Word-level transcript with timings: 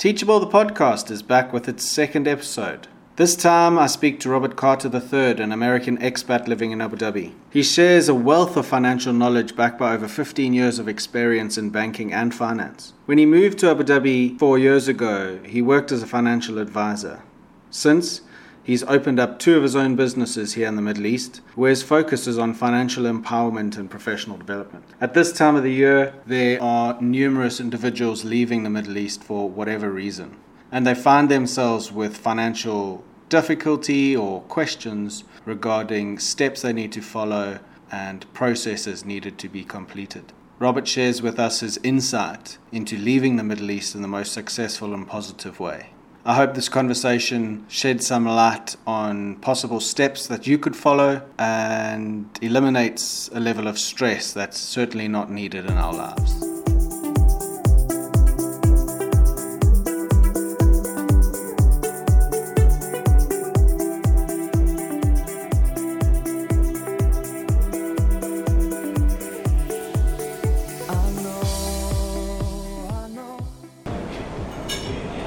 Teachable 0.00 0.40
the 0.40 0.46
podcast 0.46 1.10
is 1.10 1.22
back 1.22 1.52
with 1.52 1.68
its 1.68 1.86
second 1.86 2.26
episode. 2.26 2.88
This 3.16 3.36
time 3.36 3.78
I 3.78 3.86
speak 3.86 4.18
to 4.20 4.30
Robert 4.30 4.56
Carter 4.56 4.88
III, 4.88 5.42
an 5.42 5.52
American 5.52 5.98
expat 5.98 6.48
living 6.48 6.70
in 6.70 6.80
Abu 6.80 6.96
Dhabi. 6.96 7.34
He 7.50 7.62
shares 7.62 8.08
a 8.08 8.14
wealth 8.14 8.56
of 8.56 8.64
financial 8.64 9.12
knowledge 9.12 9.54
backed 9.54 9.78
by 9.78 9.92
over 9.92 10.08
15 10.08 10.54
years 10.54 10.78
of 10.78 10.88
experience 10.88 11.58
in 11.58 11.68
banking 11.68 12.14
and 12.14 12.34
finance. 12.34 12.94
When 13.04 13.18
he 13.18 13.26
moved 13.26 13.58
to 13.58 13.70
Abu 13.70 13.82
Dhabi 13.82 14.38
four 14.38 14.58
years 14.58 14.88
ago, 14.88 15.38
he 15.44 15.60
worked 15.60 15.92
as 15.92 16.02
a 16.02 16.06
financial 16.06 16.58
advisor. 16.58 17.22
Since, 17.68 18.22
He's 18.70 18.84
opened 18.84 19.18
up 19.18 19.40
two 19.40 19.56
of 19.56 19.64
his 19.64 19.74
own 19.74 19.96
businesses 19.96 20.54
here 20.54 20.68
in 20.68 20.76
the 20.76 20.80
Middle 20.80 21.04
East, 21.04 21.40
where 21.56 21.70
his 21.70 21.82
focus 21.82 22.28
is 22.28 22.38
on 22.38 22.54
financial 22.54 23.02
empowerment 23.02 23.76
and 23.76 23.90
professional 23.90 24.36
development. 24.36 24.84
At 25.00 25.12
this 25.12 25.32
time 25.32 25.56
of 25.56 25.64
the 25.64 25.72
year, 25.72 26.14
there 26.24 26.62
are 26.62 26.96
numerous 27.02 27.58
individuals 27.58 28.24
leaving 28.24 28.62
the 28.62 28.70
Middle 28.70 28.96
East 28.96 29.24
for 29.24 29.50
whatever 29.50 29.90
reason, 29.90 30.36
and 30.70 30.86
they 30.86 30.94
find 30.94 31.28
themselves 31.28 31.90
with 31.90 32.16
financial 32.16 33.02
difficulty 33.28 34.14
or 34.16 34.42
questions 34.42 35.24
regarding 35.44 36.20
steps 36.20 36.62
they 36.62 36.72
need 36.72 36.92
to 36.92 37.02
follow 37.02 37.58
and 37.90 38.32
processes 38.34 39.04
needed 39.04 39.36
to 39.38 39.48
be 39.48 39.64
completed. 39.64 40.32
Robert 40.60 40.86
shares 40.86 41.20
with 41.20 41.40
us 41.40 41.58
his 41.58 41.80
insight 41.82 42.58
into 42.70 42.96
leaving 42.96 43.34
the 43.34 43.42
Middle 43.42 43.72
East 43.72 43.96
in 43.96 44.02
the 44.02 44.06
most 44.06 44.32
successful 44.32 44.94
and 44.94 45.08
positive 45.08 45.58
way. 45.58 45.88
I 46.24 46.34
hope 46.34 46.54
this 46.54 46.68
conversation 46.68 47.64
sheds 47.68 48.06
some 48.06 48.26
light 48.26 48.76
on 48.86 49.36
possible 49.36 49.80
steps 49.80 50.26
that 50.26 50.46
you 50.46 50.58
could 50.58 50.76
follow 50.76 51.22
and 51.38 52.28
eliminates 52.42 53.30
a 53.32 53.40
level 53.40 53.66
of 53.66 53.78
stress 53.78 54.32
that's 54.32 54.58
certainly 54.58 55.08
not 55.08 55.30
needed 55.30 55.64
in 55.64 55.78
our 55.78 55.94
lives. 55.94 56.49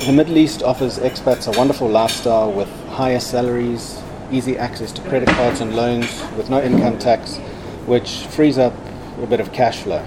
The 0.06 0.12
Middle 0.12 0.38
East 0.38 0.64
offers 0.64 1.00
expats 1.00 1.48
a 1.48 1.58
wonderful 1.58 1.88
lifestyle 1.88 2.52
with 2.52 2.68
higher 2.88 3.22
salaries, 3.22 4.02
easy 4.34 4.58
access 4.58 4.92
to 4.92 5.02
credit 5.04 5.30
cards 5.30 5.62
and 5.62 5.78
loans 5.78 6.22
with 6.36 6.50
no 6.50 6.62
income 6.62 7.00
tax, 7.00 7.38
which 7.86 8.28
frees 8.28 8.58
up 8.58 8.74
a 9.22 9.28
bit 9.28 9.40
of 9.40 9.54
cash 9.54 9.78
flow. 9.78 10.06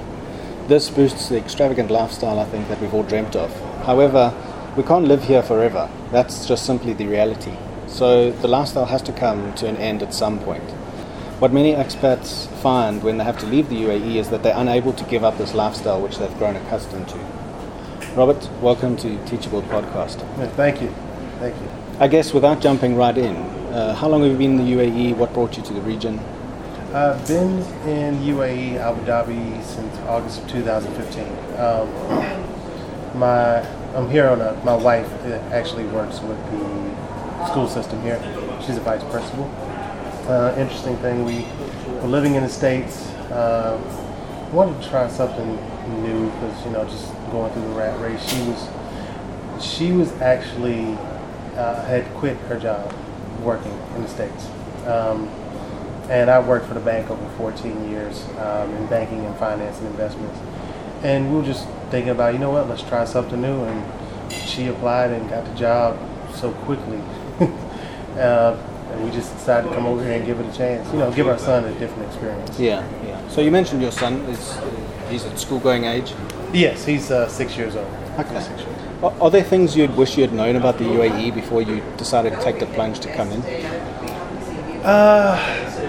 This 0.69 0.91
boosts 0.91 1.31
the 1.31 1.39
extravagant 1.39 1.91
lifestyle 1.91 2.39
I 2.39 2.45
think 2.45 2.69
that 2.69 2.79
we've 2.79 2.93
all 2.93 3.05
dreamt 3.05 3.37
of. 3.37 3.51
However, 3.87 4.35
we 4.77 4.83
can't 4.83 5.07
live 5.07 5.25
here 5.25 5.43
forever. 5.43 5.89
That's 6.13 6.45
just 6.45 6.67
simply 6.67 6.93
the 6.93 7.07
reality. 7.07 7.57
So 7.87 8.33
the 8.33 8.49
lifestyle 8.49 8.85
has 8.85 9.01
to 9.01 9.13
come 9.13 9.55
to 9.55 9.67
an 9.67 9.79
end 9.79 10.03
at 10.03 10.13
some 10.13 10.39
point. 10.41 10.71
What 11.41 11.55
many 11.55 11.73
expats 11.73 12.49
find 12.61 13.03
when 13.03 13.17
they 13.17 13.25
have 13.25 13.39
to 13.39 13.47
leave 13.47 13.71
the 13.71 13.77
UAE 13.77 14.17
is 14.17 14.29
that 14.29 14.43
they're 14.43 14.59
unable 14.59 14.93
to 14.93 15.05
give 15.05 15.25
up 15.25 15.39
this 15.39 15.55
lifestyle 15.55 16.03
which 16.03 16.19
they've 16.19 16.37
grown 16.37 16.57
accustomed 16.57 17.09
to. 17.09 17.46
Robert, 18.17 18.49
welcome 18.63 18.97
to 18.97 19.23
Teachable 19.27 19.61
Podcast. 19.61 20.17
thank 20.57 20.81
you. 20.81 20.89
Thank 21.39 21.55
you. 21.55 21.69
I 22.01 22.09
guess 22.09 22.33
without 22.33 22.63
jumping 22.63 22.97
right 22.97 23.19
in, 23.19 23.37
uh, 23.37 23.95
how 23.95 24.09
long 24.09 24.23
have 24.23 24.33
you 24.33 24.39
been 24.39 24.59
in 24.59 24.65
the 24.65 24.73
UAE? 24.73 25.17
What 25.19 25.35
brought 25.35 25.59
you 25.59 25.63
to 25.65 25.75
the 25.75 25.83
region? 25.83 26.19
I've 26.95 27.29
been 27.29 27.59
in 27.87 28.17
UAE, 28.23 28.79
Abu 28.79 29.05
Dhabi 29.05 29.63
since 29.63 29.95
August 30.09 30.41
of 30.41 30.49
2015. 30.49 31.25
Um, 31.61 33.19
my, 33.19 33.59
I'm 33.95 34.09
here 34.11 34.29
on 34.29 34.41
a, 34.41 34.55
my 34.65 34.75
wife 34.75 35.13
actually 35.53 35.85
works 35.85 36.21
with 36.21 36.39
the 36.53 37.47
school 37.49 37.69
system 37.69 38.01
here. 38.01 38.19
She's 38.65 38.79
a 38.79 38.81
vice 38.81 39.05
principal. 39.11 39.45
Uh, 40.27 40.55
interesting 40.57 40.97
thing, 41.05 41.23
we 41.27 41.45
were 42.01 42.09
living 42.09 42.35
in 42.35 42.43
the 42.43 42.49
States, 42.49 43.09
uh, 43.31 43.79
wanted 44.55 44.81
to 44.81 44.89
try 44.89 45.07
something 45.07 45.57
new 46.03 46.31
because, 46.31 46.65
you 46.65 46.71
know, 46.71 46.85
just 46.87 47.13
going 47.31 47.53
through 47.53 47.63
the 47.63 47.75
rat 47.75 47.99
race. 48.01 48.23
She 48.29 48.41
was 48.43 48.69
she 49.65 49.93
was 49.93 50.13
actually 50.21 50.93
uh, 51.57 51.85
had 51.87 52.05
quit 52.15 52.37
her 52.49 52.59
job 52.59 52.95
working 53.43 53.73
in 53.95 54.03
the 54.03 54.09
states, 54.09 54.49
um, 54.87 55.29
and 56.09 56.31
I 56.31 56.39
worked 56.41 56.67
for 56.67 56.75
the 56.75 56.81
bank 56.81 57.11
over 57.11 57.29
14 57.37 57.91
years 57.91 58.25
um, 58.39 58.73
in 58.75 58.87
banking 58.87 59.25
and 59.25 59.37
finance 59.37 59.79
and 59.79 59.87
investments. 59.89 60.39
And 61.03 61.31
we 61.31 61.39
were 61.39 61.45
just 61.45 61.69
thinking 61.91 62.11
about, 62.11 62.33
you 62.33 62.39
know 62.39 62.51
what, 62.51 62.69
let's 62.69 62.83
try 62.83 63.05
something 63.05 63.41
new. 63.41 63.65
And 63.65 64.33
she 64.33 64.69
applied 64.69 65.11
and 65.11 65.29
got 65.29 65.45
the 65.45 65.55
job 65.55 65.99
so 66.35 66.53
quickly. 66.53 67.01
uh, 68.19 68.57
and 68.91 69.05
we 69.05 69.11
just 69.11 69.33
decided 69.35 69.69
to 69.69 69.75
come 69.75 69.87
over 69.87 70.03
here 70.03 70.15
and 70.15 70.25
give 70.25 70.41
it 70.41 70.47
a 70.47 70.57
chance. 70.57 70.91
You 70.93 71.01
know, 71.01 71.13
give 71.13 71.29
our 71.29 71.39
son 71.39 71.65
a 71.65 71.79
different 71.79 72.07
experience. 72.07 72.59
Yeah, 72.59 72.87
yeah. 73.05 73.29
So 73.29 73.41
you 73.41 73.51
mentioned 73.51 73.83
your 73.83 73.93
son 73.93 74.15
is 74.27 74.59
he's 75.11 75.25
at 75.25 75.39
school 75.39 75.59
going 75.59 75.85
age. 75.85 76.15
Yes, 76.57 76.87
he's 76.87 77.11
uh, 77.11 77.29
six 77.29 77.55
years 77.55 77.77
old. 77.77 77.87
Okay. 78.19 78.41
Six 78.41 78.63
years. 78.63 78.77
Are 79.03 79.31
there 79.31 79.45
things 79.45 79.77
you'd 79.77 79.95
wish 79.95 80.17
you 80.17 80.23
had 80.23 80.33
known 80.33 80.57
about 80.57 80.79
the 80.79 80.85
UAE 80.85 81.35
before 81.35 81.61
you 81.61 81.83
decided 81.99 82.33
to 82.33 82.43
take 82.43 82.59
the 82.59 82.67
plunge 82.67 82.99
to 83.01 83.13
come 83.15 83.31
in? 83.31 83.43
Uh, 84.83 85.37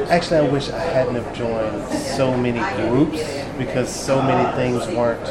actually, 0.10 0.40
I 0.40 0.50
wish 0.50 0.70
I 0.70 0.80
hadn't 0.80 1.16
have 1.16 1.34
joined 1.34 1.88
so 1.94 2.36
many 2.36 2.60
groups 2.82 3.24
because 3.58 3.90
so 3.90 4.22
many 4.22 4.44
things 4.58 4.86
weren't 4.94 5.24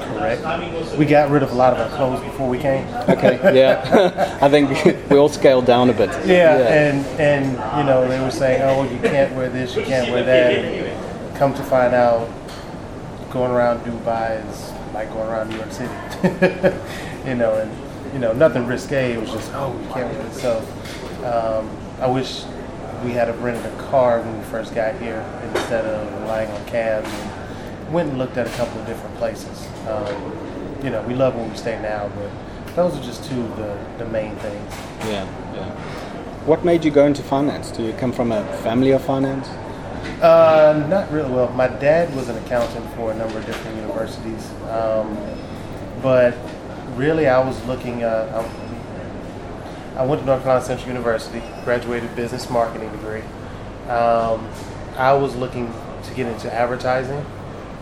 correct. 0.00 0.96
We 0.96 1.04
got 1.04 1.30
rid 1.30 1.42
of 1.42 1.52
a 1.52 1.54
lot 1.54 1.74
of 1.74 1.80
our 1.80 1.94
clothes 1.98 2.24
before 2.24 2.48
we 2.48 2.58
came. 2.58 2.86
Okay, 3.06 3.38
yeah. 3.54 4.38
I 4.40 4.48
think 4.48 5.10
we 5.10 5.18
all 5.18 5.28
scaled 5.28 5.66
down 5.66 5.90
a 5.90 5.92
bit. 5.92 6.08
Yeah, 6.26 6.56
yeah, 6.56 6.88
and 6.88 7.20
and 7.20 7.78
you 7.78 7.84
know 7.84 8.08
they 8.08 8.18
were 8.18 8.30
saying, 8.30 8.62
oh, 8.62 8.84
you 8.90 8.98
can't 9.00 9.34
wear 9.34 9.50
this, 9.50 9.76
you 9.76 9.82
can't 9.82 10.10
wear 10.10 10.24
that. 10.24 10.54
And 10.54 11.36
come 11.36 11.52
to 11.52 11.62
find 11.64 11.94
out, 11.94 12.30
going 13.34 13.50
around 13.50 13.84
Dubai 13.84 14.48
is 14.48 14.72
like 14.94 15.12
going 15.12 15.28
around 15.28 15.50
New 15.50 15.56
York 15.56 15.72
City. 15.72 15.92
you 17.26 17.34
know, 17.34 17.54
and 17.54 18.12
you 18.14 18.20
know, 18.20 18.32
nothing 18.32 18.66
risque. 18.66 19.12
It 19.12 19.20
was 19.20 19.30
just, 19.30 19.52
oh, 19.54 19.72
we 19.72 19.92
can't 19.92 20.10
do 20.10 20.20
it. 20.20 20.32
So 20.32 20.58
um, 21.24 21.68
I 22.00 22.06
wish 22.06 22.44
we 23.04 23.10
had 23.10 23.36
rented 23.40 23.66
a 23.66 23.76
car 23.90 24.20
when 24.20 24.38
we 24.38 24.44
first 24.44 24.74
got 24.74 24.94
here 25.00 25.20
instead 25.52 25.84
of 25.84 26.22
relying 26.22 26.50
on 26.50 26.64
cabs. 26.66 27.12
And 27.12 27.44
went 27.92 28.08
and 28.08 28.18
looked 28.18 28.36
at 28.36 28.46
a 28.46 28.50
couple 28.50 28.80
of 28.80 28.86
different 28.86 29.14
places. 29.16 29.66
Um, 29.88 30.36
you 30.82 30.90
know, 30.90 31.02
we 31.02 31.14
love 31.14 31.34
where 31.34 31.48
we 31.48 31.56
stay 31.56 31.80
now, 31.80 32.10
but 32.16 32.76
those 32.76 32.96
are 32.96 33.02
just 33.02 33.24
two 33.24 33.40
of 33.40 33.56
the, 33.56 33.78
the 33.98 34.06
main 34.06 34.34
things. 34.36 34.74
Yeah, 35.06 35.24
yeah. 35.54 35.70
What 36.44 36.64
made 36.64 36.84
you 36.84 36.90
go 36.90 37.06
into 37.06 37.22
finance? 37.22 37.70
Do 37.70 37.82
you 37.82 37.92
come 37.94 38.12
from 38.12 38.32
a 38.32 38.44
family 38.58 38.90
of 38.90 39.02
finance? 39.02 39.48
Uh, 40.20 40.86
not 40.88 41.10
really. 41.10 41.30
Well, 41.30 41.50
my 41.50 41.68
dad 41.68 42.14
was 42.14 42.28
an 42.28 42.36
accountant 42.44 42.88
for 42.94 43.12
a 43.12 43.14
number 43.14 43.38
of 43.38 43.46
different 43.46 43.76
universities, 43.76 44.50
um, 44.70 45.16
but 46.02 46.36
really, 46.94 47.26
I 47.26 47.44
was 47.44 47.62
looking. 47.66 48.04
Uh, 48.04 48.46
I, 49.94 50.00
I, 50.00 50.06
went 50.06 50.22
to 50.22 50.26
North 50.26 50.42
Carolina 50.42 50.64
Central 50.64 50.88
University, 50.88 51.42
graduated 51.64 52.14
business 52.16 52.48
marketing 52.48 52.90
degree. 52.92 53.22
Um, 53.88 54.48
I 54.96 55.12
was 55.12 55.36
looking 55.36 55.72
to 56.04 56.14
get 56.14 56.26
into 56.26 56.52
advertising, 56.52 57.24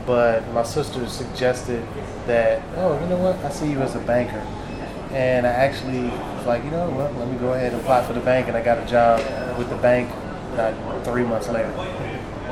but 0.06 0.46
my 0.52 0.62
sister 0.62 1.06
suggested 1.08 1.86
that, 2.26 2.62
oh, 2.76 2.98
you 3.00 3.06
know 3.06 3.18
what? 3.18 3.36
I 3.44 3.50
see 3.50 3.70
you 3.70 3.80
as 3.82 3.94
a 3.94 4.00
banker, 4.00 4.44
and 5.12 5.46
I 5.46 5.50
actually 5.50 6.08
was 6.08 6.46
like, 6.46 6.64
you 6.64 6.70
know 6.70 6.90
what? 6.90 7.14
Let 7.16 7.28
me 7.28 7.38
go 7.38 7.52
ahead 7.52 7.72
and 7.72 7.80
apply 7.80 8.04
for 8.04 8.14
the 8.14 8.20
bank, 8.20 8.48
and 8.48 8.56
I 8.56 8.62
got 8.62 8.78
a 8.78 8.86
job 8.86 9.20
with 9.58 9.68
the 9.68 9.76
bank 9.76 10.10
uh, 10.58 11.02
three 11.04 11.24
months 11.24 11.48
later. 11.48 11.72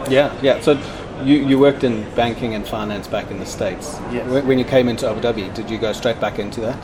Yeah, 0.09 0.37
yeah. 0.43 0.61
So 0.61 0.81
you, 1.23 1.37
you 1.47 1.59
worked 1.59 1.85
in 1.85 2.09
banking 2.15 2.55
and 2.55 2.67
finance 2.67 3.07
back 3.07 3.31
in 3.31 3.39
the 3.39 3.47
States. 3.47 3.99
Yes. 4.13 4.45
When 4.45 4.59
you 4.59 4.65
came 4.65 4.89
into 4.89 5.09
Abu 5.09 5.21
Dhabi, 5.21 5.53
did 5.55 5.69
you 5.69 5.79
go 5.79 5.93
straight 5.93 6.21
back 6.21 6.39
into 6.39 6.61
that? 6.61 6.79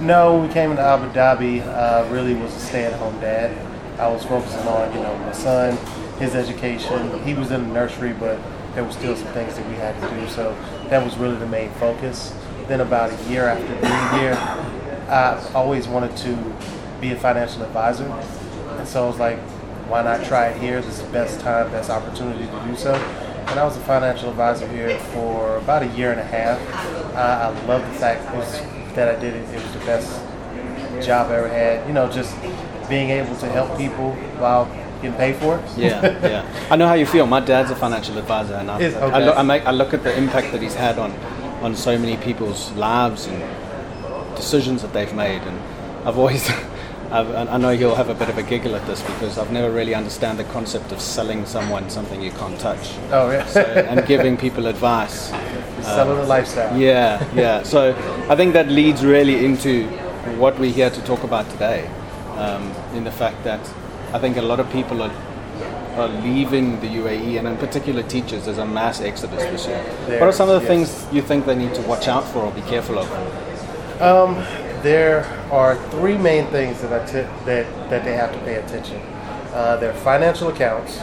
No, 0.00 0.38
we 0.38 0.48
came 0.48 0.70
into 0.70 0.82
Abu 0.82 1.12
Dhabi, 1.12 1.60
uh, 1.66 2.08
really 2.10 2.34
was 2.34 2.54
a 2.54 2.60
stay-at-home 2.60 3.20
dad. 3.20 3.56
I 4.00 4.08
was 4.08 4.24
focusing 4.24 4.66
on, 4.66 4.92
you 4.94 5.00
know, 5.00 5.16
my 5.18 5.32
son, 5.32 5.76
his 6.18 6.34
education. 6.34 7.22
He 7.24 7.34
was 7.34 7.50
in 7.50 7.68
the 7.68 7.74
nursery, 7.74 8.12
but 8.12 8.38
there 8.74 8.82
were 8.82 8.92
still 8.92 9.14
some 9.14 9.28
things 9.28 9.54
that 9.56 9.68
we 9.68 9.74
had 9.74 9.94
to 10.00 10.16
do. 10.16 10.28
So 10.28 10.56
that 10.88 11.04
was 11.04 11.16
really 11.18 11.36
the 11.36 11.46
main 11.46 11.70
focus. 11.72 12.34
Then 12.68 12.80
about 12.80 13.12
a 13.12 13.30
year 13.30 13.46
after 13.46 13.66
being 13.66 14.20
here, 14.20 14.34
I 15.08 15.50
always 15.54 15.86
wanted 15.86 16.16
to 16.18 16.36
be 17.00 17.12
a 17.12 17.16
financial 17.16 17.62
advisor. 17.62 18.04
And 18.06 18.88
so 18.88 19.04
I 19.04 19.06
was 19.06 19.18
like, 19.18 19.38
why 19.92 20.02
not 20.02 20.24
try 20.24 20.46
it 20.46 20.58
here? 20.58 20.80
This 20.80 20.94
is 20.98 21.02
the 21.02 21.12
best 21.12 21.38
time, 21.40 21.70
best 21.70 21.90
opportunity 21.90 22.46
to 22.46 22.64
do 22.66 22.74
so. 22.74 22.94
And 22.94 23.60
I 23.60 23.64
was 23.64 23.76
a 23.76 23.80
financial 23.80 24.30
advisor 24.30 24.66
here 24.68 24.98
for 25.12 25.58
about 25.58 25.82
a 25.82 25.88
year 25.88 26.12
and 26.12 26.18
a 26.18 26.24
half. 26.24 26.58
Uh, 27.14 27.52
I 27.54 27.66
love 27.66 27.82
the 27.82 27.98
fact 27.98 28.34
was, 28.34 28.50
that 28.94 29.14
I 29.14 29.20
did 29.20 29.34
it. 29.34 29.46
It 29.50 29.62
was 29.62 29.72
the 29.74 29.80
best 29.80 30.08
job 31.04 31.30
I 31.30 31.36
ever 31.36 31.48
had. 31.48 31.86
You 31.86 31.92
know, 31.92 32.10
just 32.10 32.34
being 32.88 33.10
able 33.10 33.36
to 33.36 33.46
help 33.50 33.76
people 33.76 34.12
while 34.40 34.64
getting 35.02 35.12
paid 35.18 35.36
for 35.36 35.58
it. 35.58 35.64
yeah, 35.76 36.26
yeah. 36.26 36.68
I 36.70 36.76
know 36.76 36.88
how 36.88 36.94
you 36.94 37.04
feel. 37.04 37.26
My 37.26 37.40
dad's 37.40 37.70
a 37.70 37.76
financial 37.76 38.16
advisor, 38.16 38.54
and 38.54 38.70
I, 38.70 38.76
okay. 38.76 38.96
I, 38.96 39.18
look, 39.18 39.36
I, 39.36 39.42
make, 39.42 39.66
I 39.66 39.72
look 39.72 39.92
at 39.92 40.04
the 40.04 40.16
impact 40.16 40.52
that 40.52 40.62
he's 40.62 40.74
had 40.74 40.98
on, 40.98 41.12
on 41.62 41.76
so 41.76 41.98
many 41.98 42.16
people's 42.16 42.72
lives 42.72 43.26
and 43.26 44.36
decisions 44.36 44.80
that 44.80 44.94
they've 44.94 45.12
made. 45.12 45.42
And 45.42 45.60
I've 46.08 46.16
always, 46.16 46.48
I've, 47.12 47.30
I 47.30 47.58
know 47.58 47.68
you'll 47.68 47.94
have 47.94 48.08
a 48.08 48.14
bit 48.14 48.30
of 48.30 48.38
a 48.38 48.42
giggle 48.42 48.74
at 48.74 48.86
this 48.86 49.02
because 49.02 49.36
I've 49.36 49.52
never 49.52 49.70
really 49.70 49.94
understand 49.94 50.38
the 50.38 50.44
concept 50.44 50.92
of 50.92 51.00
selling 51.00 51.44
someone 51.44 51.90
something 51.90 52.22
you 52.22 52.30
can't 52.30 52.58
touch. 52.58 52.94
Oh 53.10 53.30
yeah. 53.30 53.44
so, 53.44 53.60
and 53.60 54.06
giving 54.06 54.38
people 54.38 54.66
advice. 54.66 55.28
Selling 55.82 56.18
um, 56.18 56.24
a 56.24 56.28
lifestyle. 56.28 56.78
Yeah, 56.78 57.28
yeah. 57.34 57.64
So 57.64 57.90
I 58.30 58.36
think 58.36 58.52
that 58.52 58.68
leads 58.68 59.04
really 59.04 59.44
into 59.44 59.88
what 60.38 60.58
we're 60.58 60.72
here 60.72 60.90
to 60.90 61.02
talk 61.02 61.24
about 61.24 61.50
today, 61.50 61.88
um, 62.36 62.70
in 62.94 63.02
the 63.02 63.10
fact 63.10 63.42
that 63.42 63.60
I 64.14 64.18
think 64.20 64.36
a 64.36 64.42
lot 64.42 64.60
of 64.60 64.70
people 64.70 65.02
are 65.02 65.12
are 65.96 66.08
leaving 66.08 66.80
the 66.80 66.86
UAE, 66.86 67.38
and 67.38 67.46
in 67.46 67.56
particular 67.58 68.02
teachers, 68.02 68.46
there's 68.46 68.58
a 68.58 68.64
mass 68.64 69.00
exodus 69.02 69.42
this 69.42 69.66
year. 69.66 69.82
There, 70.06 70.20
what 70.20 70.28
are 70.28 70.32
some 70.32 70.48
of 70.48 70.62
the 70.62 70.66
yes. 70.66 70.88
things 70.94 71.14
you 71.14 71.20
think 71.20 71.44
they 71.44 71.56
need 71.56 71.74
to 71.74 71.82
watch 71.82 72.08
out 72.08 72.24
for 72.24 72.38
or 72.38 72.52
be 72.52 72.62
careful 72.62 72.98
of? 72.98 73.10
Um, 74.00 74.36
there 74.82 75.24
are 75.50 75.76
three 75.90 76.18
main 76.18 76.46
things 76.48 76.80
that, 76.82 76.92
I 76.92 77.06
t- 77.06 77.44
that, 77.46 77.90
that 77.90 78.04
they 78.04 78.14
have 78.14 78.32
to 78.32 78.38
pay 78.40 78.56
attention. 78.56 79.00
Uh, 79.52 79.76
their 79.76 79.92
financial 79.94 80.48
accounts, 80.48 81.00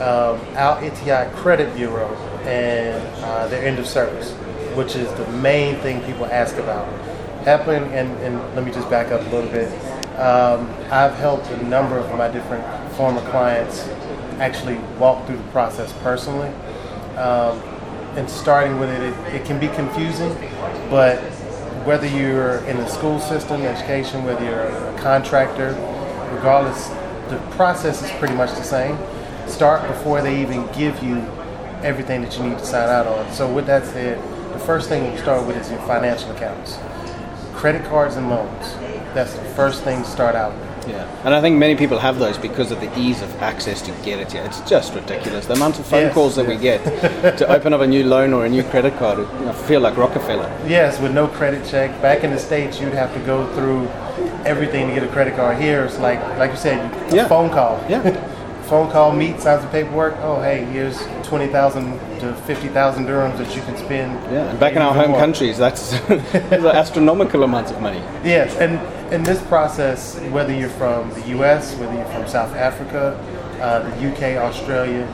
um, 0.00 0.38
Al 0.54 0.76
Etihad 0.76 1.34
Credit 1.34 1.74
Bureau, 1.74 2.14
and 2.44 3.02
uh, 3.24 3.48
their 3.48 3.66
end 3.66 3.78
of 3.78 3.86
service, 3.86 4.32
which 4.76 4.96
is 4.96 5.12
the 5.14 5.26
main 5.32 5.76
thing 5.76 6.02
people 6.02 6.26
ask 6.26 6.56
about. 6.56 6.86
Happen, 7.44 7.84
and, 7.84 8.10
and 8.20 8.36
let 8.54 8.64
me 8.64 8.70
just 8.70 8.88
back 8.90 9.10
up 9.12 9.20
a 9.20 9.30
little 9.34 9.50
bit. 9.50 9.72
Um, 10.18 10.68
I've 10.90 11.14
helped 11.14 11.46
a 11.48 11.62
number 11.64 11.98
of 11.98 12.10
my 12.16 12.28
different 12.28 12.64
former 12.92 13.22
clients 13.30 13.88
actually 14.38 14.76
walk 14.98 15.26
through 15.26 15.38
the 15.38 15.50
process 15.50 15.92
personally. 16.02 16.48
Um, 17.16 17.58
and 18.16 18.28
starting 18.28 18.78
with 18.78 18.90
it, 18.90 19.00
it, 19.00 19.34
it 19.36 19.44
can 19.46 19.58
be 19.58 19.68
confusing, 19.68 20.34
but 20.90 21.22
whether 21.84 22.06
you're 22.06 22.58
in 22.66 22.76
the 22.76 22.86
school 22.86 23.18
system, 23.18 23.62
education, 23.62 24.24
whether 24.24 24.44
you're 24.44 24.66
a 24.66 24.98
contractor, 24.98 25.70
regardless, 26.34 26.88
the 27.30 27.38
process 27.56 28.02
is 28.02 28.10
pretty 28.18 28.34
much 28.34 28.50
the 28.50 28.62
same. 28.62 28.98
Start 29.48 29.86
before 29.88 30.20
they 30.20 30.42
even 30.42 30.66
give 30.72 31.02
you 31.02 31.16
everything 31.82 32.22
that 32.22 32.36
you 32.36 32.44
need 32.44 32.58
to 32.58 32.66
sign 32.66 32.88
out 32.88 33.06
on. 33.06 33.32
So 33.32 33.50
with 33.52 33.66
that 33.66 33.84
said, 33.86 34.18
the 34.52 34.58
first 34.58 34.88
thing 34.88 35.10
we 35.10 35.16
start 35.18 35.46
with 35.46 35.56
is 35.56 35.70
your 35.70 35.80
financial 35.80 36.30
accounts. 36.32 36.78
Credit 37.54 37.84
cards 37.84 38.16
and 38.16 38.28
loans. 38.28 38.74
That's 39.14 39.32
the 39.34 39.44
first 39.56 39.82
thing 39.82 40.02
to 40.02 40.08
start 40.08 40.34
out 40.34 40.52
with. 40.58 40.69
Yeah, 40.90 41.22
and 41.24 41.34
I 41.34 41.40
think 41.40 41.56
many 41.56 41.76
people 41.76 41.98
have 41.98 42.18
those 42.18 42.38
because 42.38 42.70
of 42.70 42.80
the 42.80 42.98
ease 42.98 43.22
of 43.22 43.30
access 43.42 43.82
to 43.82 43.92
get 44.04 44.18
it. 44.18 44.34
Yeah, 44.34 44.46
it's 44.46 44.60
just 44.68 44.94
ridiculous. 44.94 45.46
The 45.46 45.54
amount 45.54 45.78
of 45.78 45.86
phone 45.86 46.02
yes, 46.02 46.14
calls 46.14 46.36
that 46.36 46.46
we 46.46 46.56
get 46.56 46.82
to 47.38 47.48
open 47.48 47.72
up 47.72 47.80
a 47.80 47.86
new 47.86 48.04
loan 48.04 48.32
or 48.32 48.44
a 48.44 48.48
new 48.48 48.62
credit 48.64 48.96
card, 48.98 49.18
you 49.18 49.46
know, 49.46 49.52
feel 49.52 49.80
like 49.80 49.96
Rockefeller. 49.96 50.48
Yes, 50.66 51.00
with 51.00 51.12
no 51.12 51.28
credit 51.28 51.68
check. 51.68 51.90
Back 52.02 52.24
in 52.24 52.30
the 52.30 52.38
states, 52.38 52.80
you'd 52.80 52.94
have 52.94 53.12
to 53.14 53.20
go 53.20 53.46
through 53.54 53.86
everything 54.44 54.88
to 54.88 54.94
get 54.94 55.02
a 55.02 55.08
credit 55.08 55.36
card. 55.36 55.58
Here, 55.58 55.84
it's 55.84 55.98
like, 55.98 56.20
like 56.38 56.50
you 56.50 56.56
said, 56.56 57.12
yeah. 57.12 57.28
phone 57.28 57.50
call. 57.50 57.84
Yeah. 57.88 58.26
phone 58.70 58.88
call, 58.88 59.12
meet, 59.12 59.40
signs 59.40 59.64
of 59.64 59.70
paperwork. 59.72 60.14
Oh, 60.18 60.40
hey, 60.40 60.64
here's 60.66 60.96
twenty 61.24 61.48
thousand 61.48 61.98
to 62.20 62.32
fifty 62.46 62.68
thousand 62.68 63.06
dirhams 63.06 63.36
that 63.38 63.54
you 63.54 63.62
can 63.62 63.76
spend. 63.76 64.12
Yeah, 64.32 64.48
and 64.48 64.60
back 64.60 64.74
in 64.76 64.82
our 64.82 64.94
home 64.94 65.10
more. 65.10 65.18
countries, 65.18 65.58
that's 65.66 65.92
astronomical 66.04 67.42
amounts 67.42 67.72
of 67.72 67.80
money. 67.80 67.98
Yes, 68.24 68.54
and 68.56 68.78
in 69.10 69.22
this 69.22 69.42
process, 69.42 70.18
whether 70.30 70.52
you're 70.52 70.68
from 70.70 71.10
the 71.10 71.28
U.S., 71.28 71.74
whether 71.76 71.94
you're 71.94 72.04
from 72.06 72.28
South 72.28 72.54
Africa, 72.54 73.16
uh, 73.60 73.88
the 73.88 74.02
U.K., 74.02 74.38
Australia, 74.38 75.06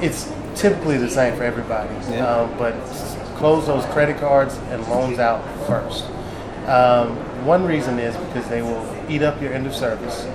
it's 0.00 0.32
typically 0.54 0.96
the 0.98 1.10
same 1.10 1.36
for 1.36 1.42
everybody. 1.42 1.92
Yeah. 2.10 2.26
Um, 2.26 2.56
but 2.58 2.74
close 3.36 3.66
those 3.66 3.84
credit 3.86 4.18
cards 4.18 4.56
and 4.70 4.86
loans 4.88 5.18
out 5.18 5.42
first. 5.66 6.04
Um, 6.68 7.16
one 7.44 7.64
reason 7.64 7.98
is 7.98 8.16
because 8.16 8.48
they 8.48 8.62
will 8.62 8.86
eat 9.08 9.22
up 9.22 9.40
your 9.40 9.52
end 9.52 9.66
of 9.66 9.74
service 9.74 10.26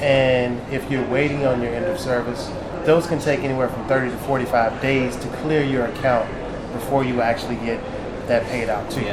and 0.00 0.58
if 0.72 0.90
you're 0.90 1.06
waiting 1.08 1.44
on 1.46 1.60
your 1.60 1.74
end 1.74 1.84
of 1.84 2.00
service, 2.00 2.50
those 2.86 3.06
can 3.06 3.18
take 3.18 3.40
anywhere 3.40 3.68
from 3.68 3.86
30 3.86 4.10
to 4.10 4.16
45 4.18 4.80
days 4.80 5.14
to 5.16 5.28
clear 5.42 5.62
your 5.62 5.86
account 5.86 6.26
before 6.72 7.04
you 7.04 7.20
actually 7.20 7.56
get 7.56 7.82
that 8.26 8.46
paid 8.46 8.70
out 8.70 8.90
to 8.92 9.00
you. 9.00 9.12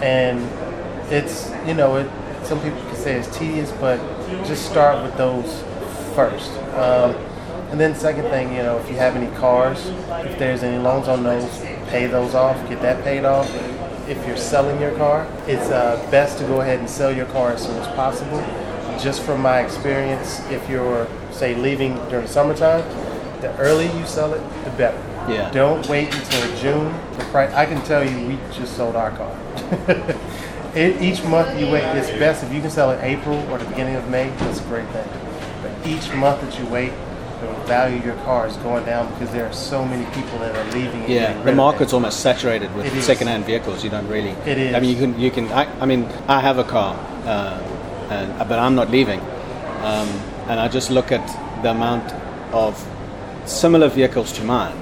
And 0.00 0.40
it's, 1.10 1.50
you 1.66 1.74
know, 1.74 1.96
it, 1.96 2.10
some 2.44 2.60
people 2.60 2.80
can 2.80 2.96
say 2.96 3.16
it's 3.16 3.36
tedious, 3.36 3.72
but 3.72 3.98
just 4.46 4.70
start 4.70 5.02
with 5.02 5.16
those 5.16 5.62
first. 6.14 6.50
Um, 6.74 7.14
and 7.70 7.78
then 7.78 7.94
second 7.94 8.24
thing, 8.24 8.54
you 8.54 8.62
know, 8.62 8.78
if 8.78 8.88
you 8.88 8.96
have 8.96 9.16
any 9.16 9.34
cars, 9.36 9.86
if 9.86 10.38
there's 10.38 10.62
any 10.62 10.82
loans 10.82 11.08
on 11.08 11.22
those, 11.22 11.58
pay 11.88 12.06
those 12.06 12.34
off, 12.34 12.56
get 12.68 12.80
that 12.82 13.04
paid 13.04 13.24
off. 13.24 13.48
If 14.08 14.26
you're 14.26 14.38
selling 14.38 14.80
your 14.80 14.96
car, 14.96 15.26
it's 15.46 15.68
uh, 15.68 16.06
best 16.10 16.38
to 16.38 16.44
go 16.44 16.62
ahead 16.62 16.78
and 16.78 16.88
sell 16.88 17.14
your 17.14 17.26
car 17.26 17.52
as 17.52 17.66
soon 17.66 17.76
as 17.76 17.86
possible 17.88 18.42
just 18.98 19.22
from 19.22 19.40
my 19.40 19.60
experience, 19.60 20.40
if 20.50 20.68
you're, 20.68 21.06
say, 21.30 21.54
leaving 21.54 21.94
during 22.08 22.26
summertime, 22.26 22.82
the 23.40 23.56
earlier 23.58 23.92
you 23.96 24.06
sell 24.06 24.34
it, 24.34 24.40
the 24.64 24.70
better. 24.70 24.98
Yeah. 25.32 25.50
Don't 25.50 25.86
wait 25.88 26.14
until 26.14 26.56
June. 26.56 26.92
The 27.16 27.24
price, 27.26 27.52
I 27.52 27.66
can 27.66 27.82
tell 27.84 28.08
you, 28.08 28.26
we 28.26 28.38
just 28.52 28.76
sold 28.76 28.96
our 28.96 29.10
car. 29.10 29.34
it, 30.78 31.02
each 31.02 31.22
month 31.24 31.58
you 31.58 31.66
wait, 31.70 31.84
it's 31.96 32.10
best 32.10 32.44
if 32.44 32.52
you 32.52 32.60
can 32.60 32.70
sell 32.70 32.90
in 32.92 33.00
April 33.04 33.36
or 33.50 33.58
the 33.58 33.64
beginning 33.66 33.96
of 33.96 34.08
May. 34.08 34.30
That's 34.38 34.60
a 34.60 34.64
great 34.64 34.88
thing. 34.90 35.08
But 35.62 35.86
each 35.86 36.12
month 36.14 36.40
that 36.40 36.58
you 36.58 36.66
wait, 36.66 36.92
the 37.40 37.46
value 37.66 37.98
of 37.98 38.04
your 38.04 38.16
car 38.16 38.46
is 38.46 38.56
going 38.58 38.84
down 38.84 39.12
because 39.12 39.30
there 39.32 39.46
are 39.46 39.52
so 39.52 39.84
many 39.84 40.04
people 40.14 40.38
that 40.38 40.54
are 40.54 40.72
leaving. 40.72 41.08
Yeah, 41.10 41.40
the 41.42 41.52
market's 41.52 41.92
almost 41.92 42.20
saturated 42.20 42.74
with 42.74 43.02
second-hand 43.02 43.44
vehicles. 43.44 43.84
You 43.84 43.90
don't 43.90 44.08
really. 44.08 44.30
It 44.46 44.58
is. 44.58 44.74
I 44.74 44.80
mean, 44.80 44.90
you 44.90 44.96
can. 44.96 45.20
You 45.20 45.30
can. 45.30 45.52
I, 45.52 45.64
I 45.80 45.86
mean, 45.86 46.04
I 46.26 46.40
have 46.40 46.58
a 46.58 46.64
car. 46.64 46.96
Uh, 47.24 47.60
and, 48.10 48.48
but 48.48 48.58
I'm 48.58 48.74
not 48.74 48.90
leaving. 48.90 49.20
Um, 49.20 50.08
and 50.48 50.58
I 50.58 50.68
just 50.68 50.90
look 50.90 51.12
at 51.12 51.26
the 51.62 51.70
amount 51.70 52.12
of 52.52 52.74
similar 53.46 53.88
vehicles 53.88 54.32
to 54.32 54.44
mine, 54.44 54.76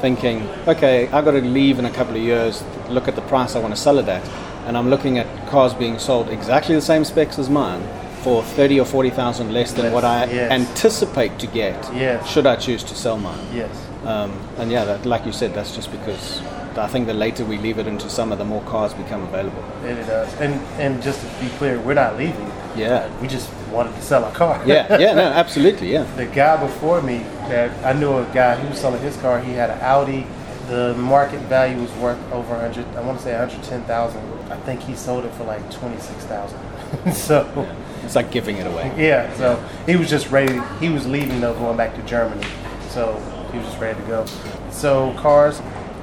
thinking, 0.00 0.48
okay, 0.66 1.08
I've 1.08 1.24
got 1.24 1.32
to 1.32 1.40
leave 1.40 1.78
in 1.78 1.84
a 1.84 1.90
couple 1.90 2.16
of 2.16 2.22
years, 2.22 2.62
look 2.88 3.08
at 3.08 3.14
the 3.14 3.22
price 3.22 3.54
I 3.54 3.58
want 3.60 3.74
to 3.74 3.80
sell 3.80 3.98
it 3.98 4.08
at. 4.08 4.22
And 4.66 4.76
I'm 4.76 4.90
looking 4.90 5.18
at 5.18 5.48
cars 5.48 5.74
being 5.74 5.98
sold 5.98 6.28
exactly 6.28 6.74
the 6.74 6.80
same 6.80 7.04
specs 7.04 7.38
as 7.38 7.50
mine 7.50 7.82
for 8.22 8.42
30 8.42 8.80
or 8.80 8.86
40,000 8.86 9.52
less 9.52 9.72
than 9.72 9.92
what 9.92 10.04
I 10.04 10.26
yes. 10.26 10.52
anticipate 10.52 11.38
to 11.40 11.48
get 11.48 11.74
yes. 11.92 12.28
should 12.28 12.46
I 12.46 12.56
choose 12.56 12.84
to 12.84 12.94
sell 12.94 13.18
mine. 13.18 13.44
Yes. 13.52 13.88
Um, 14.04 14.30
and 14.58 14.70
yeah, 14.70 14.84
that, 14.84 15.04
like 15.04 15.26
you 15.26 15.32
said, 15.32 15.54
that's 15.54 15.74
just 15.74 15.90
because 15.90 16.40
I 16.78 16.86
think 16.86 17.06
the 17.06 17.14
later 17.14 17.44
we 17.44 17.58
leave 17.58 17.78
it 17.78 17.86
into 17.86 18.08
summer, 18.08 18.36
the 18.36 18.44
more 18.44 18.62
cars 18.62 18.94
become 18.94 19.22
available. 19.22 19.62
And 19.84 19.98
it 19.98 20.06
does. 20.06 20.32
And 20.40 20.54
and 20.80 21.02
just 21.02 21.20
to 21.20 21.44
be 21.44 21.50
clear, 21.58 21.80
we're 21.80 21.94
not 21.94 22.16
leaving. 22.16 22.50
Yeah. 22.76 23.10
We 23.20 23.28
just 23.28 23.52
wanted 23.70 23.94
to 23.94 24.02
sell 24.02 24.24
our 24.24 24.32
car. 24.32 24.62
yeah, 24.66 24.98
yeah, 24.98 25.14
no, 25.14 25.22
absolutely, 25.22 25.92
yeah. 25.92 26.04
The 26.16 26.26
guy 26.26 26.56
before 26.62 27.02
me 27.02 27.18
that 27.48 27.70
I 27.84 27.98
knew 27.98 28.18
a 28.18 28.24
guy 28.32 28.56
who 28.56 28.68
was 28.68 28.78
selling 28.78 29.02
his 29.02 29.16
car, 29.18 29.40
he 29.40 29.52
had 29.52 29.70
an 29.70 29.80
Audi. 29.80 30.26
The 30.72 30.94
market 30.94 31.40
value 31.50 31.78
was 31.82 31.92
worth 31.96 32.18
over 32.32 32.54
100, 32.54 32.96
I 32.96 33.02
want 33.02 33.18
to 33.18 33.24
say 33.24 33.32
110,000. 33.32 34.50
I 34.50 34.56
think 34.60 34.80
he 34.80 34.94
sold 34.96 35.26
it 35.26 35.34
for 35.34 35.44
like 35.44 35.70
26,000. 35.70 36.58
so 37.12 37.46
yeah. 37.54 37.76
it's 38.02 38.16
like 38.16 38.30
giving 38.30 38.56
it 38.56 38.66
away. 38.66 38.90
Yeah, 38.96 39.30
so 39.34 39.58
yeah. 39.58 39.86
he 39.86 39.96
was 39.96 40.08
just 40.08 40.30
ready. 40.30 40.58
He 40.80 40.88
was 40.88 41.06
leaving 41.06 41.42
though, 41.42 41.52
going 41.52 41.76
back 41.76 41.94
to 41.96 42.02
Germany. 42.04 42.46
So 42.88 43.20
he 43.52 43.58
was 43.58 43.66
just 43.66 43.80
ready 43.82 44.00
to 44.00 44.06
go. 44.06 44.24
So 44.70 45.12
cars, 45.18 45.60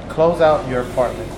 close 0.08 0.40
out 0.40 0.70
your 0.70 0.82
apartment. 0.82 1.32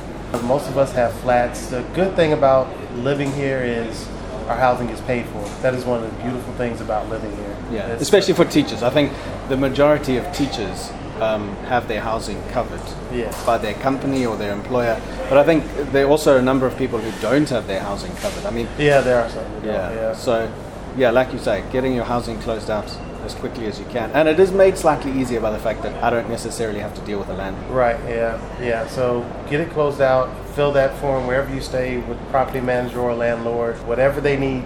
Most 0.44 0.68
of 0.68 0.78
us 0.78 0.92
have 0.92 1.14
flats. 1.22 1.68
The 1.68 1.84
good 1.94 2.18
thing 2.18 2.34
about 2.34 2.68
living 2.96 3.32
here 3.32 3.62
is 3.62 4.10
our 4.50 4.58
housing 4.58 4.90
is 4.90 5.00
paid 5.00 5.26
for. 5.28 5.42
That 5.62 5.74
is 5.74 5.86
one 5.86 6.04
of 6.04 6.14
the 6.14 6.22
beautiful 6.22 6.54
things 6.56 6.82
about 6.82 7.08
living 7.08 7.34
here. 7.38 7.58
Yeah, 7.72 7.88
it's, 7.94 8.02
especially 8.02 8.34
for 8.34 8.44
teachers. 8.44 8.84
I 8.84 8.90
think 8.90 9.14
the 9.48 9.56
majority 9.56 10.18
of 10.18 10.30
teachers 10.36 10.92
um, 11.22 11.56
have 11.68 11.88
their 11.88 12.02
housing 12.02 12.44
covered 12.50 12.82
yes. 13.12 13.46
by 13.46 13.58
their 13.58 13.74
company 13.76 14.26
or 14.26 14.36
their 14.38 14.54
employer. 14.54 15.00
But 15.30 15.38
I 15.38 15.44
think 15.44 15.66
there 15.92 16.06
are 16.06 16.10
also 16.10 16.38
a 16.38 16.42
number 16.42 16.66
of 16.66 16.78
people 16.78 17.00
who 17.00 17.22
don't 17.22 17.50
have 17.50 17.68
their 17.68 17.80
housing 17.80 18.16
covered. 18.18 18.46
I 18.46 18.52
mean, 18.52 18.68
yeah, 18.78 19.02
there 19.02 19.22
are 19.22 19.30
some. 19.30 19.46
Yeah. 19.64 19.92
yeah. 19.94 20.14
So, 20.14 20.52
yeah, 20.98 21.12
like 21.12 21.32
you 21.34 21.40
say, 21.40 21.64
getting 21.72 21.94
your 21.94 22.06
housing 22.06 22.40
closed 22.40 22.70
out 22.70 22.90
as 23.24 23.36
quickly 23.36 23.66
as 23.66 23.80
you 23.80 23.86
can. 23.86 24.12
And 24.12 24.28
it 24.28 24.40
is 24.40 24.52
made 24.52 24.78
slightly 24.78 25.12
easier 25.12 25.40
by 25.40 25.52
the 25.52 25.60
fact 25.60 25.84
that 25.84 26.04
I 26.04 26.10
don't 26.10 26.30
necessarily 26.30 26.80
have 26.80 26.94
to 26.96 27.02
deal 27.02 27.20
with 27.20 27.28
the 27.28 27.34
land. 27.34 27.56
Right, 27.70 28.00
yeah, 28.10 28.40
yeah. 28.62 28.88
So 28.88 29.26
get 29.50 29.62
it 29.62 29.70
closed 29.72 30.02
out, 30.02 30.30
fill 30.56 30.72
that 30.74 30.98
form 31.00 31.28
wherever 31.28 31.54
you 31.54 31.62
stay 31.62 31.98
with 31.98 32.18
property 32.30 32.62
manager 32.62 33.00
or 33.00 33.14
landlord, 33.14 33.76
whatever 33.88 34.22
they 34.22 34.38
need 34.38 34.64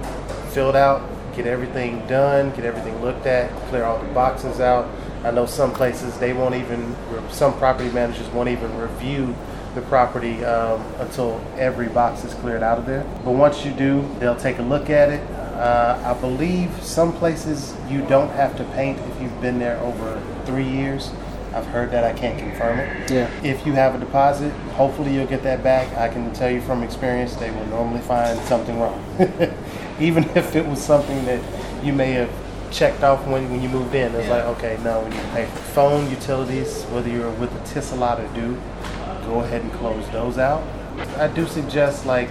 filled 0.51 0.75
out, 0.75 1.01
get 1.35 1.45
everything 1.45 2.05
done, 2.07 2.55
get 2.55 2.65
everything 2.65 3.01
looked 3.01 3.25
at, 3.25 3.51
clear 3.69 3.83
all 3.83 4.01
the 4.01 4.13
boxes 4.13 4.59
out. 4.59 4.89
I 5.25 5.32
know 5.32 5.48
some 5.48 5.74
places 5.74 6.15
they 6.20 6.34
won't 6.34 6.53
even, 6.53 6.96
some 7.32 7.58
property 7.58 7.89
managers 7.89 8.27
won't 8.29 8.48
even 8.48 8.77
review 8.77 9.36
the 9.74 9.82
property 9.82 10.46
um, 10.46 10.82
until 11.00 11.44
every 11.58 11.88
box 11.88 12.24
is 12.24 12.36
cleared 12.36 12.62
out 12.62 12.77
of 12.77 12.86
there. 12.86 13.03
But 13.24 13.32
once 13.32 13.65
you 13.65 13.72
do, 13.72 14.08
they'll 14.20 14.36
take 14.36 14.60
a 14.60 14.62
look 14.62 14.91
at 14.91 15.10
it. 15.10 15.27
Uh, 15.55 16.15
I 16.15 16.22
believe 16.22 16.72
some 16.84 17.12
places 17.12 17.75
you 17.89 18.05
don't 18.05 18.29
have 18.34 18.55
to 18.58 18.63
paint 18.75 19.00
if 19.00 19.22
you've 19.22 19.41
been 19.41 19.58
there 19.58 19.79
over 19.79 20.22
three 20.46 20.67
years. 20.67 21.12
I've 21.55 21.65
heard 21.65 21.89
that. 21.91 22.03
I 22.03 22.13
can't 22.13 22.38
confirm 22.38 22.79
it. 22.79 23.10
Yeah. 23.10 23.32
If 23.41 23.65
you 23.65 23.74
have 23.74 23.96
a 23.96 23.98
deposit, 23.98 24.51
hopefully 24.74 25.15
you'll 25.15 25.25
get 25.25 25.41
that 25.41 25.63
back. 25.63 25.91
I 25.98 26.08
can 26.08 26.34
tell 26.34 26.51
you 26.51 26.62
from 26.62 26.84
experience, 26.84 27.34
they 27.36 27.50
will 27.50 27.65
normally 27.67 28.01
find 28.01 28.39
something 28.41 28.79
wrong. 28.79 29.03
Even 30.00 30.25
if 30.36 30.55
it 30.55 30.67
was 30.67 30.79
something 30.79 31.25
that 31.25 31.41
you 31.84 31.94
may 31.94 32.12
have 32.12 32.29
checked 32.72 33.03
off 33.03 33.25
when, 33.27 33.50
when 33.51 33.62
you 33.62 33.69
moved 33.69 33.93
in. 33.95 34.13
It's 34.15 34.27
Yeah. 34.27 34.36
like, 34.36 34.43
okay, 34.57 34.77
no, 34.84 35.01
we 35.01 35.10
need 35.10 35.22
to 35.22 35.27
pay 35.29 35.45
for 35.45 35.57
phone, 35.57 36.10
utilities, 36.10 36.84
whether 36.86 37.10
you're 37.10 37.31
with 37.31 37.51
a 37.53 37.60
Tisla 37.79 38.19
or 38.19 38.36
du, 38.36 38.57
go 39.25 39.39
ahead 39.41 39.62
and 39.62 39.72
close 39.74 40.07
those 40.10 40.38
out. 40.38 40.63
I 41.17 41.27
do 41.27 41.45
suggest 41.48 42.05
like 42.05 42.29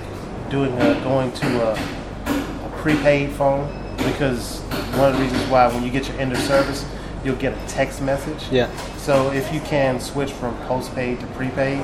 doing 0.50 0.73
a, 0.81 0.95
going 1.03 1.33
to 1.33 1.47
a, 1.69 1.73
a 1.73 2.73
prepaid 2.76 3.31
phone 3.31 3.69
because 3.99 4.61
one 4.97 5.11
of 5.11 5.17
the 5.17 5.23
reasons 5.25 5.43
why 5.50 5.67
when 5.69 5.83
you 5.83 5.91
get 5.91 6.09
your 6.09 6.19
end 6.19 6.33
of 6.33 6.38
service, 6.38 6.85
you'll 7.25 7.37
get 7.37 7.53
a 7.53 7.69
text 7.69 8.03
message. 8.03 8.45
Yeah. 8.50 8.69
So 8.97 9.33
if 9.33 9.53
you 9.53 9.61
can 9.61 10.00
switch 10.00 10.33
from 10.33 10.57
postpaid 10.67 11.21
to 11.21 11.26
prepaid, 11.29 11.83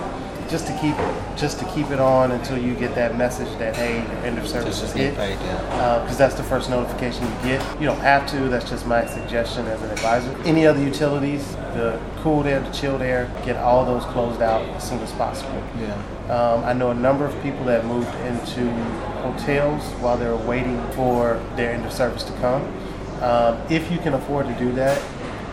just 0.50 0.66
to 0.66 0.76
keep 0.78 0.96
just 1.36 1.58
to 1.60 1.64
keep 1.66 1.90
it 1.90 2.00
on 2.00 2.32
until 2.32 2.58
you 2.58 2.74
get 2.74 2.94
that 2.96 3.16
message 3.16 3.48
that 3.58 3.76
hey, 3.76 4.02
your 4.02 4.24
end 4.24 4.38
of 4.38 4.46
service 4.48 4.82
is 4.82 4.92
hit 4.92 5.16
paid, 5.16 5.38
yeah. 5.40 6.00
because 6.02 6.18
that's 6.18 6.34
the 6.34 6.42
first 6.42 6.68
notification 6.68 7.24
you 7.24 7.34
get. 7.42 7.80
You 7.80 7.86
don't 7.86 8.00
have 8.00 8.28
to. 8.30 8.48
That's 8.48 8.68
just 8.68 8.86
my 8.86 9.06
suggestion 9.06 9.66
as 9.66 9.80
an 9.82 9.90
advisor. 9.90 10.36
Any 10.44 10.66
other 10.66 10.82
utilities, 10.82 11.54
the 11.74 12.00
cool 12.18 12.44
air, 12.44 12.60
the 12.60 12.70
chilled 12.72 13.00
air, 13.00 13.30
get 13.44 13.56
all 13.56 13.84
those 13.84 14.04
closed 14.06 14.42
out 14.42 14.62
as 14.76 14.88
soon 14.88 14.98
as 14.98 15.12
possible. 15.12 15.62
Yeah. 15.78 15.94
Um, 16.28 16.64
I 16.64 16.72
know 16.72 16.90
a 16.90 16.94
number 16.94 17.24
of 17.24 17.42
people 17.42 17.64
that 17.64 17.84
moved 17.86 18.14
into 18.26 18.70
hotels 19.22 19.82
while 20.00 20.16
they 20.16 20.26
were 20.26 20.36
waiting 20.36 20.80
for 20.92 21.42
their 21.56 21.72
end 21.72 21.86
of 21.86 21.92
service 21.92 22.24
to 22.24 22.32
come. 22.34 22.62
Um, 23.22 23.60
if 23.70 23.90
you 23.90 23.98
can 23.98 24.14
afford 24.14 24.46
to 24.46 24.54
do 24.54 24.72
that, 24.72 25.00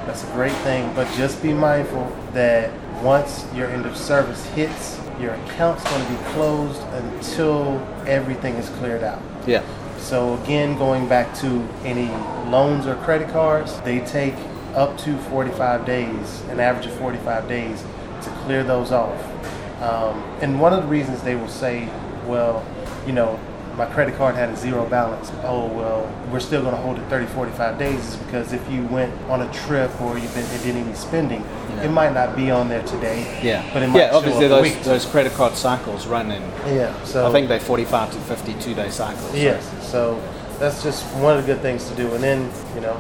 that's 0.06 0.24
a 0.24 0.32
great 0.34 0.56
thing. 0.64 0.94
But 0.96 1.12
just 1.16 1.44
be 1.44 1.54
mindful 1.54 2.16
that 2.34 2.72
once 3.04 3.46
your 3.54 3.70
end 3.70 3.86
of 3.86 3.96
service 3.96 4.46
hits, 4.48 5.00
your 5.20 5.34
account's 5.34 5.84
going 5.84 6.06
to 6.06 6.12
be 6.12 6.30
closed 6.32 6.82
until 6.94 7.80
everything 8.06 8.56
is 8.56 8.70
cleared 8.78 9.04
out. 9.04 9.22
Yeah. 9.46 9.64
So 9.98 10.36
again, 10.44 10.78
going 10.78 11.08
back 11.08 11.36
to 11.40 11.68
any 11.84 12.08
loans 12.50 12.86
or 12.86 12.96
credit 12.98 13.30
cards, 13.30 13.80
they 13.82 14.00
take 14.02 14.36
up 14.76 14.98
to 15.00 15.18
45 15.24 15.86
days, 15.86 16.42
an 16.50 16.60
average 16.60 16.86
of 16.86 16.94
45 16.96 17.48
days, 17.48 17.84
to 18.22 18.30
clear 18.46 18.64
those 18.64 18.92
off. 18.92 19.20
Um, 19.82 20.22
and 20.42 20.60
one 20.60 20.74
of 20.74 20.84
the 20.84 20.88
reasons 20.88 21.22
they 21.24 21.36
will 21.36 21.48
say, 21.48 21.90
well, 22.26 22.66
you 23.06 23.14
know, 23.14 23.40
my 23.78 23.86
credit 23.86 24.16
card 24.16 24.34
had 24.34 24.50
a 24.50 24.58
zero 24.58 24.86
balance. 24.90 25.32
Oh, 25.44 25.68
well, 25.68 26.12
we're 26.32 26.40
still 26.40 26.62
going 26.64 26.74
to 26.76 26.82
hold 26.82 26.98
it 26.98 27.04
30, 27.10 27.28
45 27.28 27.78
days 27.78 28.00
is 28.08 28.16
because 28.16 28.52
if 28.52 28.72
you 28.72 28.84
went 28.88 29.14
on 29.30 29.42
a 29.44 29.54
trip 29.54 29.92
or 30.02 30.18
you've 30.18 30.34
been 30.34 30.44
and 30.46 30.64
did 30.64 30.76
any 30.76 30.94
spending, 30.96 31.42
Yeah. 31.42 31.84
it 31.84 31.90
might 31.92 32.14
not 32.14 32.36
be 32.36 32.50
on 32.50 32.70
there 32.70 32.82
today. 32.84 33.40
Yeah. 33.44 33.64
But 33.74 33.84
it 33.84 33.88
might 33.90 34.00
yeah, 34.00 34.10
obviously 34.16 34.48
those, 34.48 34.84
those 34.84 35.06
credit 35.06 35.32
card 35.34 35.54
cycles 35.56 36.08
run 36.08 36.32
in, 36.32 36.42
Yeah. 36.66 36.92
So 37.04 37.28
I 37.28 37.32
think 37.32 37.48
they're 37.50 37.60
45 37.60 38.12
to 38.14 38.18
52 38.20 38.74
day 38.74 38.90
cycles. 38.90 39.36
Yes, 39.36 39.64
so 39.88 40.20
that's 40.58 40.82
just 40.82 41.06
one 41.18 41.38
of 41.38 41.46
the 41.46 41.54
good 41.54 41.62
things 41.62 41.88
to 41.90 41.96
do. 41.96 42.12
And 42.16 42.24
then, 42.24 42.52
you 42.74 42.82
know, 42.82 43.00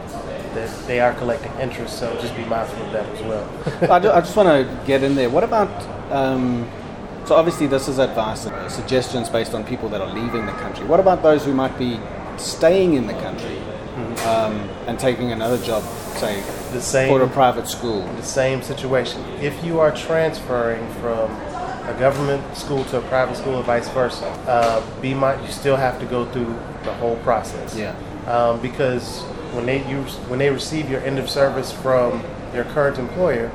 they, 0.53 0.67
they 0.85 0.99
are 0.99 1.13
collecting 1.15 1.51
interest, 1.59 1.97
so 1.97 2.13
just 2.21 2.35
be 2.35 2.45
mindful 2.45 2.85
of 2.85 2.91
that 2.93 3.05
as 3.09 3.21
well. 3.23 3.91
I, 3.91 3.99
ju- 3.99 4.11
I 4.11 4.19
just 4.21 4.35
want 4.35 4.47
to 4.47 4.85
get 4.85 5.01
in 5.01 5.15
there. 5.15 5.29
What 5.31 5.43
about, 5.43 5.69
um, 6.11 6.69
so 7.27 7.35
obviously 7.35 7.67
this 7.67 7.89
is 7.89 7.99
advice, 7.99 8.45
uh, 8.45 8.69
suggestions 8.69 9.27
based 9.29 9.53
on 9.53 9.65
people 9.65 9.89
that 9.89 9.99
are 9.99 10.13
leaving 10.13 10.45
the 10.45 10.53
country. 10.53 10.85
What 10.85 11.01
about 11.01 11.21
those 11.21 11.43
who 11.43 11.53
might 11.53 11.77
be 11.77 11.99
staying 12.37 12.93
in 12.93 13.05
the 13.05 13.13
country 13.15 13.57
um, 14.25 14.53
and 14.87 14.97
taking 14.97 15.33
another 15.33 15.57
job, 15.61 15.83
say, 16.15 16.41
the 16.71 16.79
same 16.79 17.09
for 17.09 17.21
a 17.21 17.27
private 17.27 17.67
school? 17.67 18.01
the 18.15 18.23
same 18.23 18.61
situation. 18.61 19.21
If 19.41 19.61
you 19.65 19.81
are 19.81 19.93
transferring 19.93 20.87
from 20.93 21.29
a 21.87 21.95
government 21.99 22.55
school 22.55 22.85
to 22.85 22.99
a 22.99 23.01
private 23.01 23.35
school 23.35 23.55
or 23.55 23.63
vice 23.63 23.89
versa, 23.89 24.25
uh, 24.47 24.81
be 25.01 25.13
mind 25.13 25.45
you 25.45 25.51
still 25.51 25.75
have 25.75 25.99
to 25.99 26.05
go 26.05 26.25
through 26.31 26.57
the 26.83 26.93
whole 26.93 27.17
process. 27.17 27.75
Yeah. 27.75 27.93
Um, 28.27 28.61
because 28.61 29.21
when 29.53 29.65
they 29.65 29.85
use 29.89 30.15
when 30.29 30.39
they 30.39 30.49
receive 30.49 30.89
your 30.89 31.01
end 31.01 31.19
of 31.19 31.29
service 31.29 31.73
from 31.73 32.23
your 32.53 32.63
current 32.65 32.97
employer, 32.97 33.51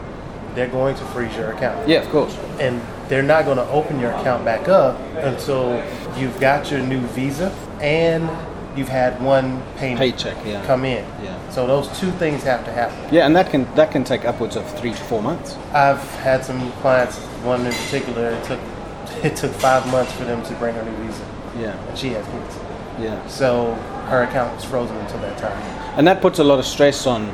they're 0.55 0.69
going 0.69 0.95
to 0.97 1.05
freeze 1.07 1.35
your 1.37 1.53
account. 1.53 1.89
Yeah, 1.89 2.03
of 2.03 2.09
course. 2.11 2.37
and 2.61 2.81
they're 3.09 3.23
not 3.23 3.45
going 3.45 3.59
to 3.59 3.69
open 3.69 3.99
your 4.01 4.11
account 4.13 4.45
back 4.45 4.69
up 4.69 4.99
until 5.17 5.83
you've 6.19 6.39
got 6.41 6.71
your 6.71 6.81
new 6.81 7.01
visa 7.09 7.51
and 7.81 8.29
you've 8.77 8.89
had 8.89 9.21
one 9.23 9.63
payment 9.77 9.99
Paycheck, 9.99 10.37
yeah. 10.47 10.65
come 10.67 10.85
in. 10.85 11.05
Yeah. 11.23 11.37
So 11.51 11.67
those 11.67 11.89
two 12.01 12.11
things 12.13 12.43
have 12.45 12.65
to 12.65 12.73
happen. 12.73 13.13
Yeah, 13.15 13.27
and 13.27 13.37
that 13.37 13.51
can 13.51 13.65
that 13.75 13.91
can 13.91 14.03
take 14.05 14.25
upwards 14.25 14.57
of 14.57 14.65
three 14.79 14.93
to 14.93 14.97
four 15.05 15.23
months. 15.23 15.57
I've 15.75 16.01
had 16.21 16.43
some 16.45 16.73
clients, 16.81 17.19
one 17.45 17.67
in 17.67 17.73
particular, 17.73 18.31
it 18.31 18.45
took 18.45 18.61
it 19.25 19.37
took 19.37 19.53
five 19.53 19.87
months 19.93 20.13
for 20.13 20.25
them 20.25 20.43
to 20.45 20.55
bring 20.55 20.75
her 20.75 20.83
new 20.83 20.97
visa, 21.07 21.25
Yeah, 21.59 21.77
and 21.89 21.99
she 21.99 22.09
has 22.11 22.27
kids. 22.27 22.59
yeah. 22.99 23.27
So 23.27 23.75
her 24.09 24.23
account 24.23 24.55
was 24.57 24.65
frozen 24.65 24.97
until 24.97 25.19
that 25.21 25.37
time. 25.39 25.61
And 25.99 26.07
that 26.07 26.23
puts 26.23 26.39
a 26.39 26.45
lot 26.45 26.59
of 26.59 26.65
stress 26.65 27.07
on 27.07 27.27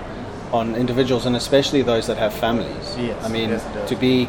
on 0.52 0.74
individuals 0.74 1.26
and 1.26 1.36
especially 1.36 1.82
those 1.82 2.06
that 2.06 2.16
have 2.16 2.32
families. 2.32 2.96
Yes, 2.98 3.22
I 3.24 3.28
mean, 3.28 3.50
yes, 3.50 3.88
to 3.88 3.96
be 3.96 4.28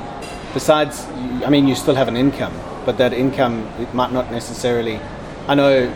besides 0.53 1.05
I 1.45 1.49
mean 1.49 1.67
you 1.67 1.75
still 1.75 1.95
have 1.95 2.07
an 2.07 2.17
income, 2.17 2.53
but 2.85 2.97
that 2.97 3.13
income 3.13 3.67
it 3.79 3.93
might 3.93 4.11
not 4.11 4.31
necessarily 4.31 4.99
I 5.47 5.55
know 5.55 5.91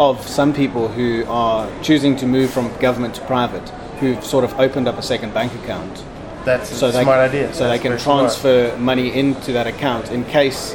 of 0.00 0.26
some 0.26 0.52
people 0.54 0.88
who 0.88 1.24
are 1.28 1.68
choosing 1.82 2.16
to 2.16 2.26
move 2.26 2.50
from 2.50 2.74
government 2.78 3.14
to 3.16 3.20
private 3.22 3.68
who've 4.00 4.24
sort 4.24 4.44
of 4.44 4.58
opened 4.58 4.88
up 4.88 4.98
a 4.98 5.02
second 5.02 5.32
bank 5.32 5.52
account 5.62 6.02
That's 6.44 6.72
a 6.72 6.74
so 6.74 6.90
they 6.90 7.02
smart 7.02 7.18
idea. 7.18 7.52
so 7.54 7.64
That's 7.64 7.78
they 7.78 7.82
can 7.82 7.90
very 7.92 8.00
smart. 8.00 8.20
transfer 8.32 8.76
money 8.78 9.12
into 9.16 9.52
that 9.52 9.66
account 9.66 10.10
in 10.10 10.24
case 10.24 10.74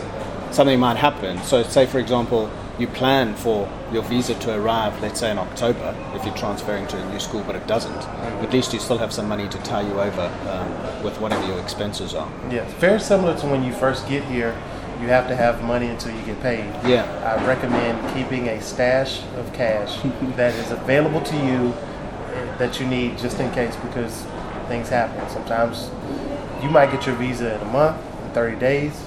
something 0.52 0.80
might 0.80 0.96
happen. 0.98 1.42
So, 1.44 1.62
say 1.64 1.86
for 1.86 2.00
example, 2.00 2.50
you 2.80 2.88
plan 2.88 3.36
for 3.36 3.68
your 3.92 4.04
visa 4.04 4.36
to 4.36 4.60
arrive, 4.60 5.02
let's 5.02 5.20
say 5.20 5.32
in 5.32 5.38
October, 5.38 5.96
if 6.14 6.24
you're 6.26 6.36
transferring 6.36 6.86
to 6.88 6.98
a 6.98 7.12
new 7.12 7.20
school, 7.20 7.44
but 7.46 7.56
it 7.56 7.66
doesn't. 7.68 7.92
Mm-hmm. 7.92 8.46
At 8.46 8.54
least 8.54 8.74
you 8.74 8.80
still 8.80 8.98
have 8.98 9.12
some 9.12 9.28
money 9.28 9.48
to 9.50 9.58
tie 9.60 9.82
you 9.82 10.00
over 10.00 10.22
um, 10.50 11.04
with 11.04 11.20
whatever 11.20 11.46
your 11.48 11.60
expenses 11.60 12.14
are. 12.14 12.32
Yes, 12.52 12.72
very 12.74 13.00
similar 13.00 13.38
to 13.40 13.48
when 13.48 13.64
you 13.64 13.74
first 13.74 14.08
get 14.08 14.24
here. 14.26 14.56
You 15.02 15.08
have 15.10 15.28
to 15.28 15.36
have 15.36 15.64
money 15.64 15.88
until 15.88 16.16
you 16.16 16.26
get 16.26 16.42
paid. 16.42 16.66
Yeah. 16.84 17.06
I 17.24 17.46
recommend 17.46 18.16
keeping 18.16 18.48
a 18.48 18.60
stash 18.62 19.22
of 19.38 19.54
cash 19.54 20.00
that 20.36 20.56
is 20.56 20.72
available 20.72 21.22
to 21.22 21.36
you 21.36 21.74
that 22.58 22.80
you 22.80 22.88
need 22.88 23.18
just 23.18 23.40
in 23.40 23.52
case 23.52 23.76
because 23.76 24.26
things 24.68 24.90
happen. 24.90 25.28
Sometimes 25.30 25.92
you 26.64 26.70
might 26.70 26.92
get 26.92 27.06
your 27.06 27.16
visa 27.16 27.56
in 27.56 27.62
a 27.62 27.72
month, 27.72 28.02
in 28.26 28.32
30 28.32 28.60
days. 28.60 29.00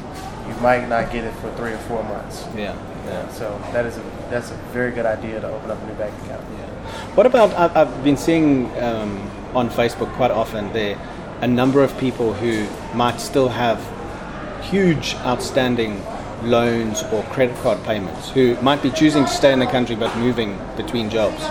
You 0.46 0.54
might 0.56 0.88
not 0.88 1.12
get 1.12 1.24
it 1.24 1.34
for 1.34 1.52
three 1.56 1.72
or 1.72 1.78
four 1.78 2.02
months. 2.04 2.44
Yeah. 2.56 2.76
Yeah. 3.10 3.28
So 3.30 3.60
that 3.72 3.86
is 3.86 3.96
a 3.98 4.02
that's 4.30 4.50
a 4.50 4.54
very 4.72 4.92
good 4.92 5.06
idea 5.06 5.40
to 5.40 5.48
open 5.48 5.70
up 5.70 5.82
a 5.82 5.86
new 5.86 5.94
bank 5.94 6.14
account. 6.22 6.44
Yeah. 6.58 6.66
What 7.16 7.26
about? 7.26 7.52
I've, 7.54 7.76
I've 7.76 8.04
been 8.04 8.16
seeing 8.16 8.66
um, 8.80 9.30
on 9.54 9.68
Facebook 9.68 10.12
quite 10.14 10.30
often 10.30 10.72
there 10.72 10.96
a 11.40 11.46
number 11.46 11.82
of 11.82 11.96
people 11.98 12.32
who 12.34 12.66
might 12.96 13.18
still 13.20 13.48
have 13.48 13.78
huge 14.62 15.14
outstanding 15.16 16.02
loans 16.42 17.02
or 17.12 17.22
credit 17.24 17.56
card 17.58 17.82
payments 17.84 18.30
who 18.30 18.56
might 18.62 18.82
be 18.82 18.90
choosing 18.90 19.24
to 19.24 19.30
stay 19.30 19.52
in 19.52 19.58
the 19.58 19.66
country 19.66 19.96
but 19.96 20.14
moving 20.16 20.58
between 20.76 21.10
jobs. 21.10 21.42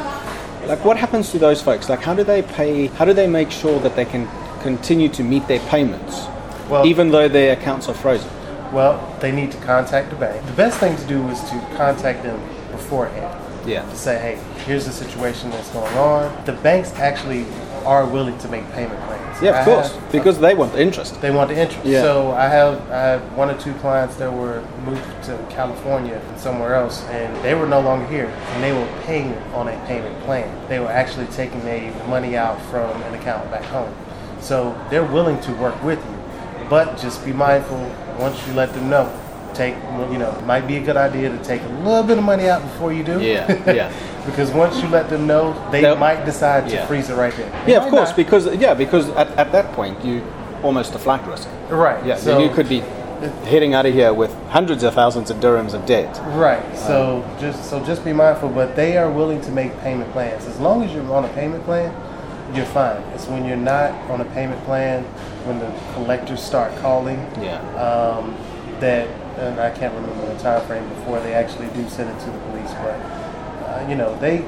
Like, 0.68 0.86
what 0.86 0.98
happens 0.98 1.32
to 1.32 1.39
those 1.39 1.62
folks? 1.62 1.89
Like, 1.89 2.01
how 2.01 2.13
do 2.13 2.24
they 2.24 2.42
pay? 2.42 2.88
How 2.88 3.06
do 3.06 3.13
they 3.13 3.28
make 3.28 3.51
sure 3.51 3.80
that 3.80 3.96
they 3.96 4.06
can 4.06 4.28
continue 4.62 5.10
to 5.10 5.24
meet 5.24 5.48
their 5.48 5.60
payments, 5.68 6.25
Well- 6.70 6.86
even 6.86 7.10
though 7.12 7.28
their 7.28 7.54
accounts 7.54 7.89
are 7.89 7.96
frozen? 7.96 8.30
Well, 8.72 9.18
they 9.20 9.32
need 9.32 9.52
to 9.52 9.58
contact 9.60 10.10
the 10.12 10.16
bank. 10.16 10.46
The 10.46 10.54
best 10.54 10.80
thing 10.80 10.96
to 10.98 11.06
do 11.08 11.28
is 11.30 11.40
to 11.42 11.60
contact 11.76 12.24
them 12.24 12.40
beforehand. 12.72 13.36
Yeah. 13.66 13.82
to 13.88 13.96
say, 13.96 14.18
hey, 14.20 14.64
here's 14.64 14.86
the 14.86 14.92
situation 14.92 15.50
that's 15.52 15.70
going 15.72 15.94
on. 15.98 16.46
The 16.46 16.54
banks 16.54 16.94
actually 16.94 17.46
are 17.86 18.06
willing 18.06 18.38
to 18.40 18.48
make 18.48 18.64
payment 18.72 19.00
plans. 19.04 19.42
Yeah, 19.44 19.50
of 19.52 19.56
I 19.58 19.66
course, 19.66 19.94
have- 19.94 20.04
uh, 20.04 20.12
because 20.12 20.40
they 20.40 20.54
want 20.56 20.72
the 20.74 20.82
interest. 20.82 21.22
they 21.22 21.30
want 21.30 21.50
the 21.50 21.58
interest. 21.60 21.86
Yeah. 21.86 22.02
So 22.02 22.32
I 22.32 22.48
have 22.48 22.90
I 22.90 22.98
have 23.02 23.34
one 23.38 23.50
or 23.50 23.58
two 23.60 23.74
clients 23.76 24.16
that 24.16 24.32
were 24.32 24.64
moved 24.86 25.04
to 25.26 25.38
California 25.50 26.16
and 26.26 26.40
somewhere 26.40 26.74
else, 26.74 27.04
and 27.10 27.36
they 27.44 27.54
were 27.54 27.68
no 27.68 27.82
longer 27.82 28.08
here, 28.08 28.26
and 28.28 28.64
they 28.64 28.72
were 28.72 28.88
paying 29.04 29.34
on 29.54 29.68
a 29.68 29.86
payment 29.86 30.18
plan. 30.24 30.48
They 30.70 30.80
were 30.80 30.90
actually 30.92 31.28
taking 31.28 31.60
the 31.66 31.92
money 32.08 32.38
out 32.38 32.60
from 32.72 32.90
an 33.04 33.14
account 33.14 33.52
back 33.52 33.66
home. 33.66 33.94
So 34.40 34.74
they're 34.90 35.06
willing 35.06 35.40
to 35.42 35.52
work 35.56 35.82
with 35.84 36.00
you, 36.00 36.18
but 36.70 36.98
just 36.98 37.26
be 37.26 37.34
mindful 37.34 37.78
once 38.20 38.46
you 38.48 38.54
let 38.54 38.74
them 38.74 38.90
know. 38.90 39.10
Take 39.54 39.76
you 40.12 40.18
know, 40.20 40.32
it 40.38 40.46
might 40.46 40.68
be 40.68 40.78
a 40.78 40.80
good 40.82 40.96
idea 40.96 41.30
to 41.30 41.38
take 41.44 41.62
a 41.64 41.68
little 41.84 42.04
bit 42.04 42.18
of 42.18 42.24
money 42.24 42.48
out 42.48 42.62
before 42.62 42.94
you 42.94 43.04
do. 43.04 43.20
Yeah, 43.22 43.48
yeah. 43.74 43.92
because 44.26 44.52
once 44.52 44.82
you 44.82 44.88
let 44.90 45.10
them 45.10 45.26
know, 45.28 45.54
they 45.72 45.82
They'll- 45.82 45.96
might 45.96 46.24
decide 46.24 46.70
to 46.70 46.76
Yeah. 46.76 46.86
freeze 46.86 47.10
it 47.10 47.16
right 47.16 47.34
there. 47.36 47.50
They 47.66 47.72
Yeah, 47.74 47.84
of 47.84 47.90
course, 47.90 48.10
not. 48.10 48.16
because 48.16 48.46
yeah, 48.56 48.74
because 48.76 49.10
at, 49.10 49.28
at 49.38 49.52
that 49.52 49.72
point 49.74 50.04
you 50.06 50.22
almost 50.64 50.94
a 50.94 51.00
flight 51.00 51.26
risk. 51.28 51.48
right. 51.70 52.06
Yeah, 52.06 52.16
So 52.16 52.40
you 52.40 52.50
could 52.50 52.70
be 52.70 52.84
heading 53.46 53.74
out 53.74 53.86
of 53.86 53.94
here 53.94 54.14
with 54.14 54.34
hundreds 54.50 54.84
of 54.84 54.94
thousands 54.94 55.30
of 55.30 55.38
dirhams 55.38 55.74
of 55.74 55.86
debt. 55.86 56.22
Right. 56.36 56.60
Uh, 56.64 56.76
so 56.76 57.26
just 57.40 57.70
so 57.70 57.84
just 57.84 58.06
be 58.06 58.14
mindful, 58.14 58.50
but 58.50 58.76
they 58.76 58.98
are 58.98 59.10
willing 59.10 59.42
to 59.42 59.52
make 59.52 59.78
payment 59.82 60.10
plans 60.14 60.46
as 60.46 60.60
long 60.60 60.84
as 60.84 60.94
you're 60.94 61.12
on 61.12 61.26
a 61.26 61.30
payment 61.30 61.64
plan. 61.66 61.92
you're 62.56 62.66
fine. 62.66 63.02
It's 63.14 63.28
when 63.28 63.46
you're 63.46 63.58
not 63.76 63.92
on 64.10 64.22
a 64.22 64.26
payment 64.26 64.64
plan, 64.66 65.06
when 65.46 65.60
the 65.60 65.72
collectors 65.93 66.41
start 66.41 66.75
calling, 66.77 67.19
Yeah. 67.41 67.60
um, 67.75 68.36
that, 68.79 69.08
and 69.38 69.60
I 69.60 69.69
can't 69.72 69.93
remember 69.93 70.25
the 70.34 70.39
time 70.41 70.62
frame 70.67 70.88
before 70.89 71.19
they 71.22 71.34
actually 71.34 71.67
do 71.67 71.88
send 71.89 72.10
it 72.10 72.19
to 72.19 72.29
the 72.29 72.38
police, 72.50 72.72
but, 72.84 72.96
uh, 73.67 73.86
you 73.89 73.96
know, 73.96 74.15
they, 74.19 74.46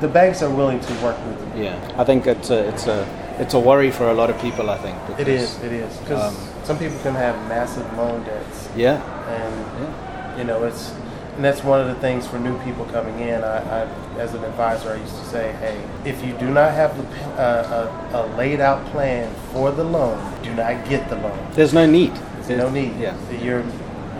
the 0.00 0.08
banks 0.08 0.42
are 0.42 0.50
willing 0.50 0.80
to 0.80 0.92
work 1.04 1.16
with 1.26 1.56
you. 1.56 1.64
Yeah. 1.64 1.94
I 1.96 2.04
think 2.04 2.26
it's 2.26 2.50
a 2.50 2.68
it's 2.68 2.86
a 2.86 3.06
it's 3.38 3.54
a 3.54 3.58
worry 3.58 3.90
for 3.90 4.08
a 4.10 4.14
lot 4.14 4.28
of 4.30 4.38
people. 4.40 4.68
I 4.70 4.76
think. 4.78 4.96
It 5.10 5.16
because- 5.18 5.28
is, 5.56 5.62
it 5.64 5.72
is, 5.72 5.96
because 5.98 6.22
Um, 6.22 6.36
some 6.64 6.78
people 6.78 6.98
can 7.02 7.14
have 7.14 7.36
massive 7.48 7.86
loan 7.96 8.22
debts, 8.24 8.68
Yeah. 8.76 9.00
and 9.28 9.54
Yeah. 9.80 10.38
you 10.38 10.44
know 10.44 10.64
it's 10.64 10.92
and 11.34 11.44
that's 11.44 11.62
one 11.64 11.80
of 11.80 11.88
the 11.88 11.94
things 11.96 12.26
for 12.26 12.38
new 12.38 12.56
people 12.64 12.84
coming 12.86 13.18
in 13.20 13.42
I, 13.42 13.82
I 13.82 13.86
as 14.18 14.34
an 14.34 14.44
advisor 14.44 14.90
i 14.90 14.96
used 14.96 15.16
to 15.16 15.24
say 15.24 15.52
hey 15.54 15.82
if 16.08 16.24
you 16.24 16.32
do 16.34 16.48
not 16.50 16.72
have 16.72 16.96
the, 16.96 17.04
uh, 17.40 17.90
a, 18.12 18.18
a 18.18 18.20
laid 18.36 18.60
out 18.60 18.84
plan 18.86 19.34
for 19.52 19.72
the 19.72 19.84
loan 19.84 20.18
do 20.42 20.54
not 20.54 20.88
get 20.88 21.08
the 21.08 21.16
loan 21.16 21.38
There's 21.52 21.72
no 21.74 21.86
need. 21.86 22.14
there's 22.42 22.58
no 22.58 22.70
need 22.70 22.96
Yeah. 22.98 23.16
you're 23.30 23.64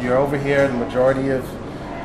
you're 0.01 0.17
over 0.17 0.37
here 0.37 0.67
the 0.67 0.75
majority 0.75 1.29
of 1.31 1.49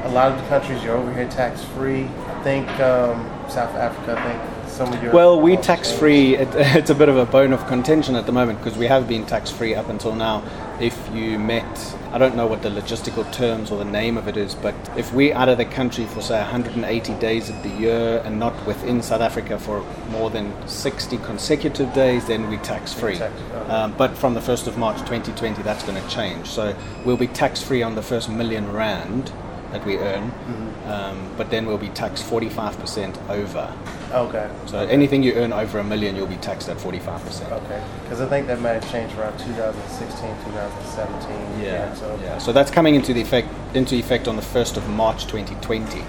a 0.06 0.10
lot 0.10 0.32
of 0.32 0.40
the 0.42 0.48
countries 0.48 0.84
you're 0.84 0.96
over 0.96 1.12
here 1.14 1.28
tax 1.30 1.64
free 1.76 2.04
i 2.06 2.44
think 2.44 2.68
um, 2.80 3.26
south 3.50 3.74
africa 3.76 4.16
i 4.18 4.24
think 4.32 4.59
some 4.80 4.94
of 4.94 5.04
your 5.04 5.12
Well, 5.12 5.42
we 5.42 5.58
tax 5.58 5.92
free. 5.92 6.38
It, 6.38 6.48
it's 6.56 6.90
a 6.90 6.96
bit 6.96 7.10
of 7.10 7.18
a 7.18 7.26
bone 7.26 7.52
of 7.52 7.68
contention 7.68 8.16
at 8.16 8.26
the 8.26 8.32
moment 8.32 8.60
because 8.64 8.78
we 8.78 8.88
have 8.88 9.10
been 9.10 9.26
tax 9.26 9.52
free 9.52 9.76
up 9.76 9.90
until 9.90 10.16
now. 10.16 10.42
If 10.80 10.98
you 11.14 11.38
met, 11.38 11.68
I 12.14 12.18
don't 12.18 12.38
know 12.38 12.48
what 12.48 12.62
the 12.62 12.70
logistical 12.70 13.30
terms 13.34 13.72
or 13.72 13.78
the 13.78 13.92
name 13.92 14.18
of 14.18 14.30
it 14.30 14.38
is, 14.38 14.56
but 14.56 14.74
if 14.96 15.14
we're 15.14 15.36
out 15.36 15.50
of 15.50 15.58
the 15.58 15.66
country 15.66 16.06
for 16.06 16.22
say 16.22 16.38
180 16.40 17.14
days 17.16 17.50
of 17.50 17.62
the 17.62 17.70
year 17.70 18.22
and 18.24 18.40
not 18.40 18.54
within 18.66 19.02
South 19.02 19.20
Africa 19.20 19.60
for 19.60 19.82
more 20.12 20.30
than 20.30 20.54
60 20.66 21.18
consecutive 21.18 21.92
days, 21.94 22.26
then 22.28 22.50
we're 22.50 22.64
tax 22.64 22.94
free. 22.94 23.18
tax- 23.18 23.34
Um, 23.68 23.94
but 23.98 24.18
from 24.18 24.34
the 24.34 24.40
1st 24.40 24.68
of 24.68 24.78
March 24.78 24.98
2020, 25.00 25.62
that's 25.62 25.84
going 25.84 26.02
to 26.02 26.10
change. 26.10 26.48
So 26.48 26.74
we'll 27.04 27.18
be 27.18 27.28
tax 27.28 27.62
free 27.62 27.84
on 27.84 27.96
the 27.96 28.02
first 28.02 28.30
million 28.30 28.72
rand 28.72 29.34
that 29.74 29.86
we 29.86 29.98
earn, 29.98 30.32
Mm-hmm. 30.32 30.69
Um, 30.90 31.18
but 31.38 31.50
then 31.52 31.66
we'll 31.68 31.78
be 31.78 31.90
taxed 31.90 32.24
45% 32.26 33.30
over. 33.30 33.72
okay 34.12 34.50
So 34.66 34.80
anything 34.80 35.22
you 35.24 35.34
earn 35.34 35.54
over 35.54 35.80
a 35.80 35.84
million, 35.84 36.16
you'll 36.16 36.28
be 36.38 36.38
taxed 36.38 36.68
at 36.70 36.78
45%. 36.78 37.52
okay 37.52 37.82
because 38.04 38.22
i 38.22 38.28
think 38.28 38.48
that 38.48 38.60
might 38.60 38.76
have 38.82 38.92
changed 38.92 39.16
around 39.18 39.38
2016 39.38 40.36
2017 40.46 41.64
Yeah, 41.64 41.94
so 41.94 42.20
yeah. 42.24 42.38
So 42.40 42.52
that's 42.52 42.72
coming 42.72 42.96
into 42.96 43.14
the 43.14 43.22
effect 43.22 43.48
into 43.76 43.96
effect 43.96 44.28
on 44.28 44.36
the 44.36 44.42
1st 44.42 44.78
of 44.78 44.88
March 44.90 45.26
2020. 45.28 46.02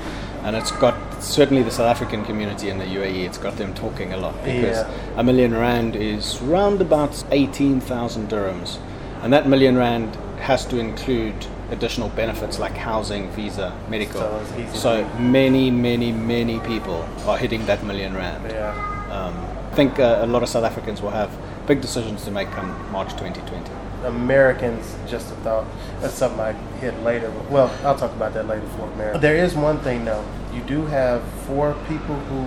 And 0.44 0.56
it's 0.56 0.70
got 0.72 0.94
certainly 1.22 1.62
the 1.62 1.70
South 1.70 1.87
African 1.94 2.25
community 2.25 2.70
in 2.70 2.78
the 2.78 2.87
UAE, 2.87 3.26
it's 3.26 3.37
got 3.37 3.56
them 3.58 3.75
talking 3.75 4.14
a 4.14 4.16
lot 4.16 4.34
because 4.42 4.78
Yeah. 4.78 5.20
a 5.20 5.22
million 5.22 5.52
rand 5.54 5.94
is 5.96 6.40
round 6.40 6.80
about 6.80 7.22
18,000 7.30 8.30
dirhams. 8.30 8.78
And 9.22 9.30
that 9.34 9.46
million 9.46 9.76
rand 9.76 10.16
has 10.38 10.64
to 10.66 10.78
include 10.78 11.34
additional 11.71 12.09
benefits 12.11 12.59
like 12.59 12.73
housing, 12.77 13.31
visa, 13.31 13.73
medical. 13.89 14.21
So 14.21 14.67
So 14.75 15.05
many, 15.19 15.71
many, 15.71 16.12
many 16.12 16.59
people 16.61 17.07
are 17.27 17.39
hitting 17.39 17.67
that 17.67 17.83
million 17.85 18.15
rand. 18.15 18.45
yeah 18.50 18.75
Um, 19.11 19.35
I 19.73 19.75
think 19.75 19.99
uh, 19.99 20.19
a 20.23 20.27
lot 20.27 20.43
of 20.43 20.49
South 20.49 20.65
Africans 20.65 21.00
will 21.00 21.11
have 21.12 21.31
big 21.67 21.81
decisions 21.81 22.25
to 22.25 22.31
make 22.31 22.50
come 22.50 22.71
March 22.93 23.11
2020. 23.12 23.71
Americans, 24.05 24.97
just 25.07 25.31
a 25.31 25.35
thought. 25.37 25.67
That's 26.00 26.15
something 26.15 26.41
I 26.41 26.53
hit 26.81 26.95
later. 27.03 27.31
Well, 27.50 27.71
I'll 27.85 27.97
talk 27.99 28.12
about 28.12 28.33
that 28.35 28.47
later 28.49 28.67
for 28.77 28.91
America. 28.93 29.19
There 29.19 29.37
is 29.37 29.55
one 29.55 29.79
thing 29.81 30.05
though. 30.05 30.25
You 30.55 30.62
do 30.62 30.87
have 30.87 31.23
four 31.47 31.75
people 31.89 32.17
who 32.17 32.43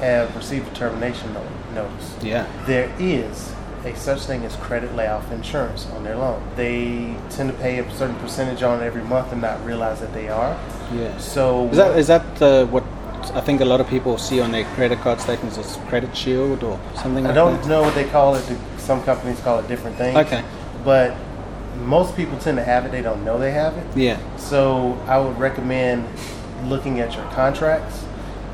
have 0.00 0.34
received 0.36 0.66
a 0.72 0.74
termination 0.74 1.32
notice. 1.74 2.16
Yeah. 2.22 2.46
There 2.66 2.92
is 2.98 3.54
a 3.84 3.96
such 3.96 4.20
thing 4.22 4.44
as 4.44 4.56
credit 4.56 4.94
layoff 4.94 5.30
insurance 5.32 5.86
on 5.94 6.04
their 6.04 6.16
loan. 6.16 6.42
They 6.56 7.16
tend 7.30 7.50
to 7.50 7.56
pay 7.58 7.78
a 7.78 7.90
certain 7.94 8.16
percentage 8.16 8.62
on 8.62 8.82
it 8.82 8.86
every 8.86 9.02
month 9.02 9.32
and 9.32 9.40
not 9.40 9.64
realize 9.64 10.00
that 10.00 10.12
they 10.12 10.28
are. 10.28 10.58
Yeah. 10.94 11.16
So 11.18 11.68
Is 11.68 11.76
that 11.76 11.98
is 11.98 12.06
that 12.06 12.42
uh, 12.42 12.66
what 12.66 12.84
I 13.34 13.40
think 13.40 13.60
a 13.60 13.64
lot 13.64 13.80
of 13.80 13.88
people 13.88 14.18
see 14.18 14.40
on 14.40 14.52
their 14.52 14.64
credit 14.74 14.98
card 15.00 15.20
statements 15.20 15.58
as 15.58 15.76
credit 15.88 16.16
shield 16.16 16.62
or 16.64 16.78
something 16.96 17.24
I 17.24 17.28
like 17.28 17.34
don't 17.34 17.60
that? 17.60 17.68
know 17.68 17.82
what 17.82 17.94
they 17.94 18.08
call 18.08 18.34
it. 18.34 18.44
Some 18.78 19.02
companies 19.04 19.40
call 19.40 19.58
it 19.58 19.68
different 19.68 19.96
things. 19.96 20.16
Okay. 20.16 20.42
But 20.84 21.14
most 21.84 22.16
people 22.16 22.38
tend 22.38 22.56
to 22.58 22.64
have 22.64 22.84
it. 22.84 22.92
They 22.92 23.02
don't 23.02 23.24
know 23.24 23.38
they 23.38 23.52
have 23.52 23.76
it. 23.76 23.96
Yeah. 23.96 24.18
So 24.36 24.98
I 25.06 25.18
would 25.18 25.38
recommend 25.38 26.06
looking 26.64 27.00
at 27.00 27.14
your 27.14 27.24
contracts 27.30 28.04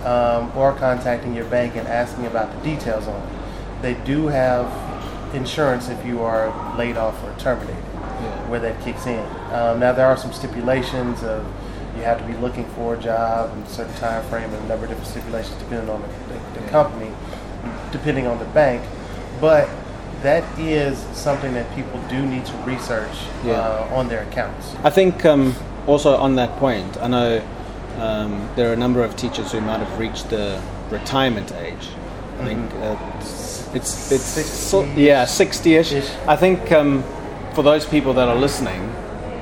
um, 0.05 0.57
or 0.57 0.73
contacting 0.75 1.35
your 1.35 1.45
bank 1.47 1.77
and 1.77 1.87
asking 1.89 2.27
about 2.27 2.55
the 2.55 2.61
details 2.71 3.07
on 3.07 3.21
it. 3.23 3.29
They 3.83 3.95
do 3.95 4.27
have 4.29 4.67
insurance 5.35 5.89
if 5.89 6.05
you 6.07 6.23
are 6.23 6.53
laid 6.77 6.97
off 6.97 7.15
or 7.25 7.33
terminated, 7.39 7.77
Yeah. 7.95 8.49
where 8.49 8.61
that 8.61 8.81
kicks 8.83 9.07
in. 9.07 9.25
Um, 9.53 9.81
now 9.81 9.93
there 9.93 10.07
are 10.07 10.17
some 10.17 10.33
stipulations 10.33 11.23
of 11.23 11.45
you 11.97 12.05
have 12.05 12.19
to 12.19 12.25
be 12.25 12.35
looking 12.39 12.65
for 12.77 12.95
a 12.95 12.97
job 12.99 13.51
in 13.57 13.63
a 13.63 13.69
certain 13.69 13.95
time 13.95 14.23
frame 14.25 14.45
and 14.55 14.65
a 14.65 14.69
number 14.69 14.85
of 14.85 14.91
different 14.91 15.09
stipulations 15.11 15.57
depending 15.59 15.91
on 15.91 16.01
the, 16.03 16.09
the, 16.35 16.61
the 16.61 16.65
Yeah. 16.67 16.71
company, 16.71 17.11
depending 17.93 18.27
on 18.27 18.39
the 18.39 18.45
bank. 18.47 18.83
But 19.41 19.69
that 20.23 20.45
is 20.59 20.99
something 21.13 21.55
that 21.55 21.73
people 21.75 22.01
do 22.09 22.25
need 22.25 22.45
to 22.47 22.53
research 22.59 23.17
Yeah. 23.45 23.55
uh, 23.55 23.95
on 23.95 24.09
their 24.09 24.23
accounts. 24.23 24.75
I 24.85 24.91
think 24.91 25.25
um, 25.25 25.55
also 25.87 26.17
on 26.17 26.37
that 26.37 26.57
point, 26.59 26.97
I 27.01 27.07
know 27.09 27.43
um, 28.01 28.49
there 28.57 28.71
are 28.71 28.73
a 28.75 28.77
number 28.77 29.03
of 29.03 29.17
teachers 29.17 29.51
who 29.53 29.61
might 29.61 29.79
have 29.81 29.99
reached 29.99 30.31
the 30.31 30.61
retirement 30.91 31.53
age. 31.53 31.89
I 32.41 32.45
think 32.45 32.73
uh, 32.75 32.95
it's 33.75 34.11
it's, 34.13 34.37
it's 34.37 34.47
60 34.47 34.57
so, 34.57 34.85
yeah 34.95 35.25
sixty-ish. 35.25 35.93
ish. 35.93 36.11
I 36.27 36.37
think 36.37 36.73
um, 36.73 37.03
for 37.55 37.63
those 37.63 37.85
people 37.87 38.15
that 38.15 38.29
are 38.29 38.37
listening, 38.37 38.83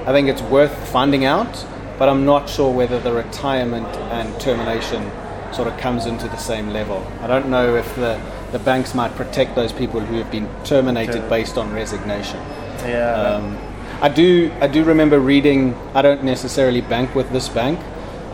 I 0.07 0.13
think 0.13 0.29
it's 0.29 0.43
worth 0.43 0.75
finding 0.89 1.25
out. 1.25 1.65
But 1.99 2.11
I'm 2.11 2.27
not 2.27 2.47
sure 2.47 2.71
whether 2.71 3.01
the 3.01 3.13
retirement 3.13 3.87
and 3.87 4.39
termination 4.39 5.11
sort 5.55 5.67
of 5.67 5.79
comes 5.79 6.05
into 6.05 6.29
the 6.29 6.37
same 6.37 6.69
level. 6.69 6.99
I 7.23 7.27
don't 7.27 7.49
know 7.49 7.75
if 7.75 7.95
the 7.97 8.21
the 8.53 8.59
banks 8.59 8.95
might 8.95 9.15
protect 9.17 9.55
those 9.55 9.73
people 9.73 10.01
who 10.01 10.19
have 10.19 10.31
been 10.31 10.49
terminated 10.65 11.23
Ter- 11.23 11.29
based 11.29 11.57
on 11.57 11.73
resignation. 11.73 12.39
Yeah. 12.85 13.13
Um, 13.13 13.59
I 14.03 14.11
do. 14.11 14.53
I 14.61 14.67
do 14.67 14.85
remember 14.85 15.19
reading. 15.21 15.75
I 15.95 16.03
don't 16.03 16.23
necessarily 16.23 16.83
bank 16.83 17.15
with 17.15 17.31
this 17.33 17.49
bank, 17.49 17.81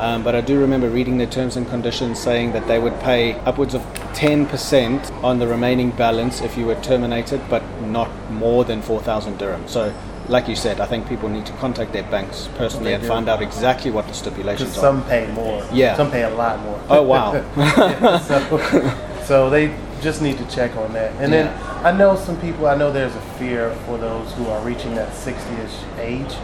um, 0.03 0.23
but 0.25 0.35
I 0.35 0.41
do 0.41 0.59
remember 0.61 0.89
reading 0.91 1.17
the 1.19 1.27
terms 1.27 1.57
and 1.57 1.67
conditions 1.69 2.19
saying 2.19 2.53
that 2.53 2.67
they 2.67 2.79
would 2.79 2.99
pay 3.01 3.35
upwards 3.51 3.75
of 3.75 3.83
ten 4.15 4.47
percent 4.47 5.11
on 5.23 5.39
the 5.39 5.47
remaining 5.47 5.91
balance 5.93 6.41
if 6.41 6.57
you 6.59 6.67
were 6.67 6.75
terminated, 6.77 7.41
but 7.49 7.63
not 7.83 8.11
more 8.31 8.65
than 8.65 8.83
four 8.83 9.01
thousand 9.01 9.39
dirham. 9.39 9.67
So, 9.69 9.95
like 10.29 10.49
you 10.49 10.57
said, 10.57 10.81
I 10.81 10.87
think 10.87 11.09
people 11.09 11.29
need 11.29 11.47
to 11.47 11.53
contact 11.55 11.93
their 11.93 12.03
banks 12.05 12.49
personally 12.57 12.91
They 12.91 12.95
and 12.95 13.03
do. 13.03 13.09
find 13.09 13.29
out 13.29 13.43
exactly 13.43 13.91
what 13.93 14.07
the 14.09 14.15
stipulations 14.15 14.77
are. 14.77 14.81
some 14.81 15.05
pay 15.05 15.27
more. 15.33 15.65
Yeah. 15.73 15.97
Some 15.97 16.11
pay 16.11 16.23
a 16.25 16.31
lot 16.31 16.61
more. 16.63 16.81
Oh, 16.89 17.03
wow. 17.03 17.33
Yeah, 17.57 18.19
so, 18.19 19.19
so 19.25 19.51
they 19.51 19.75
just 20.01 20.21
need 20.21 20.37
to 20.39 20.45
check 20.49 20.77
on 20.77 20.93
that. 20.95 21.13
And 21.21 21.33
then 21.33 21.47
I 21.85 21.93
know 21.93 22.17
some 22.17 22.41
people, 22.41 22.67
I 22.67 22.75
know 22.77 22.91
there's 22.93 23.15
a 23.15 23.21
fear 23.39 23.73
for 23.87 23.99
those 23.99 24.33
who 24.35 24.47
are 24.49 24.61
reaching 24.65 24.95
that 24.97 25.11
60-ish 25.13 26.01
age. 26.01 26.35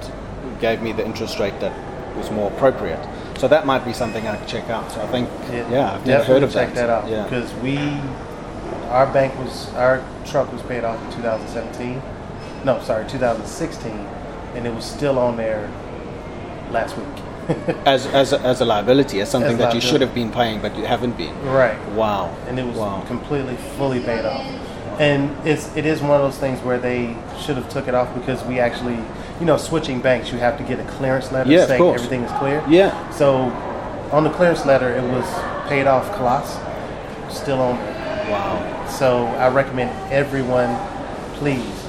gave 0.61 0.83
me 0.83 0.91
the 0.91 1.05
interest 1.07 1.39
rate 1.39 1.59
that 1.61 1.73
was 2.17 2.29
more 2.33 2.51
appropriate. 2.51 2.99
So 3.39 3.49
that 3.49 3.67
might 3.67 3.85
be 3.85 3.93
something 3.93 4.27
I 4.27 4.37
could 4.37 4.49
check 4.49 4.71
out. 4.71 4.91
So 4.93 5.01
I 5.03 5.07
think, 5.09 5.29
yeah, 5.51 5.95
I've 5.95 6.07
never 6.07 6.25
heard 6.25 6.41
definitely 6.41 6.45
of 6.45 6.53
check 6.53 6.75
that. 6.75 6.87
that 6.87 6.91
out 6.91 7.09
Yeah. 7.11 7.25
because 7.25 7.53
we, 7.55 7.77
our 8.89 9.07
bank 9.13 9.37
was, 9.39 9.73
our 9.75 10.03
truck 10.25 10.53
was 10.53 10.63
paid 10.63 10.85
off 10.85 11.03
in 11.05 11.13
2017. 11.23 12.01
No, 12.65 12.81
sorry, 12.83 13.07
2016, 13.09 13.91
and 13.91 14.67
it 14.67 14.73
was 14.75 14.85
still 14.85 15.19
on 15.19 15.37
there 15.37 15.69
last 16.71 16.97
week. 16.97 17.07
As, 17.85 18.07
as, 18.07 18.33
a, 18.33 18.41
as 18.41 18.63
a 18.63 18.65
liability, 18.65 19.21
as 19.21 19.31
something 19.31 19.53
As 19.53 19.59
that 19.59 19.75
you 19.75 19.81
should 19.83 20.01
have 20.01 20.15
been 20.15 20.33
paying, 20.33 20.63
but 20.63 20.75
you 20.79 20.85
haven't 20.87 21.19
been. 21.19 21.35
right. 21.45 21.79
Wow. 21.91 22.35
and 22.49 22.59
it 22.59 22.65
was 22.65 22.79
wow. 22.79 23.03
completely 23.07 23.57
fully 23.77 24.01
paid 24.01 24.25
off. 24.25 24.47
And 24.99 25.37
it's 25.47 25.75
it 25.77 25.85
is 25.85 26.01
one 26.01 26.13
of 26.13 26.23
those 26.23 26.39
things 26.39 26.59
where 26.61 26.79
they 26.79 27.15
should 27.39 27.57
have 27.57 27.69
took 27.69 27.87
it 27.87 27.95
off 27.95 28.15
because 28.15 28.43
we 28.45 28.61
actually, 28.61 28.97
you 29.41 29.47
know, 29.47 29.57
switching 29.57 30.01
banks, 30.01 30.33
you 30.33 30.39
have 30.39 30.57
to 30.59 30.65
get 30.65 30.79
a 30.79 30.85
clearance 30.93 31.33
letter 31.33 31.51
Yeah, 31.51 31.67
saying 31.67 31.83
everything 31.83 32.23
is 32.23 32.33
clear. 32.39 32.65
Yeah. 32.69 33.11
So 33.11 33.51
on 34.13 34.25
the 34.25 34.31
clearance 34.31 34.65
letter, 34.65 34.95
it 34.95 35.03
was 35.03 35.25
paid 35.69 35.87
off 35.87 36.15
Colossus, 36.17 36.57
still 37.37 37.61
on. 37.61 37.77
Wow. 38.31 38.87
So 38.89 39.27
I 39.27 39.49
recommend 39.49 39.91
everyone, 40.13 40.77
please 41.35 41.85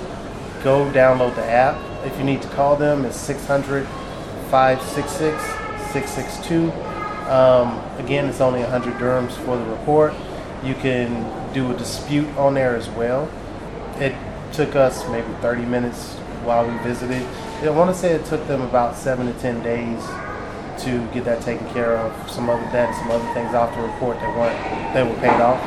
go 0.64 0.90
download 0.92 1.36
the 1.36 1.46
app. 1.46 1.80
If 2.06 2.18
you 2.18 2.24
need 2.24 2.42
to 2.42 2.48
call 2.50 2.76
them, 2.76 3.06
it's 3.06 3.18
600 3.18 3.86
566 4.50 5.42
662. 5.92 6.72
Um, 7.32 7.82
Again, 8.00 8.26
it's 8.26 8.42
only 8.42 8.62
100 8.62 8.96
dirhams 8.96 9.32
for 9.46 9.58
the 9.58 9.64
report. 9.66 10.14
You 10.64 10.76
can 10.76 11.54
do 11.54 11.72
a 11.72 11.78
dispute 11.78 12.28
on 12.38 12.54
there 12.54 12.76
as 12.76 12.90
well. 12.90 13.30
It 14.00 14.16
took 14.52 14.76
us 14.76 15.08
maybe 15.10 15.28
30 15.42 15.66
minutes 15.66 16.18
while 16.46 16.66
we 16.70 16.78
visited. 16.80 17.22
I 17.64 17.70
want 17.72 17.90
to 17.90 17.96
say 17.96 18.14
it 18.14 18.26
took 18.26 18.46
them 18.48 18.62
about 18.62 18.96
seven 18.96 19.26
to 19.28 19.34
10 19.40 19.64
days 19.64 20.04
to 20.84 21.08
get 21.14 21.26
that 21.26 21.42
taken 21.42 21.68
care 21.70 21.98
of. 21.98 22.30
Some 22.30 22.50
other 22.50 22.62
that, 22.72 22.94
some 22.96 23.10
other 23.12 23.34
things 23.34 23.54
off 23.54 23.74
the 23.76 23.82
report 23.82 24.20
that 24.20 24.38
weren't 24.38 24.94
that 24.94 25.06
were 25.08 25.20
paid 25.20 25.42
off. 25.42 25.62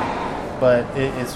But 0.59 0.85
it, 0.97 1.13
it's 1.15 1.35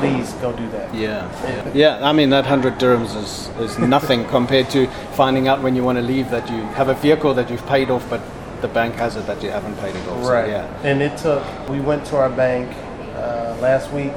please 0.00 0.32
go 0.34 0.52
do 0.56 0.68
that. 0.70 0.94
Yeah, 0.94 1.30
yeah, 1.44 1.72
yeah. 1.74 2.08
I 2.08 2.12
mean, 2.12 2.30
that 2.30 2.46
hundred 2.46 2.74
dirhams 2.78 3.14
is, 3.16 3.48
is 3.60 3.78
nothing 3.96 4.26
compared 4.26 4.70
to 4.70 4.86
finding 5.14 5.48
out 5.48 5.62
when 5.62 5.76
you 5.76 5.84
want 5.84 5.96
to 5.98 6.02
leave 6.02 6.30
that 6.30 6.48
you 6.50 6.56
have 6.74 6.88
a 6.88 6.94
vehicle 6.94 7.34
that 7.34 7.50
you've 7.50 7.66
paid 7.66 7.90
off, 7.90 8.08
but 8.10 8.20
the 8.62 8.68
bank 8.68 8.94
has 8.94 9.16
it 9.16 9.26
that 9.26 9.42
you 9.42 9.50
haven't 9.50 9.76
paid 9.76 9.94
it 9.94 10.08
off. 10.08 10.24
So, 10.24 10.32
Right. 10.32 10.48
yeah. 10.48 10.66
And 10.82 11.02
it 11.02 11.16
took, 11.18 11.44
we 11.68 11.80
went 11.80 12.06
to 12.06 12.16
our 12.16 12.30
bank 12.30 12.74
uh, 13.16 13.54
last 13.60 13.92
week. 13.92 14.12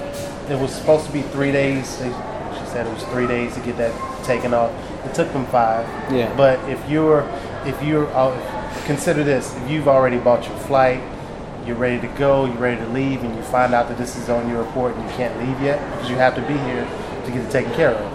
It 0.50 0.58
was 0.60 0.74
supposed 0.74 1.06
to 1.08 1.12
be 1.12 1.22
three 1.24 1.52
days. 1.52 1.98
They, 2.00 2.08
she 2.08 2.66
said 2.72 2.88
it 2.88 2.94
was 2.94 3.04
three 3.06 3.28
days 3.28 3.54
to 3.56 3.60
get 3.60 3.76
that 3.78 3.92
taken 4.28 4.54
off. 4.54 4.72
It 5.06 5.16
took 5.16 5.32
them 5.34 5.46
five. 5.48 5.86
Yeah. 6.14 6.32
But 6.36 6.60
if 6.70 6.88
you're, 6.90 7.22
if 7.66 7.82
you're, 7.82 8.08
uh, 8.14 8.32
consider 8.86 9.24
this, 9.24 9.56
if 9.56 9.72
you've 9.72 9.88
already 9.88 10.18
bought 10.18 10.46
your 10.48 10.58
flight, 10.60 11.02
you're 11.66 11.76
ready 11.78 12.00
to 12.00 12.08
go, 12.18 12.46
you're 12.46 12.56
ready 12.56 12.80
to 12.80 12.88
leave, 12.90 13.24
and 13.24 13.36
you 13.36 13.42
find 13.44 13.74
out 13.74 13.88
that 13.90 13.98
this 13.98 14.16
is 14.16 14.30
on 14.30 14.48
your 14.50 14.64
report 14.64 14.96
and 14.96 15.04
you 15.10 15.16
can't 15.18 15.38
leave 15.40 15.60
yet 15.62 15.80
because 15.92 16.10
you 16.10 16.16
have 16.18 16.36
to 16.36 16.42
be 16.42 16.54
here 16.70 16.86
to 17.26 17.32
get 17.32 17.44
it 17.44 17.52
taken 17.52 17.74
care 17.74 17.92
of. 17.92 18.14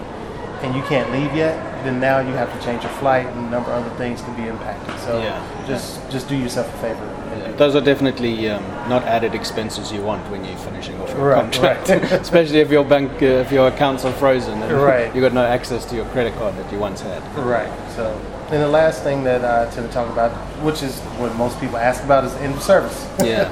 And 0.63 0.73
you 0.75 0.81
can't 0.83 1.11
leave 1.11 1.35
yet, 1.35 1.53
then 1.83 1.99
now 1.99 2.19
you 2.19 2.33
have 2.33 2.51
to 2.57 2.65
change 2.65 2.83
your 2.83 2.91
flight 2.93 3.25
and 3.27 3.47
a 3.47 3.49
number 3.49 3.69
of 3.71 3.85
other 3.85 3.95
things 3.97 4.21
can 4.21 4.33
be 4.35 4.47
impacted. 4.47 4.97
So 4.99 5.19
Yeah. 5.19 5.43
just 5.67 6.09
just 6.09 6.29
do 6.29 6.35
yourself 6.37 6.73
a 6.73 6.77
favor. 6.77 7.05
Yeah. 7.53 7.57
Those 7.57 7.75
are 7.75 7.81
definitely 7.81 8.49
um, 8.49 8.63
not 8.89 9.03
added 9.03 9.33
expenses 9.35 9.91
you 9.91 10.01
want 10.01 10.29
when 10.31 10.43
you're 10.45 10.57
finishing 10.57 10.99
off 11.01 11.09
your 11.09 11.29
Right, 11.29 11.51
contract, 11.51 11.89
right. 11.89 12.11
especially 12.21 12.59
if 12.59 12.69
your 12.71 12.83
bank, 12.83 13.11
uh, 13.21 13.25
if 13.45 13.51
your 13.51 13.67
accounts 13.67 14.05
are 14.05 14.13
frozen 14.13 14.61
and 14.61 14.71
Right. 14.71 15.13
you 15.15 15.21
got 15.21 15.33
no 15.33 15.43
access 15.45 15.85
to 15.85 15.95
your 15.95 16.05
credit 16.05 16.33
card 16.35 16.55
that 16.57 16.71
you 16.71 16.79
once 16.79 17.01
had. 17.01 17.21
Right. 17.37 17.69
So, 17.95 18.05
and 18.51 18.61
the 18.61 18.67
last 18.67 19.03
thing 19.03 19.23
that 19.23 19.43
I 19.45 19.69
tend 19.73 19.87
to 19.87 19.93
talk 19.93 20.09
about, 20.11 20.31
which 20.63 20.83
is 20.83 20.99
what 21.17 21.33
most 21.35 21.59
people 21.59 21.77
ask 21.77 22.03
about, 22.03 22.23
is 22.23 22.33
end 22.35 22.53
of 22.55 22.61
service. 22.61 23.07
Yeah, 23.19 23.49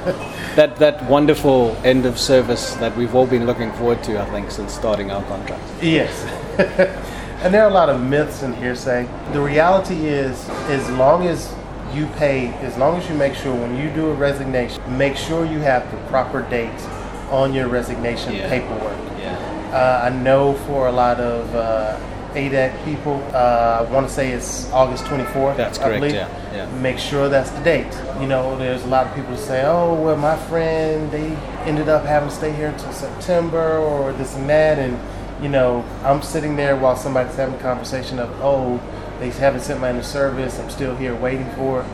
that 0.55 0.75
that 0.77 1.03
wonderful 1.09 1.75
end 1.83 2.05
of 2.05 2.19
service 2.19 2.75
that 2.75 2.95
we've 2.95 3.15
all 3.15 3.25
been 3.25 3.45
looking 3.47 3.71
forward 3.73 4.03
to, 4.03 4.19
I 4.21 4.25
think, 4.25 4.51
since 4.51 4.73
starting 4.73 5.09
our 5.09 5.23
contract. 5.23 5.63
yes. 5.81 6.13
and 7.41 7.51
there 7.53 7.63
are 7.63 7.69
a 7.69 7.73
lot 7.73 7.89
of 7.89 7.99
myths 8.01 8.43
and 8.43 8.53
hearsay. 8.55 9.07
The 9.33 9.41
reality 9.41 10.05
is, 10.07 10.47
as 10.69 10.87
long 10.91 11.25
as 11.25 11.51
you 11.93 12.05
pay, 12.17 12.47
as 12.61 12.77
long 12.77 12.97
as 12.97 13.07
you 13.09 13.15
make 13.15 13.33
sure 13.35 13.53
when 13.53 13.77
you 13.77 13.89
do 13.91 14.09
a 14.09 14.13
resignation, 14.13 14.81
make 14.97 15.15
sure 15.15 15.45
you 15.45 15.59
have 15.59 15.89
the 15.91 15.97
proper 16.09 16.41
dates 16.43 16.85
on 17.31 17.53
your 17.53 17.67
resignation 17.67 18.33
Yeah. 18.35 18.49
paperwork. 18.49 18.97
Yeah, 19.21 19.35
Uh, 19.73 20.01
I 20.05 20.09
know 20.09 20.53
for 20.67 20.87
a 20.87 20.91
lot 20.91 21.19
of 21.19 21.55
uh, 21.55 21.95
ADEC 22.35 22.71
people, 22.85 23.21
uh, 23.33 23.79
I 23.87 23.93
want 23.93 24.07
to 24.07 24.13
say 24.13 24.31
it's 24.31 24.71
August 24.71 25.05
24th. 25.05 25.57
That's 25.57 25.79
I 25.79 25.83
correct, 25.83 25.99
believe. 26.01 26.15
yeah, 26.15 26.27
yeah. 26.55 26.65
Make 26.81 26.97
sure 26.97 27.27
that's 27.29 27.49
the 27.51 27.61
date. 27.61 27.93
You 28.21 28.27
know, 28.27 28.57
there's 28.57 28.83
a 28.83 28.87
lot 28.87 29.07
of 29.07 29.15
people 29.15 29.35
who 29.35 29.41
say, 29.41 29.63
oh, 29.65 29.93
well, 29.93 30.15
my 30.17 30.35
friend, 30.35 31.09
they 31.11 31.35
ended 31.65 31.89
up 31.89 32.05
having 32.05 32.29
to 32.29 32.35
stay 32.35 32.51
here 32.51 32.67
until 32.67 32.91
September 32.93 33.77
or 33.79 34.11
this 34.13 34.35
and 34.35 34.49
that. 34.49 34.77
And, 34.79 34.97
you 35.41 35.49
know, 35.49 35.83
I'm 36.05 36.21
sitting 36.21 36.55
there 36.55 36.75
while 36.75 36.95
somebody's 36.95 37.35
having 37.35 37.55
a 37.55 37.59
conversation 37.59 38.19
of, 38.19 38.29
oh, 38.41 38.79
they 39.21 39.29
haven't 39.29 39.61
sent 39.61 39.79
my 39.79 39.91
into 39.91 40.03
service. 40.03 40.59
I'm 40.59 40.69
still 40.71 40.95
here 40.95 41.15
waiting 41.15 41.49
for 41.51 41.81
it. 41.81 41.85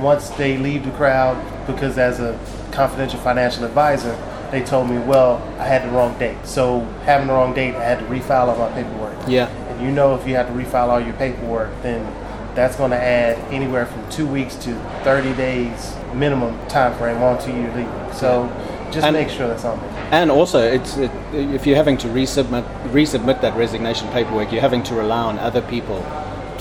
Once 0.00 0.30
they 0.30 0.58
leave 0.58 0.84
the 0.84 0.90
crowd, 0.90 1.36
because 1.66 1.96
as 1.96 2.18
a 2.18 2.36
confidential 2.72 3.20
financial 3.20 3.64
advisor, 3.64 4.18
they 4.50 4.62
told 4.62 4.90
me, 4.90 4.98
well, 4.98 5.36
I 5.60 5.64
had 5.64 5.84
the 5.84 5.92
wrong 5.92 6.18
date. 6.18 6.36
So 6.44 6.80
having 7.04 7.28
the 7.28 7.34
wrong 7.34 7.54
date, 7.54 7.76
I 7.76 7.84
had 7.84 8.00
to 8.00 8.04
refile 8.06 8.48
all 8.48 8.58
my 8.58 8.72
paperwork. 8.74 9.16
yeah, 9.28 9.46
And 9.48 9.80
you 9.80 9.92
know, 9.92 10.16
if 10.16 10.26
you 10.26 10.34
have 10.34 10.48
to 10.48 10.52
refile 10.52 10.88
all 10.88 11.00
your 11.00 11.14
paperwork, 11.14 11.70
then 11.82 12.04
that's 12.56 12.74
going 12.76 12.90
to 12.90 12.98
add 13.00 13.38
anywhere 13.52 13.86
from 13.86 14.10
two 14.10 14.26
weeks 14.26 14.56
to 14.56 14.74
30 15.04 15.34
days 15.34 15.94
minimum 16.14 16.58
time 16.66 16.94
frame 16.98 17.22
onto 17.22 17.50
you 17.52 17.62
leaving. 17.68 18.12
So 18.12 18.50
just 18.90 19.06
And- 19.06 19.14
make 19.16 19.28
sure 19.30 19.46
that's 19.46 19.64
on 19.64 19.80
there. 19.80 19.90
and 20.10 20.30
also 20.32 20.58
it's 20.60 20.98
it, 20.98 21.10
if 21.32 21.64
you're 21.66 21.76
having 21.76 21.96
to 21.98 22.08
resubmit 22.08 22.64
resubmit 22.90 23.40
that 23.40 23.56
resignation 23.56 24.06
paperwork, 24.08 24.52
you're 24.52 24.60
having 24.60 24.82
to 24.82 24.94
rely 24.94 25.20
on 25.22 25.38
other 25.38 25.62
people 25.62 26.04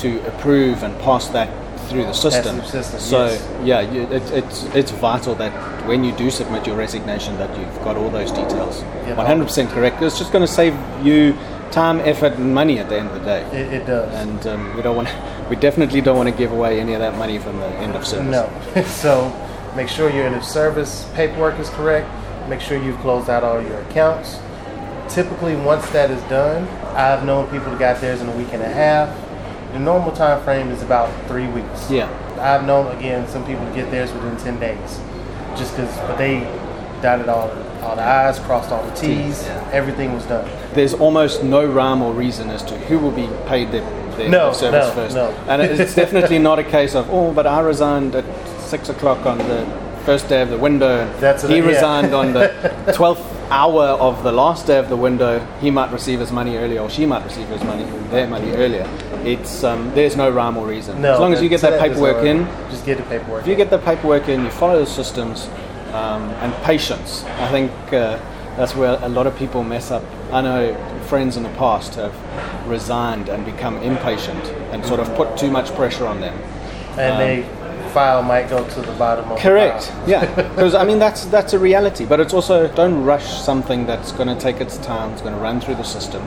to 0.01 0.25
approve 0.27 0.83
and 0.83 0.97
pass 1.01 1.27
that 1.29 1.49
through 1.89 2.03
the 2.03 2.13
system. 2.13 2.57
the 2.57 2.65
system, 2.65 2.99
so 2.99 3.25
yes. 3.25 3.59
yeah, 3.63 3.79
you, 3.81 4.01
it, 4.03 4.23
it's 4.31 4.63
it's 4.75 4.91
vital 4.91 5.35
that 5.35 5.51
when 5.85 6.03
you 6.03 6.15
do 6.15 6.31
submit 6.31 6.65
your 6.65 6.77
resignation, 6.77 7.37
that 7.37 7.57
you've 7.57 7.83
got 7.83 7.97
all 7.97 8.09
those 8.09 8.31
details. 8.31 8.81
Yeah. 9.05 9.15
100% 9.15 9.69
correct. 9.71 10.01
It's 10.01 10.17
just 10.17 10.31
going 10.31 10.45
to 10.45 10.51
save 10.51 10.73
you 11.05 11.33
time, 11.71 11.99
effort, 12.01 12.33
and 12.33 12.53
money 12.53 12.79
at 12.79 12.89
the 12.89 12.99
end 12.99 13.09
of 13.09 13.15
the 13.15 13.25
day. 13.25 13.41
It, 13.51 13.81
it 13.81 13.85
does. 13.85 14.13
and 14.13 14.47
um, 14.47 14.75
we 14.75 14.81
don't 14.81 14.95
want 14.95 15.09
we 15.49 15.55
definitely 15.55 16.01
don't 16.01 16.17
want 16.17 16.29
to 16.29 16.35
give 16.35 16.51
away 16.51 16.79
any 16.79 16.93
of 16.93 16.99
that 16.99 17.17
money 17.17 17.39
from 17.39 17.57
the 17.57 17.67
end 17.67 17.95
of 17.95 18.05
service. 18.05 18.31
No. 18.31 18.83
so 18.87 19.73
make 19.75 19.89
sure 19.89 20.09
your 20.09 20.25
end 20.25 20.35
of 20.35 20.43
service 20.43 21.09
paperwork 21.13 21.59
is 21.59 21.69
correct. 21.69 22.09
Make 22.49 22.61
sure 22.61 22.81
you've 22.81 22.99
closed 22.99 23.29
out 23.29 23.43
all 23.43 23.61
your 23.61 23.79
accounts. 23.81 24.39
Typically, 25.13 25.55
once 25.55 25.89
that 25.89 26.09
is 26.09 26.21
done, 26.23 26.67
I've 26.95 27.25
known 27.25 27.49
people 27.49 27.71
who 27.71 27.77
got 27.77 27.99
theirs 27.99 28.21
in 28.21 28.29
a 28.29 28.35
week 28.37 28.53
and 28.53 28.63
a 28.63 28.69
half. 28.69 29.09
The 29.73 29.79
normal 29.79 30.11
time 30.11 30.43
frame 30.43 30.69
is 30.69 30.81
about 30.81 31.09
three 31.27 31.47
weeks. 31.47 31.89
Yeah. 31.89 32.09
I've 32.39 32.65
known 32.65 32.95
again 32.97 33.27
some 33.27 33.45
people 33.45 33.65
to 33.65 33.73
get 33.73 33.89
theirs 33.91 34.11
within 34.11 34.35
ten 34.37 34.59
days, 34.59 34.99
just 35.57 35.75
because. 35.75 35.95
But 35.99 36.17
they 36.17 36.39
dotted 37.01 37.29
all 37.29 37.47
the, 37.47 37.81
all 37.85 37.95
the 37.95 38.03
I's, 38.03 38.39
crossed 38.39 38.71
all 38.71 38.83
the 38.85 38.93
T's. 38.95 39.43
Yeah. 39.43 39.69
Everything 39.71 40.13
was 40.13 40.25
done. 40.25 40.49
There's 40.73 40.93
almost 40.93 41.43
no 41.43 41.65
rhyme 41.65 42.01
or 42.01 42.13
reason 42.13 42.49
as 42.49 42.63
to 42.63 42.77
who 42.77 42.99
will 42.99 43.11
be 43.11 43.27
paid 43.47 43.71
their, 43.71 43.81
their 44.17 44.29
No, 44.29 44.51
service 44.53 44.87
no, 44.87 44.93
first. 44.93 45.15
no. 45.15 45.29
And 45.47 45.61
it's 45.61 45.95
definitely 46.03 46.39
not 46.39 46.59
a 46.59 46.63
case 46.63 46.95
of 46.95 47.09
oh, 47.09 47.31
but 47.33 47.47
I 47.47 47.59
resigned 47.61 48.15
at 48.15 48.25
six 48.59 48.89
o'clock 48.89 49.25
on 49.25 49.37
the 49.37 49.65
first 50.05 50.27
day 50.27 50.41
of 50.41 50.49
the 50.49 50.57
window. 50.57 51.11
That's 51.19 51.43
he 51.43 51.55
it, 51.57 51.63
yeah. 51.63 51.69
resigned 51.69 52.13
on 52.13 52.33
the 52.33 52.91
twelfth 52.95 53.27
hour 53.51 53.83
of 53.99 54.23
the 54.23 54.31
last 54.31 54.65
day 54.67 54.77
of 54.79 54.89
the 54.89 54.97
window. 54.97 55.45
He 55.59 55.71
might 55.71 55.91
receive 55.91 56.19
his 56.19 56.31
money 56.31 56.57
earlier, 56.57 56.81
or 56.81 56.89
she 56.89 57.05
might 57.05 57.23
receive 57.23 57.47
his 57.47 57.63
money 57.63 57.83
their 58.09 58.27
money 58.27 58.51
earlier. 58.51 58.87
It's 59.25 59.63
um, 59.63 59.93
there's 59.93 60.15
no 60.15 60.29
rhyme 60.29 60.57
or 60.57 60.65
reason. 60.67 61.01
No, 61.01 61.13
as 61.13 61.19
long 61.19 61.33
as 61.33 61.41
you 61.41 61.49
get 61.49 61.61
that 61.61 61.71
there's 61.71 61.81
paperwork 61.81 62.25
in, 62.25 62.45
just 62.69 62.85
get 62.85 62.97
the 62.97 63.03
paperwork. 63.03 63.41
If 63.41 63.47
you 63.47 63.55
get 63.55 63.69
the 63.69 63.79
paperwork 63.79 64.27
in, 64.29 64.43
you 64.43 64.49
follow 64.51 64.79
the 64.79 64.85
systems, 64.85 65.47
um, 65.93 66.29
and 66.41 66.53
patience. 66.63 67.23
I 67.23 67.49
think 67.51 67.71
uh, 67.93 68.17
that's 68.57 68.75
where 68.75 68.97
a 69.01 69.09
lot 69.09 69.27
of 69.27 69.35
people 69.37 69.63
mess 69.63 69.91
up. 69.91 70.03
I 70.31 70.41
know 70.41 70.75
friends 71.07 71.37
in 71.37 71.43
the 71.43 71.49
past 71.49 71.95
have 71.95 72.15
resigned 72.67 73.29
and 73.29 73.45
become 73.45 73.77
impatient 73.77 74.43
and 74.71 74.85
sort 74.85 74.99
of 74.99 75.13
put 75.15 75.37
too 75.37 75.51
much 75.51 75.73
pressure 75.75 76.07
on 76.07 76.21
them. 76.21 76.37
and 76.97 77.19
they 77.19 77.43
file 77.91 78.23
might 78.23 78.49
go 78.49 78.65
to 78.69 78.81
the 78.81 78.93
bottom 78.93 79.29
of 79.29 79.37
Correct. 79.39 79.91
Yeah, 80.07 80.25
because 80.49 80.73
I 80.73 80.83
mean 80.85 80.99
that's 80.99 81.25
that's 81.25 81.53
a 81.53 81.59
reality. 81.59 82.05
But 82.05 82.19
it's 82.19 82.33
also 82.33 82.67
don't 82.73 83.03
rush 83.03 83.41
something 83.41 83.85
that's 83.85 84.11
going 84.13 84.29
to 84.29 84.35
take 84.39 84.61
its 84.61 84.77
time. 84.77 85.11
It's 85.11 85.21
going 85.21 85.33
to 85.35 85.39
run 85.41 85.59
through 85.61 85.75
the 85.75 85.83
system. 85.83 86.25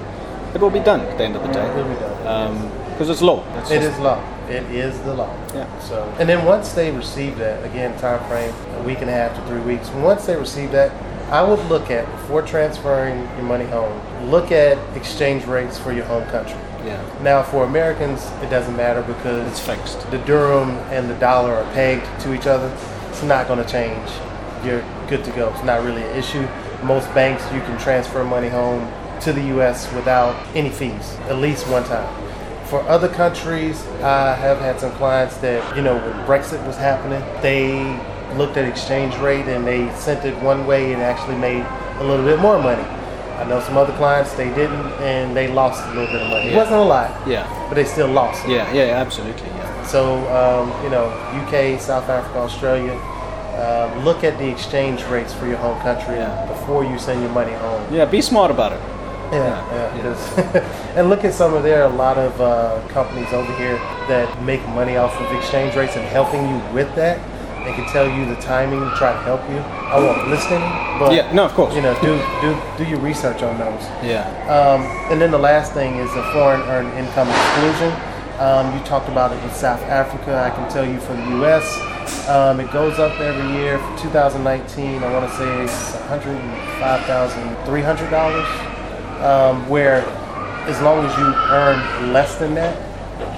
It 0.55 0.61
will 0.61 0.71
be 0.71 0.81
done 0.81 1.01
at 1.01 1.19
the 1.19 1.25
end 1.25 1.37
of 1.37 1.43
the 1.43 1.53
day. 1.53 1.67
It 1.67 1.75
will 1.75 1.95
be 1.95 2.01
done, 2.01 2.27
Um, 2.27 2.84
because 2.95 3.11
it's 3.11 3.23
law. 3.23 3.43
It's 3.59 3.71
It 3.71 3.81
just- 3.81 3.95
is 3.95 3.99
law. 4.01 4.19
It 4.49 4.63
is 4.71 4.99
the 5.01 5.15
law. 5.15 5.31
Yeah. 5.55 5.65
So, 5.81 6.07
and 6.19 6.29
then 6.29 6.45
once 6.45 6.73
they 6.73 6.91
receive 6.91 7.39
that, 7.39 7.65
again, 7.65 7.97
time 7.99 8.21
frame 8.29 8.53
a 8.79 8.83
week 8.83 9.01
and 9.01 9.09
a 9.09 9.13
half 9.13 9.35
to 9.37 9.41
three 9.43 9.61
weeks. 9.61 9.89
Once 9.91 10.27
they 10.27 10.37
receive 10.37 10.71
that, 10.73 10.91
I 11.31 11.43
would 11.43 11.65
look 11.71 11.91
at 11.91 12.05
before 12.13 12.43
transferring 12.43 13.21
your 13.37 13.45
money 13.47 13.65
home. 13.65 13.99
Look 14.31 14.53
at 14.53 14.77
exchange 14.95 15.47
rates 15.47 15.79
for 15.79 15.93
your 15.93 16.05
home 16.05 16.25
country. 16.27 16.59
Yeah. 16.85 16.99
Now, 17.23 17.43
for 17.43 17.65
Americans, 17.65 18.31
it 18.43 18.51
doesn't 18.51 18.77
matter 18.77 19.01
because 19.01 19.47
It's 19.49 19.61
fixed. 19.61 20.11
the 20.11 20.19
dirham 20.19 20.77
and 20.91 21.09
the 21.09 21.15
dollar 21.15 21.55
are 21.55 21.65
pegged 21.73 22.07
to 22.21 22.35
each 22.35 22.47
other. 22.47 22.71
It's 23.11 23.23
not 23.23 23.49
going 23.49 23.65
to 23.65 23.71
change. 23.71 24.07
You're 24.63 24.83
good 25.09 25.25
to 25.25 25.31
go. 25.31 25.49
It's 25.55 25.65
not 25.65 25.83
really 25.83 26.03
an 26.03 26.15
issue. 26.17 26.47
Most 26.83 27.13
banks, 27.15 27.43
you 27.55 27.61
can 27.63 27.79
transfer 27.79 28.23
money 28.25 28.49
home 28.51 28.87
to 29.23 29.33
the 29.33 29.41
U.S. 29.57 29.91
without 29.95 30.37
any 30.55 30.69
fees, 30.69 31.17
at 31.31 31.37
least 31.39 31.67
one 31.69 31.85
time. 31.85 32.07
For 32.75 32.83
other 32.89 33.07
countries, 33.07 33.87
I 34.03 34.35
have 34.35 34.59
had 34.59 34.81
some 34.81 34.91
clients 34.95 35.37
that, 35.37 35.77
you 35.77 35.83
know, 35.85 35.95
when 35.95 36.27
Brexit 36.27 36.61
was 36.67 36.77
happening, 36.77 37.23
they 37.41 37.71
looked 38.37 38.57
at 38.57 38.65
exchange 38.65 39.17
rate 39.19 39.47
and 39.47 39.65
they 39.65 39.95
sent 39.95 40.25
it 40.25 40.35
one 40.43 40.67
way 40.67 40.93
and 40.93 41.01
actually 41.01 41.37
made 41.37 41.65
a 42.01 42.03
little 42.03 42.25
bit 42.25 42.41
more 42.41 42.59
money. 42.61 42.83
I 42.83 43.45
know 43.45 43.61
some 43.61 43.77
other 43.77 43.93
clients, 43.93 44.33
they 44.33 44.49
didn't, 44.55 44.87
and 44.99 45.37
they 45.37 45.47
lost 45.47 45.85
a 45.85 45.89
little 45.91 46.07
bit 46.13 46.23
of 46.23 46.31
money. 46.31 46.49
It 46.49 46.57
wasn't 46.57 46.79
a 46.79 46.83
lot, 46.83 47.13
Yeah. 47.29 47.47
but 47.69 47.77
they 47.77 47.85
still 47.85 48.09
lost 48.09 48.45
it. 48.45 48.51
Yeah. 48.51 48.73
Yeah. 48.73 49.01
Absolutely. 49.01 49.47
Yeah. 49.57 49.87
So, 49.87 50.17
um, 50.35 50.73
you 50.83 50.91
know, 50.91 51.05
UK, 51.47 51.79
South 51.79 52.09
Africa, 52.09 52.41
Australia, 52.41 52.99
um, 53.63 54.05
look 54.05 54.25
at 54.25 54.37
the 54.41 54.49
exchange 54.51 55.05
rates 55.05 55.33
for 55.33 55.47
your 55.47 55.59
home 55.59 55.79
country 55.83 56.17
Yeah. 56.17 56.45
before 56.47 56.83
you 56.83 56.99
send 56.99 57.23
your 57.23 57.31
money 57.31 57.53
home. 57.53 57.83
Yeah. 57.93 58.05
Be 58.05 58.21
smart 58.21 58.51
about 58.51 58.73
it. 58.73 58.81
Yeah, 59.35 59.97
Yeah, 59.97 60.93
and 60.97 61.09
look 61.09 61.25
at 61.25 61.33
some 61.35 61.55
of 61.55 61.63
there 61.63 61.83
are 61.83 61.91
a 61.91 61.95
lot 61.97 62.19
of 62.19 62.39
uh, 62.41 62.81
companies 62.89 63.33
over 63.33 63.53
here 63.57 63.79
that 64.09 64.43
make 64.43 64.67
money 64.69 64.97
off 64.97 65.15
of 65.21 65.33
exchange 65.37 65.75
rates 65.77 65.97
and 65.97 66.05
helping 66.07 66.49
you 66.49 66.61
with 66.73 66.95
that. 66.95 67.19
They 67.65 67.73
can 67.73 67.87
tell 67.87 68.07
you 68.07 68.27
the 68.27 68.37
timing 68.43 68.81
to 68.81 68.91
try 68.95 69.13
to 69.13 69.19
help 69.21 69.41
you. 69.49 69.57
I 69.57 69.99
won't 69.99 70.29
listen, 70.29 70.61
but 70.99 71.15
Yeah, 71.15 71.33
no, 71.33 71.47
of 71.47 71.53
course. 71.53 71.75
You 71.75 71.81
know, 71.81 71.95
do 72.03 72.21
do 72.43 72.55
do 72.77 72.85
your 72.85 73.01
research 73.01 73.43
on 73.43 73.57
those. 73.59 73.83
Yeah. 74.05 74.29
Um, 74.53 74.83
and 75.11 75.19
then 75.21 75.31
the 75.31 75.39
last 75.39 75.73
thing 75.73 75.97
is 75.97 76.13
the 76.13 76.23
foreign 76.35 76.61
earned 76.69 76.93
income 76.99 77.29
exclusion. 77.29 77.91
Um, 78.39 78.71
you 78.77 78.85
talked 78.85 79.09
about 79.09 79.33
it 79.33 79.43
with 79.43 79.57
South 79.57 79.81
Africa. 79.83 80.37
I 80.37 80.51
can 80.51 80.69
tell 80.71 80.85
you 80.85 81.01
for 81.01 81.15
the 81.15 81.25
U.S., 81.39 81.65
um, 82.29 82.61
it 82.61 82.71
goes 82.73 82.99
up 82.99 83.19
every 83.21 83.49
year. 83.57 83.79
For 83.79 83.97
2019, 83.99 85.03
I 85.03 85.11
want 85.13 85.31
to 85.31 85.37
say 85.37 85.63
it's 85.63 85.93
$105,300. 86.11 88.74
Um, 89.23 89.69
where 89.69 90.01
as 90.69 90.81
long 90.81 91.05
as 91.05 91.17
you 91.19 91.25
earn 91.53 92.13
less 92.13 92.37
than 92.37 92.55
that, 92.55 92.75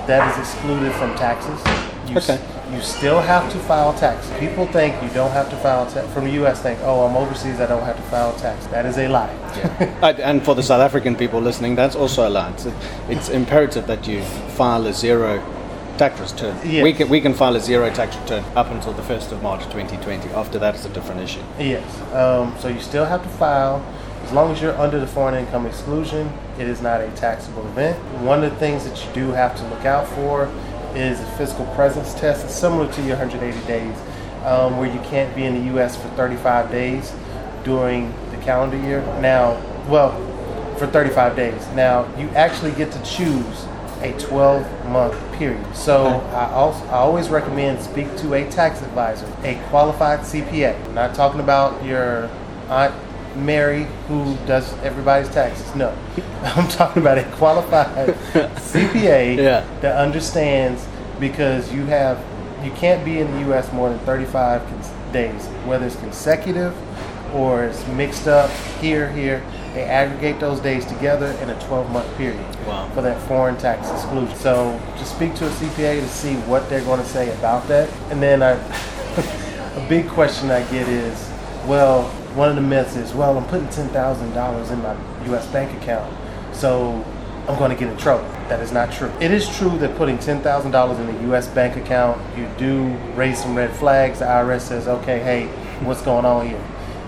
that 0.07 0.31
is 0.33 0.39
excluded 0.39 0.93
from 0.95 1.15
taxes. 1.17 1.61
You, 2.09 2.17
s- 2.17 2.31
Okay. 2.31 2.41
you 2.75 2.81
still 2.83 3.21
have 3.21 3.51
to 3.53 3.59
file 3.61 3.93
tax. 3.95 4.31
People 4.39 4.67
think 4.69 5.01
you 5.03 5.09
don't 5.11 5.33
have 5.33 5.51
to 5.51 5.57
file 5.57 5.87
tax. 5.91 6.07
From 6.13 6.25
the 6.25 6.31
U.S., 6.43 6.61
think, 6.63 6.79
oh, 6.83 7.05
I'm 7.07 7.17
overseas, 7.17 7.61
I 7.61 7.67
don't 7.67 7.83
have 7.83 7.97
to 7.97 8.03
file 8.03 8.33
tax. 8.37 8.65
That 8.69 8.87
is 8.87 8.97
a 8.99 9.09
lie. 9.09 9.29
Uh, 10.03 10.15
and 10.23 10.45
for 10.45 10.55
the 10.55 10.63
South 10.63 10.81
African 10.81 11.17
people 11.17 11.41
listening, 11.41 11.75
that's 11.75 11.97
also 11.97 12.29
a 12.29 12.31
lie. 12.31 12.51
It's, 12.51 12.67
it's 13.09 13.29
imperative 13.29 13.87
that 13.89 14.07
you 14.07 14.23
file 14.57 14.87
a 14.87 14.93
zero 14.93 15.43
tax 15.99 16.21
return. 16.21 16.57
Yes. 16.65 16.85
We 16.85 16.93
can 16.93 17.09
we 17.09 17.21
can 17.23 17.33
file 17.35 17.57
a 17.57 17.61
zero 17.61 17.89
tax 17.91 18.17
return 18.19 18.45
up 18.55 18.71
until 18.71 18.93
the 18.93 19.03
first 19.03 19.33
of 19.33 19.43
March 19.43 19.65
2020. 19.65 20.29
After 20.31 20.59
that, 20.59 20.75
it's 20.75 20.85
a 20.85 20.91
different 20.91 21.23
issue. 21.23 21.41
Yes. 21.59 21.83
Um, 22.13 22.55
so 22.61 22.69
you 22.69 22.81
still 22.81 23.07
have 23.07 23.23
to 23.23 23.29
file. 23.31 23.83
As 24.27 24.33
long 24.33 24.51
as 24.51 24.61
you're 24.61 24.77
under 24.77 24.99
the 24.99 25.07
foreign 25.07 25.37
income 25.37 25.67
exclusion, 25.67 26.33
it 26.59 26.67
is 26.67 26.83
not 26.83 27.01
a 27.01 27.09
taxable 27.13 27.65
event. 27.69 27.97
One 28.25 28.43
of 28.43 28.51
the 28.51 28.59
things 28.59 28.83
that 28.85 29.07
you 29.07 29.13
do 29.13 29.31
have 29.31 29.57
to 29.57 29.63
look 29.69 29.85
out 29.85 30.09
for 30.09 30.53
is 30.97 31.21
a 31.21 31.27
physical 31.39 31.65
presence 31.77 32.13
test. 32.15 32.45
It's 32.45 32.53
similar 32.53 32.93
to 32.93 33.03
your 33.03 33.17
180 33.17 33.65
days, 33.69 33.97
um, 34.43 34.79
where 34.79 34.93
you 34.93 34.99
can't 35.03 35.33
be 35.37 35.45
in 35.45 35.55
the 35.55 35.73
U.S. 35.75 35.95
for 35.97 36.09
35 36.17 36.73
days 36.73 37.15
during 37.63 38.13
the 38.33 38.37
calendar 38.39 38.77
year. 38.77 39.01
Now, 39.21 39.63
well, 39.89 40.11
for 40.77 40.89
35 40.89 41.37
days. 41.37 41.65
Now, 41.77 42.13
you 42.19 42.29
actually 42.31 42.73
get 42.73 42.91
to 42.91 43.03
choose 43.05 43.65
a 44.01 44.13
12 44.19 44.87
month 44.87 45.39
period. 45.39 45.65
So 45.77 46.07
I, 46.33 46.51
also, 46.51 46.85
I 46.87 46.95
always 46.95 47.29
recommend 47.29 47.81
speak 47.81 48.17
to 48.17 48.35
a 48.35 48.51
tax 48.51 48.83
advisor, 48.83 49.33
a 49.45 49.55
qualified 49.69 50.21
CPA. 50.21 50.85
I'm 50.85 50.95
not 50.97 51.15
talking 51.15 51.39
about 51.39 51.85
your 51.85 52.29
aunt 52.69 52.93
Mary 53.37 53.87
who 54.09 54.37
does 54.47 54.73
everybody's 54.79 55.29
taxes. 55.29 55.75
No, 55.75 55.97
I'm 56.43 56.69
talking 56.69 57.03
about 57.03 57.19
a 57.19 57.25
qualified 57.37 58.09
CPA 58.55 59.37
Yeah. 59.37 59.65
that 59.81 59.97
understands 59.97 60.87
because 61.21 61.73
you 61.73 61.85
have 61.87 62.23
you 62.65 62.71
can't 62.73 63.05
be 63.05 63.19
in 63.21 63.31
the 63.33 63.41
U.S. 63.49 63.73
more 63.73 63.89
than 63.91 63.99
35 64.01 64.67
cons- 64.69 64.91
days, 65.13 65.47
whether 65.67 65.87
it's 65.87 65.97
consecutive 65.97 66.75
or 67.35 67.65
it's 67.65 67.87
mixed 67.89 68.27
up 68.27 68.51
here, 68.81 69.11
here. 69.13 69.43
They 69.75 69.85
aggregate 69.85 70.41
those 70.41 70.59
days 70.61 70.87
together 70.87 71.27
in 71.43 71.51
a 71.51 71.61
12 71.67 71.91
month 71.91 72.17
period 72.17 72.41
Wow. 72.67 72.89
for 72.95 73.03
that 73.03 73.21
foreign 73.29 73.57
tax 73.59 73.91
exclusion. 73.91 74.35
So 74.39 74.81
just 74.97 75.15
speak 75.15 75.35
to 75.37 75.47
a 75.47 75.51
CPA 75.51 76.01
to 76.01 76.09
see 76.09 76.35
what 76.49 76.69
they're 76.71 76.85
going 76.85 77.01
to 77.01 77.07
say 77.07 77.31
about 77.39 77.69
that. 77.69 77.91
And 78.11 78.23
then 78.23 78.43
I, 78.43 78.53
a 79.77 79.87
big 79.89 80.09
question 80.09 80.51
I 80.51 80.63
get 80.71 80.89
is, 80.89 81.31
well, 81.67 82.11
one 82.37 82.51
of 82.51 82.55
the 82.55 82.63
myths 82.63 82.97
is, 82.97 83.15
well, 83.15 83.39
I'm 83.39 83.47
putting 83.47 83.67
$10,000 83.69 84.71
in 84.71 84.83
my 84.83 85.25
U.S. 85.27 85.47
bank 85.47 85.83
account, 85.83 86.15
so 86.55 87.03
I'm 87.49 87.59
going 87.59 87.71
to 87.71 87.77
get 87.77 87.91
in 87.91 87.97
trouble. 87.97 88.29
That 88.49 88.61
is 88.61 88.73
not 88.73 88.93
true. 88.93 89.11
It 89.21 89.31
is 89.31 89.49
true 89.57 89.77
that 89.79 89.97
putting 89.97 90.19
$10,000 90.19 91.01
in 91.01 91.17
a 91.17 91.23
U.S. 91.29 91.49
bank 91.49 91.77
account, 91.77 92.21
you 92.37 92.47
do 92.59 92.95
raise 93.15 93.43
some 93.43 93.57
red 93.57 93.75
flags. 93.75 94.19
The 94.19 94.27
IRS 94.27 94.61
says, 94.61 94.87
okay, 94.87 95.19
hey, 95.21 95.47
what's 95.85 96.03
going 96.03 96.27
on 96.27 96.47
here? 96.47 96.63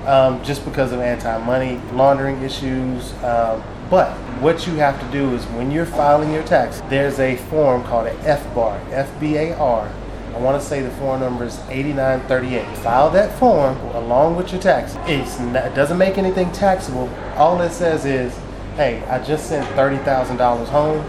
Um, 0.06 0.42
just 0.42 0.64
because 0.64 0.92
of 0.92 1.00
anti-money 1.00 1.78
laundering 1.92 2.40
issues. 2.42 3.12
Um, 3.22 3.62
but 3.90 4.10
what 4.40 4.66
you 4.66 4.74
have 4.76 4.98
to 5.00 5.12
do 5.12 5.34
is 5.34 5.44
when 5.46 5.70
you're 5.70 5.86
filing 5.86 6.32
your 6.32 6.44
tax, 6.44 6.80
there's 6.88 7.18
a 7.18 7.36
form 7.36 7.82
called 7.84 8.06
an 8.06 8.16
F-bar, 8.24 8.80
F-B-A-R. 8.90 9.92
I 10.38 10.40
want 10.40 10.62
to 10.62 10.64
say 10.64 10.82
the 10.82 10.90
form 10.92 11.18
number 11.18 11.44
is 11.44 11.58
8938. 11.68 12.76
File 12.76 13.10
that 13.10 13.36
form 13.40 13.76
along 13.96 14.36
with 14.36 14.52
your 14.52 14.60
tax. 14.60 14.94
It's 14.98 15.40
not, 15.40 15.66
it 15.66 15.74
doesn't 15.74 15.98
make 15.98 16.16
anything 16.16 16.52
taxable. 16.52 17.12
All 17.34 17.60
it 17.60 17.72
says 17.72 18.04
is, 18.04 18.38
hey, 18.76 19.02
I 19.06 19.18
just 19.18 19.48
sent 19.48 19.66
$30,000 19.70 20.66
home. 20.66 21.04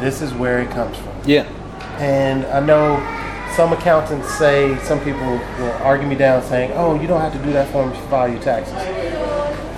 This 0.00 0.22
is 0.22 0.32
where 0.32 0.62
it 0.62 0.70
comes 0.70 0.96
from. 0.96 1.14
Yeah. 1.26 1.42
And 1.98 2.46
I 2.46 2.60
know 2.60 2.96
some 3.54 3.74
accountants 3.74 4.32
say, 4.38 4.78
some 4.78 4.98
people 5.00 5.26
will 5.26 5.72
argue 5.82 6.08
me 6.08 6.14
down 6.14 6.42
saying, 6.42 6.72
oh, 6.74 6.98
you 6.98 7.06
don't 7.06 7.20
have 7.20 7.34
to 7.34 7.44
do 7.44 7.52
that 7.52 7.70
form 7.70 7.92
if 7.92 7.98
you 7.98 8.06
file 8.06 8.32
your 8.32 8.40
taxes. 8.40 8.72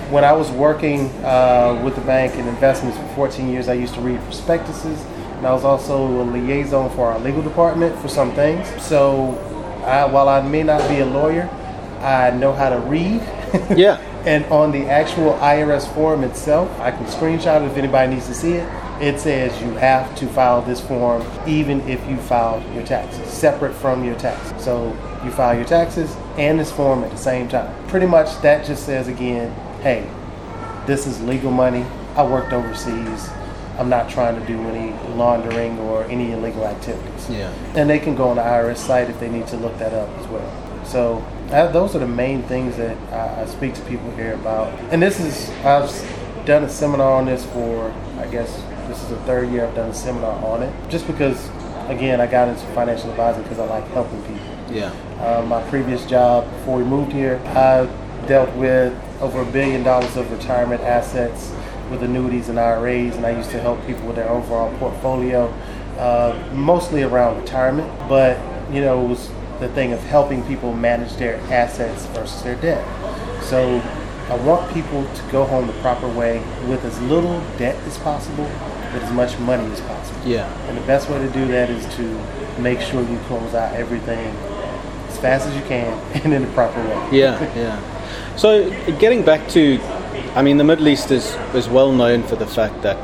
When 0.09 0.23
I 0.23 0.31
was 0.31 0.49
working 0.49 1.09
uh, 1.25 1.81
with 1.83 1.95
the 1.95 2.01
bank 2.03 2.35
and 2.35 2.47
investments 2.47 2.97
for 2.97 3.07
14 3.15 3.49
years, 3.49 3.67
I 3.67 3.73
used 3.73 3.95
to 3.95 3.99
read 3.99 4.21
prospectuses, 4.21 5.05
and 5.37 5.45
I 5.45 5.53
was 5.53 5.63
also 5.63 6.05
a 6.21 6.23
liaison 6.23 6.89
for 6.91 7.11
our 7.11 7.19
legal 7.19 7.43
department 7.43 7.97
for 7.99 8.07
some 8.07 8.31
things. 8.33 8.67
So 8.81 9.35
I, 9.85 10.05
while 10.05 10.29
I 10.29 10.41
may 10.41 10.63
not 10.63 10.87
be 10.89 10.99
a 10.99 11.05
lawyer, 11.05 11.47
I 12.01 12.31
know 12.31 12.53
how 12.53 12.69
to 12.69 12.79
read. 12.79 13.21
Yeah. 13.77 14.01
And 14.25 14.43
on 14.47 14.73
the 14.73 14.87
actual 14.87 15.35
IRS 15.35 15.87
form 15.93 16.25
itself, 16.25 16.69
I 16.81 16.91
can 16.91 17.05
screenshot 17.05 17.61
it 17.61 17.71
if 17.71 17.77
anybody 17.77 18.13
needs 18.15 18.27
to 18.27 18.33
see 18.33 18.55
it. 18.55 18.67
It 19.01 19.21
says 19.21 19.57
you 19.61 19.69
have 19.75 20.13
to 20.17 20.27
file 20.27 20.61
this 20.61 20.81
form 20.81 21.25
even 21.47 21.79
if 21.87 22.05
you 22.09 22.17
filed 22.17 22.61
your 22.73 22.85
taxes, 22.85 23.25
separate 23.29 23.73
from 23.73 24.03
your 24.03 24.15
taxes. 24.15 24.61
So 24.61 24.89
you 25.23 25.31
file 25.31 25.55
your 25.55 25.63
taxes 25.63 26.13
and 26.37 26.59
this 26.59 26.73
form 26.73 27.05
at 27.05 27.11
the 27.11 27.17
same 27.17 27.47
time. 27.47 27.73
Pretty 27.87 28.05
much 28.05 28.41
that 28.41 28.65
just 28.65 28.85
says 28.85 29.07
again, 29.07 29.53
hey, 29.81 30.09
this 30.87 31.07
is 31.07 31.21
legal 31.21 31.51
money. 31.51 31.85
I 32.17 32.25
worked 32.25 32.51
overseas. 32.51 33.29
I'm 33.77 33.89
not 33.89 34.09
trying 34.09 34.39
to 34.39 34.45
do 34.47 34.59
any 34.69 34.91
laundering 35.15 35.77
or 35.79 36.03
any 36.05 36.31
illegal 36.31 36.65
activities. 36.65 37.29
Yeah. 37.29 37.53
And 37.75 37.89
they 37.89 37.99
can 37.99 38.15
go 38.15 38.29
on 38.29 38.37
the 38.37 38.41
IRS 38.41 38.77
site 38.77 39.09
if 39.09 39.19
they 39.19 39.29
need 39.29 39.47
to 39.47 39.57
look 39.57 39.77
that 39.77 39.93
up 39.93 40.09
as 40.17 40.27
well. 40.27 40.83
So 40.85 41.25
those 41.47 41.95
are 41.95 41.99
the 41.99 42.07
main 42.07 42.43
things 42.43 42.77
that 42.77 42.97
I, 43.13 43.41
I 43.41 43.45
speak 43.45 43.73
to 43.75 43.81
people 43.81 44.09
here 44.11 44.33
about. 44.33 44.67
And 44.91 45.01
this 45.01 45.19
is, 45.19 45.49
I've 45.65 45.91
done 46.45 46.63
a 46.63 46.69
seminar 46.69 47.11
on 47.11 47.25
this 47.25 47.45
for, 47.47 47.91
I 48.17 48.27
guess, 48.27 48.55
this 48.87 49.01
is 49.03 49.09
the 49.09 49.19
third 49.23 49.49
year 49.51 49.65
I've 49.65 49.75
done 49.75 49.89
a 49.89 49.93
seminar 49.93 50.33
on 50.45 50.63
it. 50.63 50.73
Just 50.89 51.05
because, 51.07 51.49
again, 51.87 52.21
I 52.21 52.27
got 52.27 52.47
into 52.47 52.65
financial 52.67 53.11
advising 53.11 53.43
because 53.43 53.59
I 53.59 53.65
like 53.65 53.85
helping 53.89 54.21
people. 54.23 54.57
Yeah. 54.71 54.91
Uh, 55.19 55.45
my 55.45 55.61
previous 55.69 56.05
job 56.05 56.49
before 56.51 56.77
we 56.77 56.83
moved 56.83 57.11
here, 57.11 57.39
I 57.47 57.85
dealt 58.27 58.53
with 58.55 58.93
over 59.21 59.41
a 59.41 59.45
billion 59.45 59.83
dollars 59.83 60.15
of 60.17 60.31
retirement 60.31 60.81
assets 60.81 61.51
with 61.89 62.03
annuities 62.03 62.49
and 62.49 62.59
IRAs, 62.59 63.15
and 63.15 63.25
I 63.25 63.31
used 63.31 63.49
to 63.51 63.59
help 63.59 63.85
people 63.85 64.05
with 64.07 64.15
their 64.15 64.29
overall 64.29 64.75
portfolio, 64.77 65.47
uh, 65.97 66.51
mostly 66.53 67.03
around 67.03 67.41
retirement. 67.41 67.91
But 68.07 68.37
you 68.71 68.81
know, 68.81 69.03
it 69.03 69.07
was 69.07 69.29
the 69.59 69.69
thing 69.69 69.93
of 69.93 69.99
helping 70.03 70.43
people 70.45 70.73
manage 70.73 71.13
their 71.15 71.37
assets 71.51 72.05
versus 72.07 72.41
their 72.43 72.55
debt. 72.55 72.85
So 73.43 73.81
I 74.29 74.35
want 74.35 74.73
people 74.73 75.05
to 75.05 75.31
go 75.31 75.45
home 75.45 75.67
the 75.67 75.73
proper 75.73 76.07
way 76.07 76.39
with 76.67 76.83
as 76.83 76.99
little 77.03 77.39
debt 77.57 77.75
as 77.87 77.97
possible, 77.97 78.43
with 78.43 79.03
as 79.03 79.11
much 79.11 79.39
money 79.39 79.71
as 79.71 79.81
possible. 79.81 80.19
Yeah. 80.25 80.51
And 80.67 80.77
the 80.77 80.85
best 80.85 81.09
way 81.09 81.17
to 81.19 81.29
do 81.29 81.47
that 81.47 81.69
is 81.69 81.85
to 81.95 82.61
make 82.61 82.81
sure 82.81 83.01
you 83.01 83.17
close 83.19 83.53
out 83.53 83.73
everything 83.73 84.35
as 85.07 85.17
fast 85.17 85.47
as 85.47 85.55
you 85.55 85.61
can 85.63 85.93
and 86.23 86.33
in 86.33 86.41
the 86.41 86.51
proper 86.53 86.79
way. 86.81 87.17
Yeah, 87.17 87.55
yeah. 87.55 88.35
So 88.35 88.69
getting 88.99 89.23
back 89.23 89.47
to, 89.49 89.79
I 90.35 90.41
mean, 90.41 90.57
the 90.57 90.63
Middle 90.63 90.87
East 90.87 91.11
is, 91.11 91.35
is 91.53 91.67
well 91.67 91.91
known 91.91 92.23
for 92.23 92.35
the 92.35 92.47
fact 92.47 92.81
that 92.83 92.97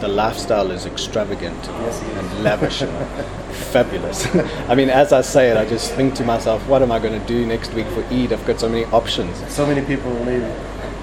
the 0.00 0.08
lifestyle 0.08 0.70
is 0.70 0.86
extravagant 0.86 1.58
Yes, 1.64 2.02
is. 2.02 2.16
and 2.16 2.44
lavish 2.44 2.82
and 2.82 3.26
fabulous. 3.54 4.26
I 4.68 4.74
mean, 4.74 4.90
as 4.90 5.12
I 5.12 5.22
say 5.22 5.50
it, 5.50 5.56
I 5.56 5.64
just 5.64 5.92
think 5.92 6.14
to 6.16 6.24
myself, 6.24 6.66
what 6.68 6.82
am 6.82 6.92
I 6.92 6.98
going 6.98 7.18
to 7.20 7.26
do 7.26 7.44
next 7.46 7.72
week 7.74 7.86
for 7.88 8.04
Eid? 8.04 8.32
I've 8.32 8.46
got 8.46 8.60
so 8.60 8.68
many 8.68 8.84
options. 8.86 9.36
So 9.52 9.66
many 9.66 9.84
people 9.84 10.12
leaving. 10.12 10.54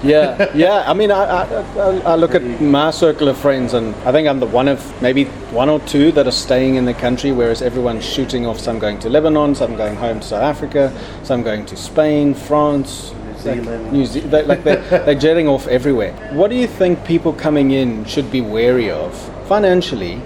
Yeah, 0.02 0.50
yeah. 0.54 0.84
I 0.86 0.94
mean, 0.94 1.10
I, 1.10 1.24
I, 1.24 2.00
I, 2.00 2.14
look 2.16 2.34
at 2.34 2.42
my 2.60 2.90
circle 2.90 3.28
of 3.28 3.38
friends, 3.38 3.74
and 3.74 3.94
I 3.96 4.12
think 4.12 4.28
I'm 4.28 4.40
the 4.40 4.46
one 4.46 4.68
of 4.68 5.02
maybe 5.02 5.24
one 5.52 5.68
or 5.68 5.80
two 5.80 6.12
that 6.12 6.26
are 6.26 6.32
staying 6.32 6.76
in 6.76 6.84
the 6.84 6.94
country, 6.94 7.32
whereas 7.32 7.62
everyone's 7.62 8.04
shooting 8.04 8.46
off. 8.46 8.60
Some 8.60 8.78
going 8.78 8.98
to 9.00 9.10
Lebanon, 9.10 9.54
some 9.54 9.76
going 9.76 9.96
home 9.96 10.20
to 10.20 10.26
South 10.26 10.42
Africa, 10.42 10.92
some 11.22 11.42
going 11.42 11.64
to 11.66 11.76
Spain, 11.76 12.34
France, 12.34 13.14
Zealand. 13.54 13.92
New 13.92 14.04
Ze- 14.06 14.20
they, 14.20 14.42
like 14.44 14.64
they're, 14.64 14.82
they're 15.04 15.14
jetting 15.14 15.48
off 15.48 15.66
everywhere. 15.68 16.12
What 16.32 16.50
do 16.50 16.56
you 16.56 16.66
think 16.66 17.04
people 17.04 17.32
coming 17.32 17.70
in 17.70 18.04
should 18.04 18.30
be 18.30 18.40
wary 18.40 18.90
of 18.90 19.14
financially? 19.48 20.20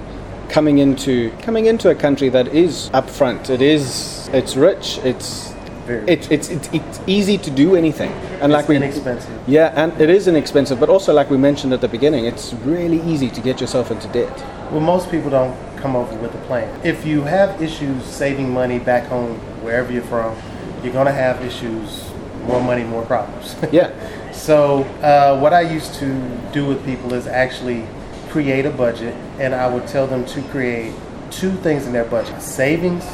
Coming 0.48 0.78
into 0.78 1.30
coming 1.42 1.66
into 1.66 1.90
a 1.90 1.94
country 1.94 2.28
that 2.30 2.48
is 2.48 2.90
upfront, 2.92 3.50
it 3.50 3.62
is 3.62 4.28
it's 4.32 4.56
rich, 4.56 4.98
it's 5.04 5.54
it, 5.86 6.28
it's, 6.30 6.50
it's 6.50 6.68
it's 6.72 7.00
easy 7.06 7.38
to 7.38 7.50
do 7.50 7.76
anything, 7.76 8.10
and 8.42 8.52
like 8.52 8.66
we 8.68 8.74
inexpensive. 8.76 9.30
yeah, 9.46 9.72
and 9.76 9.92
it 10.00 10.10
is 10.10 10.26
inexpensive, 10.26 10.80
but 10.80 10.88
also 10.88 11.12
like 11.12 11.30
we 11.30 11.36
mentioned 11.36 11.72
at 11.72 11.80
the 11.80 11.88
beginning, 11.88 12.24
it's 12.26 12.52
really 12.64 13.00
easy 13.02 13.30
to 13.30 13.40
get 13.40 13.60
yourself 13.60 13.92
into 13.92 14.08
debt. 14.08 14.36
Well, 14.72 14.80
most 14.80 15.08
people 15.10 15.30
don't 15.30 15.56
come 15.76 15.94
over 15.94 16.14
with 16.16 16.34
a 16.34 16.38
plan. 16.46 16.68
If 16.84 17.06
you 17.06 17.22
have 17.22 17.60
issues 17.62 18.04
saving 18.04 18.52
money 18.52 18.78
back 18.80 19.06
home, 19.06 19.38
wherever 19.62 19.92
you're 19.92 20.02
from, 20.02 20.36
you're 20.82 20.92
going 20.92 21.06
to 21.06 21.12
have 21.12 21.42
issues, 21.42 22.09
more 22.46 22.62
money, 22.62 22.84
more 22.84 23.04
problems. 23.04 23.56
Yeah, 23.72 23.90
so, 24.32 24.84
uh, 25.02 25.38
what 25.38 25.52
I 25.52 25.60
used 25.60 25.94
to 25.94 26.06
do 26.52 26.66
with 26.66 26.84
people 26.84 27.12
is 27.14 27.26
actually 27.26 27.86
create 28.30 28.64
a 28.64 28.70
budget, 28.70 29.14
and 29.38 29.54
I 29.54 29.66
would 29.66 29.86
tell 29.86 30.06
them 30.06 30.24
to 30.26 30.42
create 30.44 30.94
two 31.30 31.52
things 31.52 31.86
in 31.86 31.92
their 31.92 32.04
budget 32.04 32.40
savings 32.42 33.04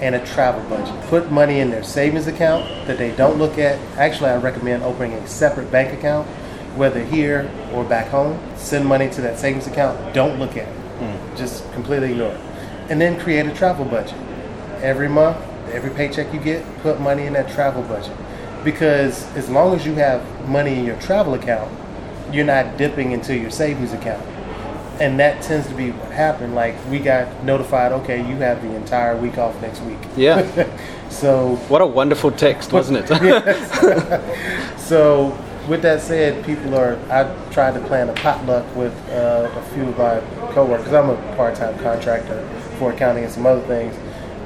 and 0.00 0.14
a 0.14 0.24
travel 0.26 0.62
budget. 0.68 0.94
Put 1.08 1.30
money 1.30 1.60
in 1.60 1.70
their 1.70 1.82
savings 1.82 2.26
account 2.26 2.86
that 2.86 2.98
they 2.98 3.14
don't 3.16 3.38
look 3.38 3.58
at. 3.58 3.78
Actually, 3.96 4.30
I 4.30 4.36
recommend 4.36 4.82
opening 4.82 5.12
a 5.14 5.26
separate 5.26 5.70
bank 5.72 5.96
account, 5.98 6.26
whether 6.76 7.02
here 7.02 7.50
or 7.72 7.84
back 7.84 8.08
home. 8.08 8.38
Send 8.56 8.84
money 8.86 9.08
to 9.10 9.20
that 9.22 9.38
savings 9.38 9.66
account. 9.66 10.14
Don't 10.14 10.38
look 10.38 10.56
at 10.56 10.68
it. 10.68 11.36
Just 11.36 11.70
completely 11.72 12.12
ignore 12.12 12.32
it. 12.32 12.40
And 12.90 13.00
then 13.00 13.18
create 13.18 13.46
a 13.46 13.54
travel 13.54 13.84
budget. 13.84 14.18
Every 14.82 15.08
month, 15.08 15.38
every 15.72 15.90
paycheck 15.90 16.32
you 16.32 16.40
get, 16.40 16.64
put 16.80 17.00
money 17.00 17.26
in 17.26 17.32
that 17.32 17.48
travel 17.50 17.82
budget. 17.82 18.16
Because 18.66 19.24
as 19.36 19.48
long 19.48 19.76
as 19.76 19.86
you 19.86 19.94
have 19.94 20.20
money 20.48 20.76
in 20.76 20.84
your 20.84 20.98
travel 21.00 21.34
account, 21.34 21.70
you're 22.32 22.44
not 22.44 22.76
dipping 22.76 23.12
into 23.12 23.36
your 23.36 23.50
savings 23.50 23.92
account. 23.92 24.26
And 25.00 25.20
that 25.20 25.40
tends 25.40 25.68
to 25.68 25.74
be 25.74 25.92
what 25.92 26.10
happened. 26.10 26.56
Like 26.56 26.74
we 26.90 26.98
got 26.98 27.44
notified, 27.44 27.92
okay, 27.92 28.18
you 28.28 28.34
have 28.38 28.60
the 28.62 28.74
entire 28.74 29.16
week 29.16 29.38
off 29.38 29.54
next 29.62 29.80
week. 29.82 29.98
yeah. 30.16 30.42
So 31.08 31.54
what 31.68 31.80
a 31.80 31.86
wonderful 31.86 32.32
text, 32.32 32.72
wasn't 32.72 32.98
it? 33.08 33.08
So, 34.86 35.36
with 35.68 35.82
that 35.82 36.00
said, 36.00 36.44
people 36.44 36.74
are. 36.76 36.96
I 37.10 37.24
tried 37.52 37.74
to 37.74 37.80
plan 37.86 38.08
a 38.08 38.12
potluck 38.12 38.64
with 38.76 38.92
uh, 39.10 39.50
a 39.52 39.62
few 39.74 39.84
of 39.88 39.98
my 39.98 40.20
coworkers. 40.52 40.92
I'm 40.92 41.10
a 41.10 41.16
part-time 41.36 41.76
contractor 41.80 42.46
for 42.78 42.92
accounting 42.92 43.24
and 43.24 43.32
some 43.32 43.46
other 43.46 43.62
things, 43.66 43.96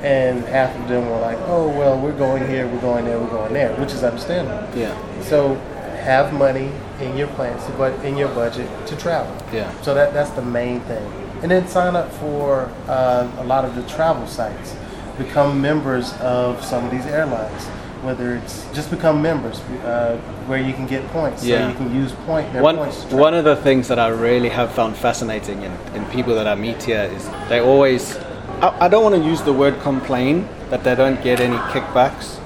and 0.02 0.44
half 0.44 0.74
of 0.76 0.88
them 0.88 1.08
were 1.10 1.18
like, 1.20 1.38
"Oh, 1.46 1.68
well, 1.68 1.98
we're 1.98 2.16
going 2.16 2.46
here, 2.48 2.66
we're 2.66 2.80
going 2.80 3.04
there, 3.04 3.18
we're 3.18 3.28
going 3.30 3.52
there," 3.52 3.72
which 3.74 3.92
is 3.92 4.02
understandable. 4.02 4.66
yeah, 4.78 4.94
So, 5.22 5.56
have 6.04 6.32
money 6.32 6.70
in 7.00 7.16
your 7.16 7.28
plans, 7.28 7.62
but 7.76 7.92
in 8.04 8.16
your 8.16 8.28
budget 8.28 8.68
to 8.86 8.96
travel. 8.96 9.34
yeah, 9.52 9.70
So 9.82 9.92
that 9.94 10.12
that's 10.14 10.30
the 10.30 10.42
main 10.42 10.80
thing. 10.80 11.06
And 11.42 11.50
then 11.50 11.66
sign 11.68 11.94
up 11.96 12.10
for 12.14 12.70
uh, 12.88 13.26
a 13.38 13.44
lot 13.44 13.64
of 13.64 13.74
the 13.74 13.82
travel 13.82 14.26
sites. 14.26 14.74
Become 15.18 15.60
members 15.60 16.14
of 16.20 16.64
some 16.64 16.84
of 16.84 16.90
these 16.90 17.06
airlines. 17.06 17.62
Whether 18.02 18.36
it's 18.36 18.64
just 18.72 18.90
become 18.90 19.20
members 19.20 19.60
uh, 19.84 20.16
where 20.46 20.58
you 20.58 20.72
can 20.72 20.86
get 20.86 21.06
points, 21.08 21.44
Yeah. 21.44 21.60
so 21.64 21.68
you 21.68 21.74
can 21.74 21.94
use 21.94 22.12
point 22.26 22.50
their 22.54 22.62
One, 22.62 22.76
points. 22.76 23.04
one 23.12 23.34
of 23.34 23.44
the 23.44 23.56
things 23.56 23.88
that 23.88 23.98
I 23.98 24.08
really 24.08 24.48
have 24.48 24.70
found 24.72 24.96
fascinating 24.96 25.60
in, 25.62 25.72
in 25.94 26.04
people 26.06 26.34
that 26.36 26.46
I 26.46 26.54
meet 26.54 26.82
here 26.82 27.10
is 27.14 27.28
they 27.50 27.60
always, 27.60 28.18
I, 28.62 28.86
I 28.86 28.88
don't 28.88 29.02
want 29.02 29.14
to 29.16 29.22
use 29.22 29.42
the 29.42 29.52
word 29.52 29.80
complain 29.80 30.48
that 30.70 30.84
they 30.84 30.94
don't 30.94 31.22
get 31.22 31.40
any 31.40 31.56
kickbacks, 31.72 32.38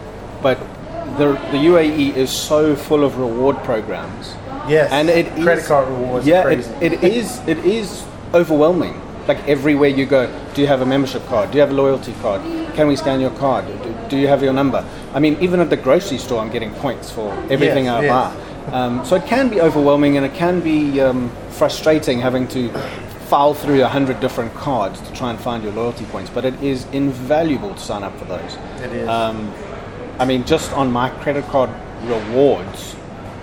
but 0.43 0.59
the, 1.19 1.33
the 1.53 1.59
UAE 1.71 2.17
is 2.17 2.31
so 2.31 2.75
full 2.75 3.05
of 3.05 3.19
reward 3.19 3.57
programs. 3.65 4.35
yes, 4.69 4.91
and 4.93 5.09
it 5.11 5.27
credit 5.43 5.63
is- 5.63 5.67
card 5.69 5.89
rewards. 5.89 6.27
Yeah, 6.27 6.49
it, 6.49 6.67
it 6.83 7.05
is. 7.05 7.41
It 7.47 7.59
is 7.59 8.05
overwhelming. 8.33 9.01
Like 9.27 9.39
everywhere 9.49 9.89
you 9.89 10.05
go, 10.05 10.27
do 10.53 10.61
you 10.61 10.67
have 10.67 10.83
a 10.83 10.87
membership 10.87 11.25
card? 11.27 11.51
Do 11.51 11.57
you 11.57 11.63
have 11.63 11.71
a 11.71 11.75
loyalty 11.75 12.13
card? 12.21 12.43
Can 12.75 12.89
we 12.89 12.97
scan 12.97 13.21
your 13.21 13.31
card? 13.31 13.65
Do, 13.83 13.97
do 14.11 14.17
you 14.19 14.29
have 14.29 14.43
your 14.43 14.53
number? 14.53 14.85
I 15.15 15.19
mean, 15.19 15.39
even 15.41 15.61
at 15.61 15.71
the 15.71 15.79
grocery 15.79 16.19
store, 16.19 16.41
I'm 16.43 16.51
getting 16.51 16.73
points 16.75 17.11
for 17.11 17.33
everything 17.51 17.87
Yes, 17.87 17.95
I 17.95 18.03
yes. 18.03 18.11
buy. 18.13 18.73
Um, 18.73 19.05
so 19.05 19.17
it 19.17 19.25
can 19.25 19.49
be 19.49 19.63
overwhelming, 19.63 20.19
and 20.19 20.27
it 20.27 20.35
can 20.35 20.61
be 20.61 21.01
um, 21.01 21.31
frustrating 21.51 22.21
having 22.21 22.47
to 22.49 22.69
file 23.35 23.53
through 23.53 23.83
a 23.83 23.89
hundred 23.89 24.21
different 24.21 24.55
cards 24.55 25.01
to 25.01 25.13
try 25.13 25.29
and 25.29 25.41
find 25.41 25.65
your 25.65 25.73
loyalty 25.73 26.05
points. 26.05 26.31
But 26.31 26.45
it 26.45 26.55
is 26.63 26.85
invaluable 26.93 27.75
to 27.75 27.81
sign 27.81 28.05
up 28.05 28.17
for 28.17 28.27
those. 28.27 28.57
It 28.81 28.93
is. 28.93 29.09
Um, 29.09 29.53
I 30.21 30.25
mean, 30.25 30.45
just 30.45 30.73
on 30.73 30.93
my 30.93 31.11
credit 31.11 31.45
card 31.47 31.69
rewards, 32.05 32.95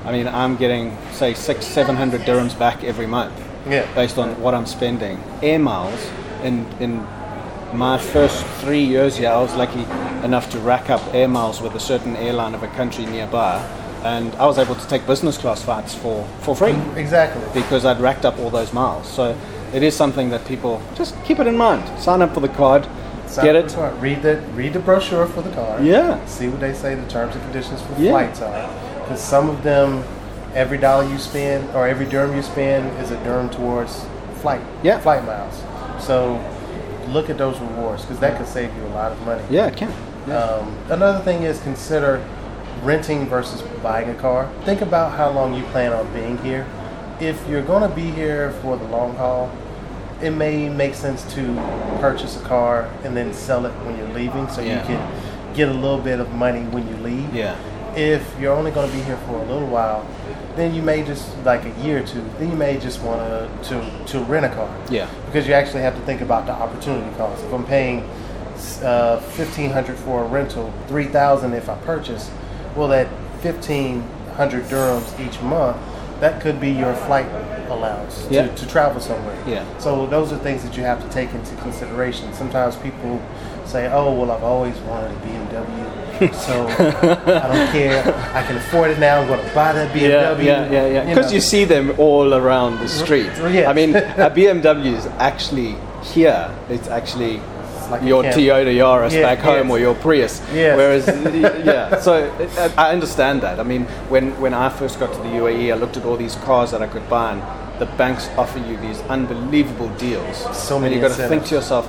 I 0.05 0.13
mean, 0.13 0.29
I'm 0.29 0.55
getting 0.55 0.97
say 1.11 1.33
six, 1.33 1.65
seven 1.65 1.97
hundred 1.97 2.21
dirhams 2.21 2.57
back 2.57 2.85
every 2.85 3.05
month, 3.05 3.33
Yeah. 3.67 3.85
based 3.93 4.17
on 4.17 4.39
what 4.41 4.53
I'm 4.53 4.65
spending. 4.65 5.21
Air 5.43 5.59
miles 5.59 6.01
in 6.41 6.65
in 6.79 7.05
my 7.73 7.97
first 7.97 8.45
three 8.61 8.85
years 8.85 9.17
here, 9.17 9.29
I 9.29 9.41
was 9.41 9.53
lucky 9.55 9.83
enough 10.23 10.49
to 10.51 10.59
rack 10.59 10.89
up 10.89 11.01
air 11.13 11.27
miles 11.27 11.59
with 11.61 11.75
a 11.75 11.81
certain 11.81 12.15
airline 12.15 12.55
of 12.55 12.63
a 12.63 12.67
country 12.79 13.05
nearby, 13.05 13.59
and 14.05 14.33
I 14.35 14.45
was 14.45 14.57
able 14.57 14.75
to 14.75 14.87
take 14.87 15.05
business 15.05 15.37
class 15.37 15.61
flights 15.61 15.93
for 15.95 16.25
for 16.43 16.55
free 16.55 16.77
exactly. 16.95 17.43
because 17.61 17.83
I'd 17.85 17.99
racked 17.99 18.23
up 18.23 18.39
all 18.39 18.49
those 18.49 18.71
miles. 18.71 19.05
So 19.11 19.35
it 19.73 19.83
is 19.83 19.95
something 19.95 20.29
that 20.29 20.45
people 20.45 20.81
just 20.95 21.15
keep 21.23 21.39
it 21.39 21.47
in 21.47 21.57
mind. 21.57 21.83
Sign 21.99 22.21
up 22.21 22.33
for 22.33 22.39
the 22.39 22.49
card, 22.49 22.87
Sign 23.27 23.45
get 23.45 23.55
it. 23.55 23.75
Read 24.01 24.21
the 24.21 24.41
read 24.55 24.73
the 24.73 24.79
brochure 24.79 25.25
for 25.27 25.41
the 25.41 25.51
card. 25.51 25.83
Yeah. 25.85 26.23
See 26.25 26.47
what 26.49 26.59
they 26.59 26.73
say 26.73 26.95
the 26.95 27.07
terms 27.07 27.35
and 27.35 27.43
conditions 27.45 27.81
for 27.81 28.01
Yeah. 28.01 28.11
flights 28.11 28.41
are. 28.41 28.69
Because 28.99 29.21
some 29.21 29.49
of 29.49 29.63
them, 29.63 30.03
every 30.53 30.77
dollar 30.77 31.05
you 31.05 31.17
spend 31.17 31.73
or 31.75 31.87
every 31.87 32.05
dirham 32.05 32.35
you 32.35 32.41
spend 32.41 32.97
is 33.01 33.11
a 33.11 33.17
dirham 33.23 33.49
towards 33.49 34.05
flight. 34.41 34.61
Yeah. 34.83 34.99
Flight 34.99 35.25
miles. 35.25 35.61
So 35.99 36.39
look 37.07 37.29
at 37.29 37.37
those 37.37 37.59
rewards 37.59 38.01
because 38.03 38.19
that 38.19 38.37
could 38.37 38.47
save 38.47 38.75
you 38.75 38.83
a 38.85 38.93
lot 38.93 39.11
of 39.11 39.25
money. 39.25 39.43
Yeah, 39.49 39.67
it 39.67 39.77
can. 39.77 39.91
Um, 40.31 40.75
another 40.89 41.19
thing 41.19 41.43
is 41.43 41.59
consider 41.61 42.23
renting 42.83 43.27
versus 43.27 43.61
buying 43.83 44.09
a 44.09 44.15
car. 44.15 44.49
Think 44.65 44.81
about 44.81 45.17
how 45.17 45.29
long 45.29 45.53
you 45.53 45.63
plan 45.65 45.93
on 45.93 46.11
being 46.13 46.37
here. 46.39 46.65
If 47.19 47.47
you're 47.47 47.61
going 47.61 47.87
to 47.87 47.95
be 47.95 48.09
here 48.11 48.51
for 48.61 48.77
the 48.77 48.85
long 48.85 49.15
haul, 49.15 49.49
it 50.21 50.31
may 50.31 50.69
make 50.69 50.93
sense 50.93 51.23
to 51.33 51.53
purchase 51.99 52.37
a 52.37 52.43
car 52.43 52.89
and 53.03 53.15
then 53.15 53.33
sell 53.33 53.65
it 53.65 53.71
when 53.85 53.97
you're 53.97 54.07
leaving 54.13 54.47
so 54.49 54.61
Yeah. 54.61 54.79
you 54.81 54.85
can 54.95 55.53
get 55.55 55.69
a 55.69 55.73
little 55.73 55.99
bit 55.99 56.19
of 56.19 56.31
money 56.33 56.61
when 56.61 56.87
you 56.87 56.95
leave. 56.97 57.33
Yeah. 57.33 57.55
If 57.95 58.23
you're 58.39 58.53
only 58.53 58.71
going 58.71 58.89
to 58.89 58.95
be 58.95 59.01
here 59.03 59.17
for 59.27 59.35
a 59.35 59.43
little 59.45 59.67
while, 59.67 60.05
then 60.55 60.73
you 60.73 60.81
may 60.81 61.03
just 61.03 61.27
like 61.43 61.65
a 61.65 61.71
year 61.81 61.99
or 61.99 62.05
two. 62.07 62.23
Then 62.39 62.49
you 62.51 62.55
may 62.55 62.77
just 62.77 63.01
want 63.01 63.19
to 63.65 64.03
to 64.07 64.19
rent 64.25 64.45
a 64.45 64.49
car 64.49 64.69
Yeah. 64.89 65.07
because 65.25 65.47
you 65.47 65.53
actually 65.53 65.81
have 65.81 65.95
to 65.95 66.01
think 66.01 66.21
about 66.21 66.45
the 66.45 66.53
opportunity 66.53 67.09
cost. 67.17 67.43
If 67.43 67.53
I'm 67.53 67.65
paying 67.65 68.03
uh, 68.83 69.19
fifteen 69.19 69.71
hundred 69.71 69.97
for 69.97 70.23
a 70.23 70.27
rental, 70.27 70.71
three 70.87 71.05
thousand 71.07 71.53
if 71.53 71.67
I 71.69 71.75
purchase, 71.79 72.29
well, 72.75 72.87
that 72.89 73.07
fifteen 73.41 74.03
hundred 74.37 74.65
dirhams 74.65 75.19
each 75.19 75.41
month, 75.41 75.75
that 76.21 76.39
could 76.39 76.61
be 76.61 76.69
your 76.69 76.93
flight 77.07 77.25
allowance 77.69 78.27
Yeah. 78.29 78.47
to, 78.47 78.55
to 78.55 78.67
travel 78.67 79.01
somewhere. 79.01 79.37
Yeah. 79.47 79.65
So 79.79 80.05
those 80.05 80.31
are 80.31 80.37
things 80.37 80.63
that 80.63 80.77
you 80.77 80.83
have 80.83 81.01
to 81.03 81.09
take 81.09 81.33
into 81.33 81.55
consideration. 81.55 82.31
Sometimes 82.33 82.75
people 82.77 83.19
say, 83.65 83.89
"Oh, 83.91 84.13
well, 84.13 84.31
I've 84.31 84.43
always 84.43 84.77
wanted 84.81 85.11
a 85.11 85.19
BMW, 85.25 86.33
so 86.47 86.67
I 86.67 87.47
don't 87.47 87.71
care. 87.71 88.03
I 88.35 88.43
can 88.43 88.57
afford 88.57 88.91
it 88.91 88.99
now. 88.99 89.21
I'm 89.21 89.27
going 89.27 89.45
to 89.45 89.55
buy 89.55 89.73
that 89.73 89.91
BMW." 89.95 90.45
yeah, 90.45 90.71
yeah, 90.71 90.87
yeah. 90.87 91.01
You 91.03 91.15
Because 91.15 91.31
know. 91.31 91.35
you, 91.35 91.41
see 91.41 91.65
them 91.65 91.95
all 91.97 92.33
around 92.35 92.73
the 92.73 92.85
mm-hmm. 92.85 93.03
street. 93.03 93.31
Yeah. 93.51 93.69
I 93.69 93.73
mean, 93.73 93.95
a 93.95 94.29
BMW 94.37 94.93
is 94.93 95.07
actually 95.17 95.75
here. 96.03 96.53
It's 96.69 96.87
actually 96.87 97.41
like 97.91 98.03
your. 98.03 98.23
Toyota 98.23 98.73
Yaris 98.73 99.11
Yeah, 99.11 99.21
back 99.21 99.39
home 99.39 99.67
yes. 99.67 99.71
or 99.71 99.79
your 99.79 99.95
Prius. 99.95 100.41
Yes. 100.53 100.77
Whereas, 100.77 101.07
yeah, 101.65 101.99
so 101.99 102.13
I 102.77 102.91
understand 102.91 103.41
that. 103.41 103.59
I 103.59 103.63
mean, 103.63 103.83
when, 104.09 104.39
when 104.39 104.53
I 104.53 104.69
first 104.69 104.99
got 104.99 105.13
to 105.13 105.19
the 105.19 105.29
UAE, 105.29 105.73
I 105.73 105.75
looked 105.75 105.97
at 105.97 106.05
all 106.05 106.17
these 106.17 106.35
cars 106.37 106.71
that 106.71 106.81
I 106.81 106.87
could 106.87 107.07
buy, 107.09 107.33
and 107.33 107.81
the 107.81 107.85
banks 107.97 108.29
offer 108.37 108.59
you 108.59 108.77
these 108.77 109.01
unbelievable 109.01 109.89
deals. 109.97 110.37
So 110.55 110.75
and 110.75 110.83
many 110.83 110.95
you've 110.95 111.03
got 111.03 111.17
to 111.17 111.27
think 111.27 111.45
to 111.45 111.55
yourself, 111.55 111.87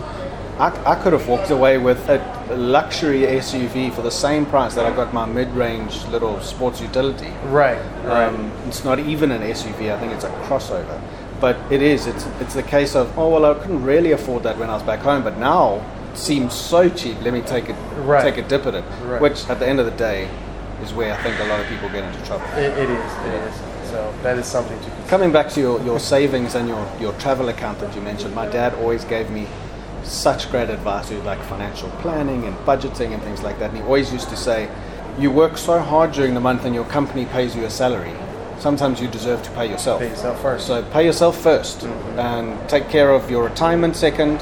I, 0.59 0.93
I 0.93 0.95
could 0.97 1.13
have 1.13 1.29
walked 1.29 1.51
away 1.51 1.79
with 1.79 2.09
a 2.09 2.19
luxury 2.55 3.21
SUV 3.23 3.93
for 3.93 4.03
the 4.03 4.11
same 4.11 4.45
price 4.47 4.75
that 4.75 4.85
I 4.85 4.95
got 4.95 5.13
my 5.13 5.25
mid-range 5.25 6.05
little 6.07 6.41
sports 6.41 6.81
utility. 6.81 7.31
Right, 7.47 7.81
right. 8.05 8.27
Um, 8.27 8.53
it's 8.67 8.85
not 8.85 8.99
even 8.99 9.31
an 9.31 9.43
SUV. 9.43 9.93
I 9.93 9.99
think 9.99 10.13
it's 10.13 10.25
a 10.25 10.31
crossover. 10.47 11.01
But 11.41 11.57
it 11.73 11.83
is. 11.83 12.07
It's 12.07 12.25
it's 12.41 12.55
the 12.55 12.63
case 12.63 12.95
of 12.95 13.19
oh 13.19 13.29
well, 13.29 13.45
I 13.45 13.55
couldn't 13.59 13.83
really 13.83 14.13
afford 14.13 14.45
that 14.45 14.57
when 14.59 14.71
I 14.71 14.75
was 14.75 14.83
back 14.85 15.01
home, 15.01 15.25
but 15.25 15.39
now 15.39 15.85
seems 16.15 16.55
so 16.55 16.89
cheap. 16.89 17.21
Let 17.23 17.33
me 17.33 17.41
take 17.43 17.69
it, 17.69 17.77
Right. 17.99 18.23
take 18.23 18.39
a 18.45 18.47
dip 18.49 18.67
at 18.67 18.75
it. 18.75 18.85
Right. 19.05 19.21
Which 19.21 19.49
at 19.49 19.59
the 19.59 19.67
end 19.67 19.81
of 19.81 19.87
the 19.87 19.93
day 19.93 20.29
is 20.83 20.93
where 20.93 21.13
I 21.13 21.17
think 21.23 21.39
a 21.41 21.45
lot 21.45 21.61
of 21.61 21.67
people 21.67 21.89
get 21.89 22.05
into 22.05 22.25
trouble. 22.27 22.45
it, 22.57 22.77
it 22.79 22.91
is, 22.91 23.13
it 23.27 23.35
is. 23.49 23.55
So 23.91 24.13
that 24.23 24.39
is 24.39 24.47
something 24.47 24.79
to 24.79 24.85
consider. 24.85 25.09
Coming 25.09 25.33
back 25.33 25.51
to 25.51 25.61
your, 25.61 25.81
your 25.83 26.01
savings 26.01 26.55
and 26.55 26.67
your, 26.69 26.91
your 26.99 27.13
travel 27.15 27.49
account 27.51 27.79
that 27.81 27.95
you 27.95 28.01
mentioned, 28.01 28.35
my 28.35 28.47
dad 28.47 28.75
always 28.75 29.05
gave 29.05 29.31
me 29.31 29.47
such 30.03 30.51
great 30.51 30.71
advice 30.71 31.11
with 31.11 31.25
like 31.25 31.41
financial 31.43 31.91
planning 32.01 32.45
and 32.45 32.57
budgeting 32.59 33.13
and 33.13 33.23
things 33.23 33.43
like 33.43 33.59
that. 33.59 33.71
And 33.71 33.79
he 33.79 33.85
always 33.85 34.13
used 34.13 34.29
to 34.31 34.37
say, 34.37 34.69
you 35.19 35.31
work 35.31 35.59
so 35.59 35.79
hard 35.79 36.13
during 36.13 36.35
the 36.35 36.41
month 36.41 36.65
and 36.65 36.75
your 36.75 36.85
company 36.85 37.27
pays 37.27 37.55
you 37.55 37.65
a 37.65 37.71
salary. 37.71 38.13
Sometimes 38.59 39.01
you 39.01 39.09
deserve 39.09 39.43
to 39.43 39.51
pay 39.51 39.69
yourself. 39.69 40.01
Pay 40.01 40.09
yourself 40.09 40.41
first. 40.41 40.67
So 40.67 40.83
pay 40.85 41.05
yourself 41.05 41.37
1st 41.43 41.81
mm-hmm. 41.81 42.19
and 42.19 42.69
take 42.69 42.89
care 42.89 43.11
of 43.11 43.31
your 43.31 43.45
retirement 43.45 43.97
second, 43.97 44.41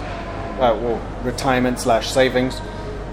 uh, 0.60 0.76
or 0.78 1.00
retirement 1.24 1.78
slash 1.80 2.10
savings, 2.10 2.60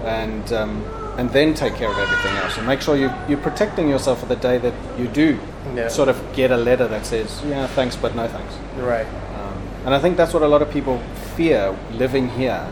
and 0.04 0.52
um, 0.52 0.84
and 1.18 1.30
then 1.30 1.54
take 1.54 1.74
care 1.74 1.90
of 1.90 1.98
everything 1.98 2.36
else. 2.36 2.56
And 2.58 2.66
make 2.66 2.80
sure 2.80 2.96
you 2.96 3.10
you're 3.28 3.40
protecting 3.42 3.88
yourself 3.88 4.20
for 4.20 4.26
the 4.26 4.36
day 4.36 4.58
that 4.58 4.74
you 4.98 5.08
do 5.08 5.38
Yeah. 5.74 5.88
sort 5.88 6.08
of 6.08 6.16
get 6.34 6.50
a 6.50 6.56
letter 6.56 6.88
that 6.88 7.04
says, 7.06 7.42
yeah, 7.46 7.66
thanks, 7.74 7.96
but 7.96 8.14
no 8.14 8.26
thanks. 8.28 8.54
Right. 8.76 9.06
Um, 9.36 9.62
and 9.86 9.94
I 9.94 9.98
think 9.98 10.16
that's 10.16 10.32
what 10.32 10.42
a 10.42 10.48
lot 10.48 10.62
of 10.62 10.70
people 10.70 10.98
fear 11.36 11.76
living 11.92 12.28
here. 12.30 12.66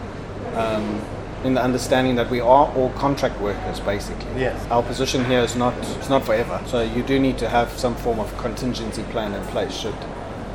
Um, 0.54 1.00
in 1.44 1.54
the 1.54 1.62
understanding 1.62 2.16
that 2.16 2.28
we 2.30 2.40
are 2.40 2.66
all 2.74 2.90
contract 2.96 3.38
workers, 3.40 3.78
basically. 3.80 4.40
Yes. 4.40 4.56
Our 4.70 4.82
position 4.82 5.24
here 5.26 5.40
is 5.40 5.54
not 5.54 5.74
it's 5.98 6.08
not 6.08 6.24
forever. 6.24 6.60
So 6.66 6.80
you 6.82 7.02
do 7.02 7.18
need 7.20 7.38
to 7.38 7.48
have 7.48 7.68
some 7.78 7.94
form 7.94 8.18
of 8.18 8.36
contingency 8.38 9.02
plan 9.12 9.32
in 9.34 9.42
place 9.52 9.72
should 9.72 9.94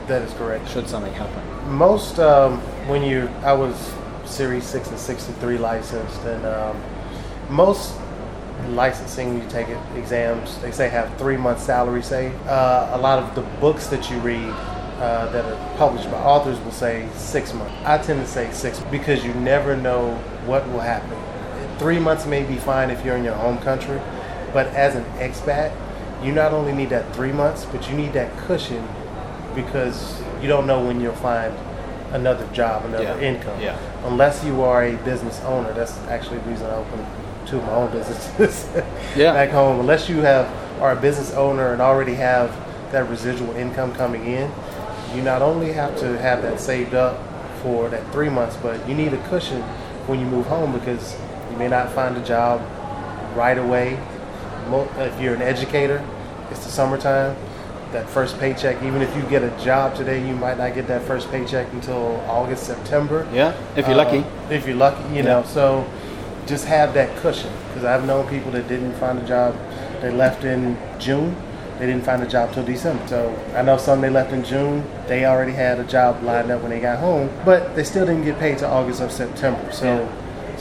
That 0.08 0.22
is 0.24 0.34
correct. 0.34 0.68
should 0.70 0.88
something 0.90 1.14
happen. 1.14 1.42
Most 1.72 2.20
um, 2.20 2.58
when 2.90 3.04
you, 3.04 3.30
I 3.44 3.54
was 3.54 3.76
Series 4.26 4.64
Six 4.64 4.90
and 4.90 5.00
Sixty-three 5.00 5.58
licensed, 5.58 6.22
and 6.24 6.46
um, 6.46 6.82
most 7.50 7.96
licensing 8.70 9.42
you 9.42 9.50
take 9.50 9.68
it 9.70 9.78
exams, 9.96 10.60
they 10.60 10.72
say 10.72 10.88
have 10.90 11.16
three 11.18 11.38
months 11.38 11.64
salary 11.64 12.04
say. 12.04 12.32
Uh, 12.48 12.96
a 12.96 13.00
lot 13.00 13.20
of 13.20 13.34
the 13.36 13.42
books 13.60 13.88
that 13.88 14.10
you 14.10 14.18
read. 14.20 14.54
Uh, 15.02 15.26
that 15.32 15.44
are 15.44 15.78
published 15.80 16.12
by 16.12 16.18
authors 16.22 16.60
will 16.60 16.72
say 16.72 17.10
six 17.16 17.56
months. 17.56 17.74
I 17.86 17.98
tend 17.98 18.24
to 18.24 18.28
say 18.28 18.52
six 18.52 18.80
because 18.92 19.26
you 19.26 19.34
never 19.34 19.76
know 19.76 20.14
what 20.46 20.64
will 20.70 20.80
happen. 20.80 21.18
Three 21.80 21.98
months 21.98 22.28
may 22.28 22.44
be 22.44 22.58
fine 22.58 22.92
if 22.92 23.04
you're 23.04 23.18
in 23.18 23.24
your 23.24 23.34
home 23.34 23.58
country, 23.58 24.00
but 24.54 24.68
as 24.68 24.94
an 24.94 25.04
expat, 25.18 25.76
you 26.24 26.32
not 26.32 26.54
only 26.54 26.72
need 26.72 26.90
that 26.90 27.16
three 27.16 27.32
months, 27.32 27.66
but 27.66 27.90
you 27.90 27.98
need 27.98 28.14
that 28.14 28.32
cushion 28.46 28.88
because 29.56 30.22
you 30.40 30.48
don't 30.48 30.68
know 30.68 30.86
when 30.86 31.02
you'll 31.02 31.16
find 31.16 31.52
another 32.14 32.46
job, 32.54 32.86
another 32.86 33.04
Yeah, 33.04 33.20
income. 33.20 33.60
yeah. 33.62 33.78
Unless 34.06 34.44
you 34.44 34.62
are 34.62 34.84
a 34.84 34.96
business 34.98 35.40
owner. 35.46 35.72
That's 35.74 35.98
actually 36.08 36.40
the 36.40 36.50
reason 36.50 36.68
I 36.68 36.76
opened 36.76 37.06
two 37.46 37.58
of 37.58 37.64
my 37.66 37.74
own 37.74 37.92
businesses 37.92 38.68
Yeah. 39.16 39.34
back 39.34 39.50
home. 39.50 39.80
Unless 39.80 40.10
you 40.10 40.22
have 40.22 40.48
are 40.82 40.94
a 40.94 40.96
business 40.96 41.32
owner 41.34 41.74
and 41.74 41.82
already 41.82 42.16
have 42.16 42.50
that 42.92 43.08
residual 43.10 43.56
income 43.56 43.94
coming 43.94 44.26
in, 44.26 44.52
you 45.16 45.22
not 45.22 45.42
only 45.42 45.72
have 45.74 45.98
to 46.00 46.18
have 46.20 46.42
that 46.42 46.60
saved 46.60 46.94
up 46.94 47.20
for 47.62 47.90
that 47.90 48.12
three 48.12 48.30
months, 48.30 48.58
but 48.62 48.88
you 48.88 48.96
need 48.96 49.14
a 49.14 49.28
cushion 49.30 49.62
when 50.08 50.20
you 50.20 50.26
move 50.26 50.48
home 50.48 50.72
because 50.74 51.16
you 51.52 51.58
may 51.58 51.68
not 51.68 51.92
find 51.92 52.18
a 52.18 52.24
job 52.26 52.62
right 53.36 53.58
away. 53.58 54.00
If 54.98 55.20
you're 55.22 55.36
an 55.36 55.42
educator, 55.42 56.04
it's 56.50 56.64
the 56.66 56.72
summertime. 56.72 57.36
That 57.92 58.10
first 58.10 58.40
paycheck, 58.40 58.82
even 58.84 59.02
if 59.02 59.14
you 59.18 59.22
get 59.24 59.44
a 59.44 59.50
job 59.64 59.96
today, 59.96 60.26
you 60.26 60.34
might 60.36 60.58
not 60.58 60.74
get 60.74 60.88
that 60.88 61.02
first 61.02 61.30
paycheck 61.30 61.68
until 61.74 62.22
August, 62.28 62.64
September. 62.64 63.28
Yeah, 63.34 63.54
if 63.76 63.86
you're 63.88 63.96
Uh, 64.00 64.04
lucky. 64.06 64.26
If 64.50 64.66
you're 64.66 64.78
lucky, 64.78 65.04
you 65.14 65.24
know. 65.24 65.44
So 65.46 65.84
just 66.46 66.66
have 66.66 66.94
that 66.94 67.14
cushion 67.18 67.52
because 67.68 67.84
I've 67.84 68.06
known 68.06 68.28
people 68.28 68.52
that 68.52 68.70
didn't 68.70 68.94
find 68.94 69.20
a 69.20 69.24
job. 69.24 69.56
They 70.02 70.10
left 70.10 70.46
in 70.46 70.78
June. 71.00 71.36
They 71.80 71.86
didn't 71.88 72.04
find 72.06 72.22
a 72.24 72.28
job 72.28 72.54
till 72.54 72.64
December. 72.64 73.02
So 73.08 73.34
I 73.58 73.62
know 73.62 73.76
some 73.76 74.00
they 74.02 74.10
left 74.10 74.32
in 74.32 74.44
June. 74.44 74.84
They 75.08 75.26
already 75.26 75.52
had 75.52 75.80
a 75.80 75.84
job 75.84 76.24
lined 76.24 76.50
up 76.50 76.62
when 76.62 76.70
they 76.72 76.80
got 76.80 77.00
home, 77.00 77.30
but 77.44 77.76
they 77.76 77.84
still 77.84 78.06
didn't 78.06 78.24
get 78.24 78.40
paid 78.40 78.60
till 78.60 78.70
August 78.70 79.02
or 79.02 79.10
September. 79.10 79.70
So, 79.72 79.86
Yeah. 79.86 80.06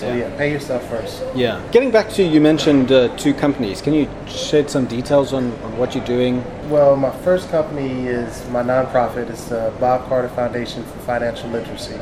So 0.01 0.07
Yeah. 0.07 0.17
yeah, 0.17 0.37
pay 0.37 0.51
yourself 0.51 0.89
first. 0.89 1.23
Yeah. 1.35 1.61
Getting 1.73 1.91
back 1.91 2.09
to 2.11 2.23
you 2.23 2.41
mentioned 2.41 2.91
uh, 2.91 3.15
two 3.17 3.35
companies. 3.35 3.83
Can 3.83 3.93
you 3.93 4.09
shed 4.27 4.71
some 4.71 4.87
details 4.87 5.33
on, 5.33 5.53
on 5.63 5.77
what 5.77 5.95
you're 5.95 6.05
doing? 6.07 6.43
Well, 6.71 6.97
my 6.97 7.11
first 7.11 7.51
company 7.51 8.07
is 8.07 8.49
my 8.49 8.63
nonprofit. 8.63 9.29
It's 9.29 9.45
the 9.49 9.73
Bob 9.79 10.09
Carter 10.09 10.29
Foundation 10.31 10.83
for 10.85 10.99
Financial 11.01 11.51
Literacy. 11.51 11.97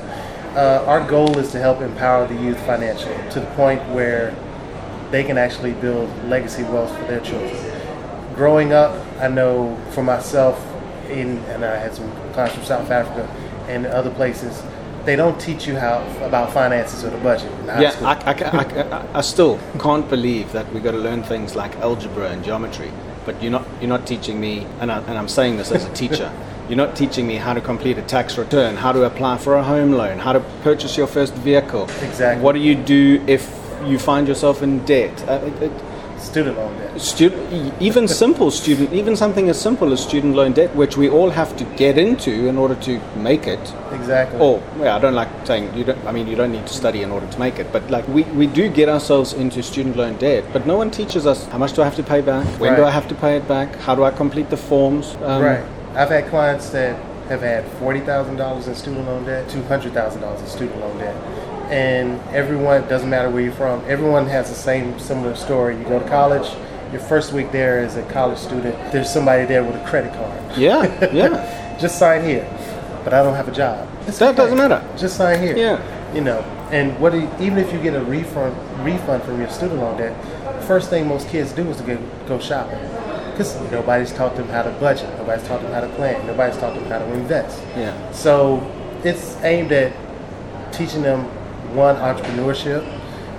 Uh, 0.55 0.85
our 0.87 1.07
goal 1.09 1.37
is 1.39 1.51
to 1.53 1.59
help 1.59 1.81
empower 1.81 2.27
the 2.27 2.35
youth 2.37 2.59
financially 2.67 3.17
to 3.31 3.41
the 3.41 3.47
point 3.57 3.81
where 3.91 4.35
they 5.11 5.25
can 5.25 5.37
actually 5.37 5.73
build 5.73 6.09
legacy 6.25 6.63
wealth 6.65 6.97
for 6.97 7.05
their 7.05 7.21
children. 7.21 7.57
Growing 8.35 8.73
up, 8.73 8.95
I 9.21 9.29
know 9.29 9.77
for 9.91 10.03
myself, 10.03 10.65
in 11.11 11.39
and 11.49 11.65
I 11.65 11.77
had 11.77 11.95
some 11.95 12.11
clients 12.33 12.55
from 12.55 12.65
South 12.65 12.91
Africa 12.91 13.27
and 13.69 13.87
other 13.87 14.11
places. 14.11 14.63
They 15.09 15.17
don't 15.17 15.41
teach 15.41 15.67
you 15.67 15.75
how 15.75 16.05
about 16.21 16.53
finances 16.53 17.03
or 17.03 17.09
the 17.09 17.17
budget 17.17 17.51
yeah. 17.65 17.97
I, 18.03 18.13
I, 18.31 18.35
I, 18.35 18.99
I, 18.99 19.19
I 19.19 19.21
still 19.23 19.59
can't 19.81 20.07
believe 20.07 20.53
that 20.53 20.71
we 20.75 20.81
got 20.81 20.91
to 20.91 20.99
learn 20.99 21.23
things 21.23 21.57
like 21.57 21.75
algebra 21.77 22.29
and 22.29 22.45
geometry, 22.45 22.93
but 23.25 23.43
you're 23.43 23.51
not 23.51 23.67
you're 23.81 23.89
not 23.89 24.07
teaching 24.07 24.39
me, 24.39 24.67
and, 24.81 24.93
I, 24.93 24.99
and 24.99 25.17
I'm 25.17 25.29
saying 25.29 25.57
this 25.57 25.73
as 25.73 25.87
a 25.87 25.93
teacher. 25.95 26.31
You're 26.69 26.77
not 26.77 26.95
teaching 26.95 27.27
me 27.27 27.37
how 27.37 27.55
to 27.55 27.63
complete 27.63 27.97
a 27.97 28.03
tax 28.03 28.37
return, 28.37 28.77
how 28.77 28.93
to 28.93 29.05
apply 29.05 29.39
for 29.39 29.57
a 29.57 29.63
home 29.63 29.93
loan, 29.93 30.19
how 30.19 30.35
to 30.35 30.41
purchase 30.63 30.99
your 30.99 31.07
first 31.07 31.33
vehicle. 31.37 31.85
Exactly. 32.03 32.45
What 32.45 32.53
do 32.53 32.59
you 32.59 32.75
do 32.75 33.25
if 33.27 33.51
you 33.87 33.99
find 33.99 34.29
yourself 34.29 34.63
in 34.63 34.85
debt? 34.85 35.27
Uh, 35.27 35.41
it, 35.47 35.63
it, 35.63 35.73
Student 36.21 36.57
loan 36.59 36.77
debt. 36.79 37.01
student, 37.01 37.75
even 37.81 38.07
simple 38.09 38.51
student, 38.51 38.93
even 38.93 39.17
something 39.17 39.49
as 39.49 39.59
simple 39.61 39.93
as 39.93 40.03
student 40.03 40.35
loan 40.35 40.53
debt, 40.53 40.75
which 40.77 40.97
we 40.97 41.09
all 41.09 41.31
have 41.31 41.57
to 41.57 41.65
get 41.77 41.97
into 41.97 42.49
in 42.49 42.59
order 42.59 42.75
to 42.75 43.01
make 43.17 43.47
it. 43.47 43.61
Exactly. 43.93 44.39
Or, 44.39 44.63
well, 44.77 44.97
I 44.97 45.01
don't 45.01 45.15
like 45.15 45.29
saying 45.47 45.73
you 45.75 45.85
don't. 45.85 46.05
I 46.07 46.13
mean, 46.13 46.27
you 46.27 46.37
don't 46.37 46.53
need 46.53 46.67
to 46.67 46.75
study 46.75 47.03
in 47.03 47.11
order 47.11 47.27
to 47.27 47.39
make 47.39 47.59
it. 47.59 47.73
But 47.73 47.91
like 47.91 48.07
we, 48.09 48.25
we 48.25 48.47
do 48.47 48.69
get 48.69 48.89
ourselves 48.89 49.33
into 49.33 49.63
student 49.63 49.97
loan 49.97 50.17
debt, 50.19 50.45
but 50.53 50.67
no 50.67 50.77
one 50.77 50.91
teaches 50.91 51.27
us 51.27 51.47
how 51.47 51.59
much 51.59 51.73
do 51.73 51.83
I 51.83 51.85
have 51.87 51.97
to 51.97 52.03
pay 52.03 52.21
back, 52.21 52.47
when 52.61 52.75
do 52.77 52.85
I 52.85 52.91
have 52.91 53.09
to 53.09 53.15
pay 53.15 53.37
it 53.37 53.47
back, 53.49 53.75
how 53.77 53.95
do 53.95 54.05
I 54.05 54.11
complete 54.11 54.51
the 54.51 54.57
forms. 54.57 55.17
Um, 55.23 55.43
Right. 55.43 55.65
I've 55.95 56.11
had 56.11 56.29
clients 56.29 56.71
that 56.71 56.97
have 57.29 57.41
had 57.43 57.65
forty 57.79 58.01
thousand 58.01 58.37
dollars 58.37 58.67
in 58.69 58.75
student 58.75 59.07
loan 59.07 59.25
debt, 59.25 59.49
two 59.49 59.63
hundred 59.65 59.93
thousand 59.95 60.21
dollars 60.21 60.41
in 60.41 60.47
student 60.49 60.79
loan 60.81 60.99
debt, 60.99 61.15
and 61.71 62.21
everyone 62.35 62.89
doesn't 62.89 63.09
matter 63.09 63.31
where 63.31 63.43
you're 63.43 63.53
from. 63.53 63.83
Everyone 63.87 64.27
has 64.27 64.49
the 64.49 64.55
same 64.55 64.99
similar 64.99 65.35
story. 65.35 65.77
You 65.77 65.85
go 65.85 65.99
to 65.99 66.09
college. 66.09 66.51
Your 66.93 67.03
first 67.03 67.35
week 67.35 67.53
there 67.53 67.81
as 67.81 67.97
a 67.97 68.03
college 68.05 68.39
student, 68.39 68.75
there's 68.93 69.13
somebody 69.13 69.45
there 69.45 69.63
with 69.63 69.77
a 69.77 69.87
credit 69.87 70.13
card. 70.15 70.59
Yeah, 70.59 71.13
yeah. 71.13 71.77
Just 71.81 71.99
sign 71.99 72.25
here, 72.25 72.49
but 73.05 73.13
I 73.13 73.23
don't 73.23 73.35
have 73.35 73.47
a 73.47 73.53
job. 73.53 73.87
It's 74.07 74.19
That 74.19 74.37
doesn't 74.37 74.57
matter. 74.57 74.83
Just 74.97 75.19
sign 75.19 75.43
here. 75.43 75.55
Yeah. 75.55 76.15
You 76.15 76.23
know, 76.23 76.41
and 76.71 76.99
what 76.99 77.13
do 77.13 77.21
you, 77.21 77.31
even 77.41 77.59
if 77.59 77.73
you 77.75 77.81
get 77.83 77.95
a 77.95 78.03
refund 78.03 78.57
refund 78.85 79.23
from 79.23 79.39
your 79.39 79.51
student 79.51 79.81
loan 79.81 79.99
debt, 79.99 80.65
first 80.65 80.89
thing 80.89 81.07
most 81.07 81.29
kids 81.29 81.53
do 81.53 81.69
is 81.69 81.77
to 81.77 81.83
go, 81.83 81.97
go 82.27 82.39
shopping. 82.39 82.79
Because 83.33 83.55
nobody's 83.71 84.13
taught 84.13 84.35
them 84.35 84.49
how 84.49 84.63
to 84.63 84.71
budget, 84.81 85.09
nobody's 85.19 85.47
taught 85.47 85.63
them 85.63 85.73
how 85.73 85.81
to 85.83 85.89
plan, 85.91 86.27
nobody's 86.27 86.59
taught 86.59 86.75
them 86.75 86.85
how 86.87 86.99
to 86.99 87.13
invest. 87.13 87.63
Yeah. 87.77 88.11
So 88.13 88.61
it's 89.05 89.37
aimed 89.43 89.73
at 89.73 89.93
teaching 90.73 91.03
them 91.03 91.29
one 91.75 91.97
entrepreneurship, 91.97 92.85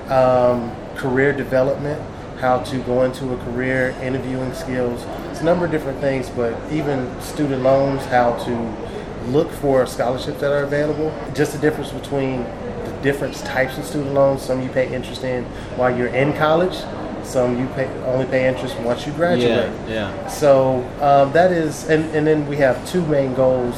um, 0.09 0.75
career 0.95 1.33
development, 1.33 2.01
how 2.39 2.59
to 2.59 2.79
go 2.83 3.03
into 3.03 3.33
a 3.33 3.37
career, 3.45 3.95
interviewing 4.01 4.53
skills. 4.53 5.05
It's 5.29 5.41
a 5.41 5.43
number 5.43 5.65
of 5.65 5.71
different 5.71 5.99
things, 5.99 6.29
but 6.29 6.55
even 6.71 7.19
student 7.21 7.63
loans, 7.63 8.03
how 8.05 8.33
to 8.45 9.29
look 9.29 9.51
for 9.51 9.85
scholarships 9.85 10.39
that 10.39 10.51
are 10.51 10.63
available. 10.63 11.13
Just 11.33 11.53
the 11.53 11.59
difference 11.59 11.91
between 11.91 12.43
the 12.43 12.97
different 13.01 13.35
types 13.35 13.77
of 13.77 13.85
student 13.85 14.13
loans. 14.13 14.41
Some 14.41 14.61
you 14.61 14.69
pay 14.69 14.93
interest 14.93 15.23
in 15.23 15.43
while 15.75 15.95
you're 15.95 16.07
in 16.07 16.33
college. 16.33 16.77
Some 17.23 17.59
you 17.59 17.67
pay 17.75 17.87
only 18.05 18.25
pay 18.25 18.47
interest 18.47 18.79
once 18.79 19.05
you 19.05 19.13
graduate. 19.13 19.71
Yeah, 19.87 20.13
yeah. 20.13 20.27
So 20.27 20.77
um, 21.01 21.31
that 21.33 21.51
is, 21.51 21.87
and, 21.89 22.05
and 22.15 22.25
then 22.25 22.47
we 22.47 22.57
have 22.57 22.89
two 22.89 23.05
main 23.05 23.33
goals. 23.33 23.75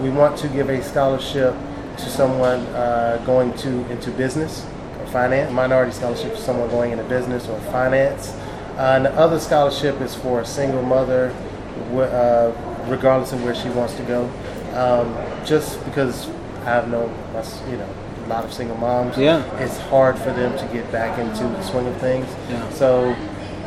We 0.00 0.10
want 0.10 0.36
to 0.38 0.48
give 0.48 0.68
a 0.68 0.82
scholarship 0.82 1.54
to 1.96 2.08
someone 2.10 2.60
uh, 2.74 3.22
going 3.26 3.52
to 3.58 3.90
into 3.90 4.10
business, 4.12 4.66
or 5.00 5.06
finance. 5.06 5.52
Minority 5.52 5.92
scholarship 5.92 6.32
is 6.32 6.40
someone 6.40 6.68
going 6.70 6.92
into 6.92 7.04
business 7.04 7.48
or 7.48 7.58
finance. 7.72 8.30
Uh, 8.76 8.94
and 8.96 9.04
the 9.04 9.12
other 9.14 9.38
scholarship 9.38 10.00
is 10.00 10.14
for 10.14 10.40
a 10.40 10.46
single 10.46 10.82
mother, 10.82 11.34
uh, 11.92 12.52
regardless 12.88 13.32
of 13.32 13.44
where 13.44 13.54
she 13.54 13.68
wants 13.70 13.94
to 13.94 14.02
go. 14.04 14.24
Um, 14.74 15.14
just 15.44 15.84
because 15.84 16.28
I've 16.64 16.88
known, 16.88 17.10
you 17.68 17.76
know, 17.76 17.88
a 18.24 18.28
lot 18.28 18.44
of 18.44 18.52
single 18.52 18.76
moms. 18.76 19.18
Yeah. 19.18 19.44
It's 19.58 19.78
hard 19.78 20.16
for 20.18 20.32
them 20.32 20.56
to 20.56 20.72
get 20.72 20.90
back 20.90 21.18
into 21.18 21.42
the 21.42 21.62
swing 21.62 21.86
of 21.86 21.96
things. 21.98 22.26
Yeah. 22.48 22.70
So 22.70 23.14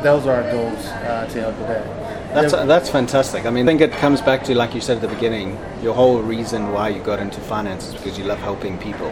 those 0.02 0.26
are 0.26 0.42
our 0.42 0.50
goals 0.50 0.86
uh, 0.86 1.26
to 1.30 1.40
help 1.40 1.58
with 1.58 1.68
that. 1.68 2.05
That's, 2.34 2.52
that's 2.52 2.90
fantastic. 2.90 3.46
I 3.46 3.50
mean, 3.50 3.66
I 3.66 3.72
think 3.72 3.80
it 3.80 3.92
comes 3.92 4.20
back 4.20 4.44
to, 4.44 4.54
like 4.54 4.74
you 4.74 4.80
said 4.80 4.96
at 4.96 5.02
the 5.02 5.14
beginning, 5.14 5.58
your 5.82 5.94
whole 5.94 6.20
reason 6.20 6.72
why 6.72 6.90
you 6.90 7.00
got 7.02 7.18
into 7.18 7.40
finance 7.40 7.88
is 7.88 7.94
because 7.94 8.18
you 8.18 8.24
love 8.24 8.38
helping 8.38 8.78
people. 8.78 9.08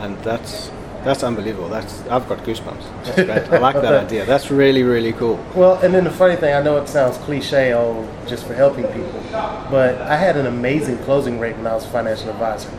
And 0.00 0.16
that's 0.22 0.70
that's 1.04 1.22
unbelievable. 1.22 1.68
That's 1.68 2.00
I've 2.08 2.28
got 2.28 2.38
goosebumps. 2.38 3.04
That's 3.04 3.14
great. 3.48 3.52
I 3.52 3.58
like 3.58 3.76
that 3.76 3.94
idea. 3.94 4.26
That's 4.26 4.50
really 4.50 4.82
really 4.82 5.12
cool. 5.12 5.42
Well, 5.54 5.80
and 5.80 5.94
then 5.94 6.04
the 6.04 6.10
funny 6.10 6.36
thing, 6.36 6.54
I 6.54 6.62
know 6.62 6.76
it 6.76 6.88
sounds 6.88 7.16
cliche, 7.18 7.72
oh, 7.72 8.08
just 8.26 8.46
for 8.46 8.54
helping 8.54 8.84
people, 8.88 9.22
but 9.70 10.00
I 10.02 10.16
had 10.16 10.36
an 10.36 10.46
amazing 10.46 10.98
closing 10.98 11.38
rate 11.38 11.56
when 11.56 11.66
I 11.66 11.74
was 11.74 11.84
a 11.84 11.88
financial 11.90 12.30
advisor. 12.30 12.70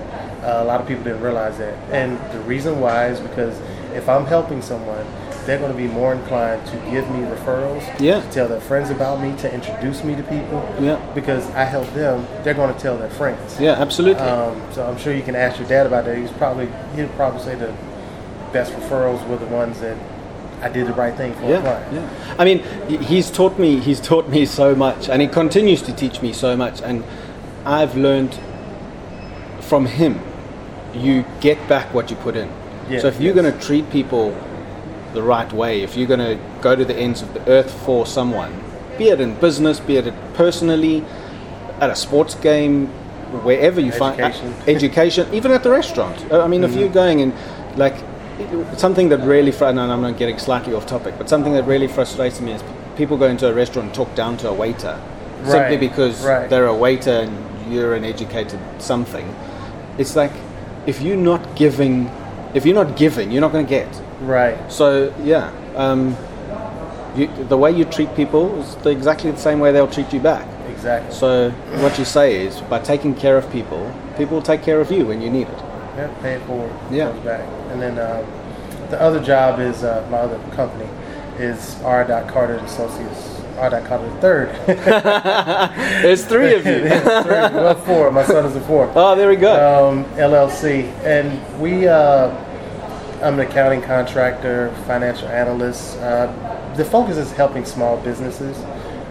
Uh, 0.44 0.64
a 0.64 0.66
lot 0.66 0.80
of 0.80 0.88
people 0.88 1.04
didn't 1.04 1.22
realize 1.22 1.58
that, 1.58 1.76
and 1.92 2.20
the 2.32 2.40
reason 2.42 2.80
why 2.80 3.08
is 3.08 3.20
because 3.20 3.60
if 3.94 4.08
I'm 4.08 4.26
helping 4.26 4.62
someone, 4.62 5.06
they're 5.46 5.60
going 5.60 5.72
to 5.72 5.78
be 5.78 5.88
more 5.88 6.14
inclined 6.14 6.66
to 6.68 6.76
give 6.92 7.10
me 7.12 7.20
referrals, 7.20 7.82
yeah. 8.00 8.22
to 8.22 8.32
tell 8.32 8.48
their 8.48 8.62
friends 8.62 8.90
about 8.90 9.22
me, 9.22 9.36
to 9.38 9.54
introduce 9.54 10.04
me 10.04 10.16
to 10.16 10.24
people. 10.24 10.76
Yeah. 10.80 10.98
Because 11.14 11.50
I 11.52 11.64
help 11.64 11.88
them, 11.94 12.26
they're 12.44 12.54
going 12.54 12.74
to 12.74 12.80
tell 12.80 12.98
their 12.98 13.10
friends. 13.10 13.60
Yeah, 13.60 13.74
absolutely. 13.74 14.22
Um, 14.22 14.62
so 14.74 14.86
I'm 14.86 14.98
sure 14.98 15.14
you 15.14 15.24
can 15.24 15.36
ask 15.36 15.60
your 15.60 15.68
dad 15.68 15.86
about 15.86 16.06
that. 16.06 16.18
He's 16.18 16.32
probably 16.32 16.70
he'd 16.96 17.10
probably 17.12 17.42
say 17.42 17.56
the 17.56 17.76
best 18.52 18.74
referrals 18.74 19.26
were 19.28 19.38
the 19.38 19.46
ones 19.48 19.80
that 19.82 19.98
I 20.62 20.70
did 20.70 20.88
the 20.88 20.94
right 20.94 21.16
thing 21.16 21.34
for 21.36 21.50
yeah, 21.50 21.62
client. 21.62 21.94
Yeah. 21.94 22.36
I 22.38 22.46
mean, 22.46 23.02
he's 23.02 23.32
taught 23.32 23.58
me. 23.58 23.80
He's 23.80 24.02
taught 24.02 24.28
me 24.30 24.46
so 24.46 24.76
much, 24.76 25.10
and 25.10 25.22
he 25.22 25.28
continues 25.28 25.82
to 25.84 25.94
teach 25.94 26.22
me 26.22 26.34
so 26.34 26.58
much. 26.58 26.82
And 26.82 27.04
I've 27.66 27.96
learned 27.96 28.38
from 29.62 29.86
him. 29.86 30.20
You 30.94 31.24
get 31.40 31.70
back 31.70 31.94
what 31.94 32.10
you 32.10 32.16
put 32.18 32.36
in. 32.36 32.52
Yeah, 32.90 33.00
so 33.02 33.08
if 33.08 33.22
you're 33.22 33.36
going 33.36 33.52
to 33.52 33.60
treat 33.60 33.90
people 33.92 34.36
the 35.14 35.22
right 35.24 35.51
way, 35.53 35.82
if 35.82 35.95
you're 35.97 36.07
going 36.07 36.20
to 36.20 36.39
go 36.62 36.76
to 36.76 36.86
the 36.86 36.95
ends 36.95 37.22
of 37.22 37.34
the 37.34 37.47
earth 37.49 37.72
for 37.86 38.05
someone, 38.05 38.53
be 38.97 39.10
it 39.10 39.20
in 39.22 39.36
business, 39.39 39.80
be 39.80 39.97
it 39.97 40.14
personally, 40.34 41.03
at 41.80 41.89
a 41.89 41.95
sports 41.95 42.36
game, 42.36 42.88
wherever 43.43 43.80
you 43.80 43.91
Education. 43.91 44.53
find 44.53 44.70
education, 44.76 45.34
even 45.34 45.51
at 45.51 45.64
the 45.64 45.70
restaurant. 45.70 46.32
Uh, 46.32 46.43
I 46.43 46.47
mean, 46.47 46.62
Mm-hmm. 46.62 46.74
if 46.74 46.80
you're 46.80 46.89
going 46.89 47.22
and 47.22 47.34
like 47.78 47.95
something 48.78 49.10
that 49.10 49.20
really, 49.20 49.51
fr- 49.51 49.66
and 49.66 49.80
I'm 49.80 50.01
not 50.01 50.18
getting 50.18 50.38
slightly 50.39 50.74
off 50.74 50.86
topic, 50.86 51.16
but 51.18 51.30
something 51.30 51.53
that 51.53 51.64
really 51.64 51.88
frustrates 51.88 52.39
me 52.41 52.53
is 52.53 52.64
people 52.97 53.18
go 53.18 53.26
into 53.28 53.47
a 53.49 53.53
restaurant 53.53 53.88
and 53.88 53.95
talk 53.95 54.14
down 54.16 54.38
to 54.38 54.49
a 54.49 54.53
waiter 54.53 54.99
simply 55.45 55.78
because 55.78 56.26
right. 56.26 56.49
they're 56.49 56.68
a 56.68 56.76
waiter 56.76 57.12
and 57.12 57.74
you're 57.74 57.95
an 57.95 58.03
educated 58.03 58.60
something. 58.80 59.34
It's 59.97 60.16
like 60.16 60.32
if 60.86 61.01
you're 61.01 61.16
not 61.16 61.55
giving, 61.55 62.10
if 62.53 62.66
you're 62.66 62.76
not 62.76 62.97
giving, 62.97 63.32
you're 63.32 63.41
not 63.41 63.51
going 63.53 63.66
to 63.66 63.70
get. 63.70 63.88
Right. 64.22 64.72
So 64.72 65.13
yeah, 65.24 65.51
um, 65.76 66.15
you, 67.15 67.28
the 67.45 67.57
way 67.57 67.72
you 67.72 67.86
treat 67.86 68.13
people 68.15 68.61
is 68.61 68.76
the, 68.78 68.89
exactly 68.89 69.32
the 69.32 69.38
same 69.38 69.59
way 69.59 69.72
they'll 69.72 69.88
treat 69.88 70.11
you 70.13 70.20
back. 70.20 70.47
Exactly. 70.70 71.13
So 71.13 71.51
what 71.82 71.97
you 71.97 72.05
say 72.05 72.45
is, 72.45 72.61
by 72.61 72.80
taking 72.80 73.15
care 73.15 73.38
of 73.38 73.49
people, 73.51 73.93
people 74.17 74.36
will 74.36 74.43
take 74.43 74.63
care 74.63 74.80
of 74.80 74.91
you 74.91 75.05
when 75.05 75.22
you 75.22 75.30
need 75.30 75.47
it. 75.47 75.59
Yeah, 75.97 76.13
pay 76.22 76.34
it 76.36 76.41
forward. 76.43 76.74
Yeah. 76.91 77.09
Comes 77.09 77.26
back. 77.26 77.41
And 77.72 77.82
then 77.82 77.99
um, 77.99 78.89
the 78.89 79.01
other 79.01 79.22
job 79.22 79.59
is 79.59 79.84
uh, 79.84 80.07
my 80.09 80.17
other 80.20 80.39
company 80.55 80.89
is 81.38 81.82
R. 81.82 82.05
Carter 82.30 82.55
and 82.55 82.65
Associates. 82.65 83.41
R. 83.57 83.70
Carter 83.82 84.09
the 84.09 84.22
third. 84.22 84.49
There's 86.01 86.26
three 86.26 86.55
of 86.55 86.65
you. 86.65 86.84
well, 86.89 87.76
four. 87.76 88.11
My 88.11 88.24
son 88.24 88.45
is 88.45 88.55
a 88.55 88.61
four. 88.61 88.91
oh, 88.95 89.15
there 89.15 89.28
we 89.28 89.36
go. 89.36 89.89
um, 89.89 90.05
LLC, 90.15 90.86
and 91.03 91.61
we. 91.61 91.88
Uh, 91.88 92.45
I'm 93.22 93.38
an 93.38 93.45
accounting 93.45 93.82
contractor, 93.82 94.74
financial 94.88 95.28
analyst. 95.28 95.97
Uh, 95.97 96.28
the 96.78 96.86
focus 96.86 97.17
is 97.17 97.34
helping 97.34 97.65
small 97.65 97.97
businesses 97.97 98.57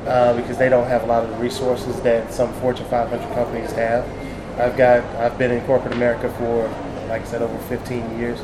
uh, 0.06 0.32
because 0.34 0.56
they 0.56 0.70
don't 0.70 0.88
have 0.88 1.02
a 1.02 1.06
lot 1.06 1.24
of 1.24 1.30
the 1.30 1.36
resources 1.36 2.00
that 2.00 2.32
some 2.32 2.50
Fortune 2.54 2.86
500 2.86 3.34
companies 3.34 3.70
have. 3.72 4.08
I've 4.58 4.78
got. 4.78 5.04
I've 5.16 5.36
been 5.36 5.50
in 5.50 5.62
corporate 5.66 5.92
America 5.92 6.30
for, 6.38 6.68
like 7.08 7.20
I 7.20 7.24
said, 7.26 7.42
over 7.42 7.58
15 7.68 8.18
years. 8.18 8.40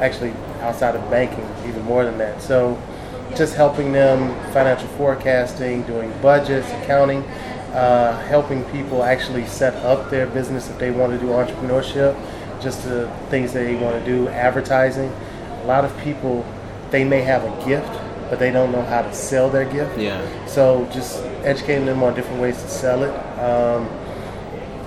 Actually, 0.00 0.32
outside 0.60 0.96
of 0.96 1.10
banking, 1.10 1.48
even 1.68 1.82
more 1.84 2.04
than 2.04 2.18
that. 2.18 2.42
So, 2.42 2.76
just 3.36 3.54
helping 3.54 3.92
them 3.92 4.34
financial 4.52 4.88
forecasting, 4.88 5.84
doing 5.84 6.12
budgets, 6.22 6.68
accounting, 6.82 7.22
uh, 7.72 8.20
helping 8.26 8.64
people 8.64 9.04
actually 9.04 9.46
set 9.46 9.74
up 9.84 10.10
their 10.10 10.26
business 10.26 10.68
if 10.68 10.78
they 10.78 10.90
want 10.90 11.12
to 11.12 11.18
do 11.18 11.26
entrepreneurship, 11.32 12.16
just 12.64 12.82
the 12.82 13.08
things 13.28 13.52
that 13.52 13.64
they 13.64 13.76
want 13.76 13.96
to 13.96 14.04
do, 14.04 14.28
advertising. 14.28 15.12
A 15.62 15.66
lot 15.66 15.84
of 15.84 15.96
people, 15.98 16.44
they 16.90 17.04
may 17.04 17.20
have 17.20 17.44
a 17.44 17.66
gift, 17.66 17.92
but 18.30 18.38
they 18.38 18.50
don't 18.50 18.72
know 18.72 18.82
how 18.82 19.02
to 19.02 19.14
sell 19.14 19.48
their 19.48 19.64
gift. 19.66 19.98
Yeah. 19.98 20.46
So 20.46 20.88
just 20.92 21.22
educating 21.44 21.86
them 21.86 22.02
on 22.02 22.14
different 22.14 22.40
ways 22.40 22.60
to 22.60 22.68
sell 22.68 23.04
it. 23.04 23.14
Um, 23.38 23.86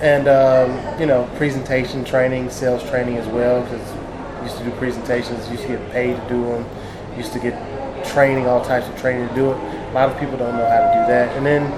and, 0.02 0.28
um, 0.28 1.00
you 1.00 1.06
know, 1.06 1.30
presentation 1.38 2.04
training, 2.04 2.50
sales 2.50 2.84
training 2.90 3.18
as 3.18 3.28
well, 3.28 3.64
because 3.64 3.82
used 4.44 4.58
to 4.58 4.64
do 4.64 4.72
presentations, 4.72 5.50
used 5.50 5.64
to 5.64 5.70
get 5.70 5.92
paid 5.92 6.16
to 6.16 6.30
do 6.30 6.44
them, 6.46 6.66
used 7.16 7.34
to 7.34 7.40
get 7.40 7.56
training, 8.06 8.48
all 8.48 8.64
types 8.64 8.88
of 8.88 9.00
training 9.00 9.28
to 9.30 9.36
do 9.36 9.52
it. 9.52 9.58
A 9.58 9.94
lot 9.94 10.10
of 10.10 10.20
people 10.20 10.38
don't 10.38 10.56
know 10.56 10.68
how 10.68 10.80
to 10.80 11.02
do 11.02 11.08
that. 11.12 11.36
And 11.36 11.46
then 11.46 11.72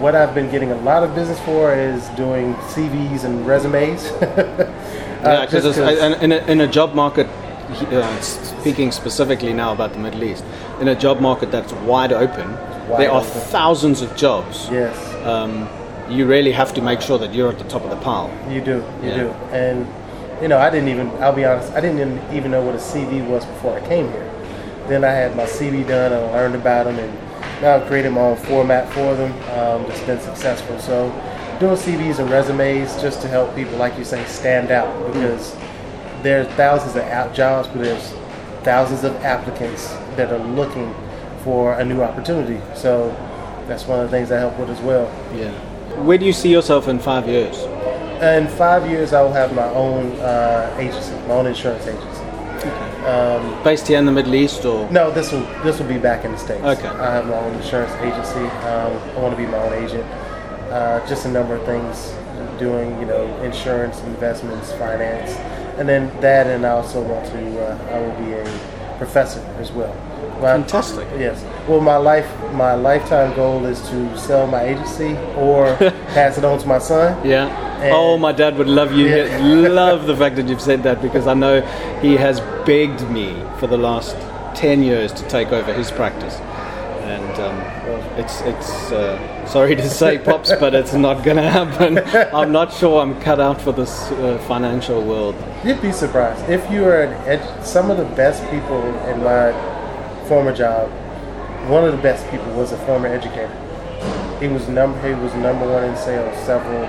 what 0.00 0.14
I've 0.14 0.34
been 0.34 0.50
getting 0.50 0.72
a 0.72 0.76
lot 0.76 1.02
of 1.02 1.14
business 1.14 1.38
for 1.40 1.74
is 1.74 2.08
doing 2.10 2.54
CVs 2.54 3.24
and 3.24 3.46
resumes. 3.46 4.04
Yeah, 5.24 5.30
Uh, 5.30 5.46
because 5.46 5.78
in, 6.22 6.32
a, 6.32 6.36
in 6.46 6.60
a 6.60 6.66
job 6.66 6.94
market, 6.94 7.26
uh, 7.26 8.20
speaking 8.20 8.92
specifically 8.92 9.52
now 9.52 9.72
about 9.72 9.92
the 9.92 9.98
Middle 9.98 10.22
East, 10.24 10.44
in 10.80 10.88
a 10.88 10.94
job 10.94 11.20
market 11.20 11.50
that's 11.50 11.72
wide 11.72 12.12
open, 12.12 12.50
Wide 12.88 13.00
there 13.00 13.10
are 13.10 13.20
open. 13.22 13.40
thousands 13.50 14.02
of 14.02 14.14
jobs. 14.16 14.68
yes. 14.70 14.94
Um, 15.24 15.68
you 16.10 16.26
really 16.26 16.52
have 16.52 16.74
to 16.74 16.82
make 16.82 17.00
sure 17.00 17.18
that 17.18 17.32
you're 17.32 17.48
at 17.50 17.58
the 17.58 17.64
top 17.64 17.82
of 17.82 17.88
the 17.88 17.96
pile. 17.96 18.30
You 18.50 18.60
do, 18.60 18.84
you 19.02 19.08
Yeah. 19.08 19.16
do. 19.16 19.28
And, 19.52 19.86
you 20.42 20.48
know, 20.48 20.58
I 20.58 20.68
didn't 20.68 20.88
even, 20.90 21.10
I'll 21.22 21.32
be 21.32 21.46
honest, 21.46 21.72
I 21.72 21.80
didn't 21.80 22.20
even- 22.34 22.50
know 22.50 22.60
what 22.60 22.74
a 22.74 22.78
CV 22.78 23.22
was 23.26 23.46
before 23.46 23.74
I 23.76 23.80
came 23.88 24.12
here. 24.12 24.28
Then 24.86 25.02
I 25.02 25.12
had 25.12 25.34
my 25.34 25.46
CV 25.46 25.82
done 25.82 26.12
and 26.12 26.22
I 26.26 26.30
learned 26.36 26.56
about 26.56 26.84
them 26.84 26.98
and 26.98 27.10
now 27.62 27.76
I've 27.76 27.86
created 27.86 28.12
my 28.12 28.20
own 28.20 28.36
format 28.36 28.86
for 28.90 29.14
them. 29.14 29.32
Um, 29.56 29.86
it's 29.88 30.00
been 30.00 30.20
successful. 30.20 30.78
So 30.78 31.10
doing 31.58 31.76
CVs 31.76 32.18
and 32.18 32.30
resumes 32.30 33.00
just 33.00 33.20
to 33.22 33.28
help 33.28 33.54
people, 33.54 33.76
like 33.76 33.96
you 33.98 34.04
say, 34.04 34.24
stand 34.24 34.70
out 34.70 35.12
because 35.12 35.54
there's 36.22 36.46
thousands 36.54 36.96
of 36.96 37.02
app 37.02 37.34
jobs, 37.34 37.68
but 37.68 37.82
there's 37.82 38.12
thousands 38.62 39.04
of 39.04 39.14
applicants 39.24 39.88
that 40.16 40.32
are 40.32 40.44
looking 40.48 40.94
for 41.42 41.74
a 41.74 41.84
new 41.84 42.02
opportunity. 42.02 42.60
So 42.74 43.10
that's 43.68 43.86
one 43.86 44.00
of 44.00 44.10
the 44.10 44.16
things 44.16 44.32
I 44.32 44.38
help 44.38 44.58
with 44.58 44.70
as 44.70 44.80
well. 44.80 45.04
Yeah. 45.34 45.50
Where 46.02 46.18
do 46.18 46.24
you 46.24 46.32
see 46.32 46.50
yourself 46.50 46.88
in 46.88 46.98
five 46.98 47.28
years? 47.28 47.56
In 48.22 48.48
five 48.56 48.88
years, 48.88 49.12
I 49.12 49.22
will 49.22 49.32
have 49.32 49.54
my 49.54 49.68
own 49.70 50.12
uh, 50.20 50.74
agency, 50.78 51.12
my 51.28 51.34
own 51.34 51.46
insurance 51.46 51.86
agency. 51.86 52.22
Um, 53.04 53.62
Based 53.62 53.86
here 53.86 53.98
in 53.98 54.06
the 54.06 54.12
Middle 54.12 54.34
East, 54.34 54.64
or 54.64 54.90
no, 54.90 55.10
this 55.10 55.30
will 55.30 55.42
this 55.62 55.78
will 55.78 55.86
be 55.86 55.98
back 55.98 56.24
in 56.24 56.32
the 56.32 56.38
states. 56.38 56.64
Okay. 56.64 56.88
I 56.88 57.12
have 57.12 57.26
my 57.26 57.34
own 57.34 57.52
insurance 57.54 57.92
agency. 57.96 58.40
Um, 58.64 58.96
I 58.96 59.20
want 59.20 59.36
to 59.36 59.36
be 59.36 59.46
my 59.46 59.58
own 59.58 59.74
agent. 59.84 60.06
Uh, 60.74 61.06
just 61.06 61.24
a 61.24 61.28
number 61.28 61.54
of 61.54 61.64
things, 61.64 62.12
doing 62.58 62.98
you 62.98 63.06
know 63.06 63.24
insurance, 63.44 64.00
investments, 64.00 64.72
finance, 64.72 65.30
and 65.78 65.88
then 65.88 66.08
that, 66.20 66.48
and 66.48 66.66
I 66.66 66.70
also 66.70 67.00
want 67.00 67.24
to. 67.26 67.64
Uh, 67.64 67.94
I 67.94 68.00
will 68.00 68.26
be 68.26 68.32
a 68.32 68.44
professor 68.98 69.38
as 69.60 69.70
well. 69.70 69.94
My- 70.40 70.54
Fantastic. 70.58 71.06
Yes. 71.16 71.44
Well, 71.68 71.80
my 71.80 71.96
life, 71.96 72.28
my 72.54 72.74
lifetime 72.74 73.36
goal 73.36 73.64
is 73.66 73.80
to 73.90 74.18
sell 74.18 74.48
my 74.48 74.64
agency 74.64 75.16
or 75.36 75.76
pass 76.16 76.38
it 76.38 76.44
on 76.44 76.58
to 76.58 76.66
my 76.66 76.80
son. 76.80 77.24
Yeah. 77.24 77.46
And- 77.80 77.94
oh, 77.94 78.18
my 78.18 78.32
dad 78.32 78.56
would 78.58 78.66
love 78.66 78.92
you. 78.92 79.06
Yeah. 79.06 79.68
love 79.68 80.06
the 80.06 80.16
fact 80.16 80.34
that 80.34 80.48
you've 80.48 80.60
said 80.60 80.82
that 80.82 81.00
because 81.00 81.28
I 81.28 81.34
know 81.34 81.60
he 82.02 82.16
has 82.16 82.40
begged 82.66 83.08
me 83.10 83.40
for 83.60 83.68
the 83.68 83.78
last 83.78 84.16
ten 84.56 84.82
years 84.82 85.12
to 85.12 85.22
take 85.28 85.52
over 85.52 85.72
his 85.72 85.92
practice, 85.92 86.34
and 86.34 87.38
um, 87.38 87.60
it's 88.18 88.40
it's 88.40 88.90
uh, 88.90 89.16
sorry 89.46 89.76
to 89.76 89.88
say, 89.88 90.18
pops, 90.18 90.52
but 90.56 90.74
it's 90.74 90.92
not 90.94 91.24
going 91.24 91.36
to 91.36 91.48
happen. 91.50 91.98
I'm 92.34 92.52
not 92.52 92.72
sure 92.72 93.00
I'm 93.00 93.20
cut 93.20 93.40
out 93.40 93.60
for 93.60 93.72
this 93.72 94.10
uh, 94.12 94.38
financial 94.48 95.02
world. 95.02 95.34
You'd 95.64 95.80
be 95.82 95.92
surprised 95.92 96.48
if 96.50 96.68
you 96.70 96.84
are 96.84 97.02
an 97.04 97.12
ed- 97.28 97.62
some 97.64 97.90
of 97.90 97.96
the 97.96 98.04
best 98.16 98.42
people 98.50 98.82
in 99.08 99.22
my 99.22 99.52
former 100.28 100.54
job. 100.54 100.90
One 101.70 101.84
of 101.84 101.92
the 101.92 102.02
best 102.02 102.28
people 102.30 102.52
was 102.54 102.72
a 102.72 102.78
former 102.86 103.08
educator. 103.08 103.50
He 104.40 104.48
was 104.48 104.68
number 104.68 105.00
he 105.06 105.14
was 105.14 105.32
number 105.34 105.66
one 105.66 105.84
in 105.84 105.96
sales 105.96 106.36
several 106.44 106.84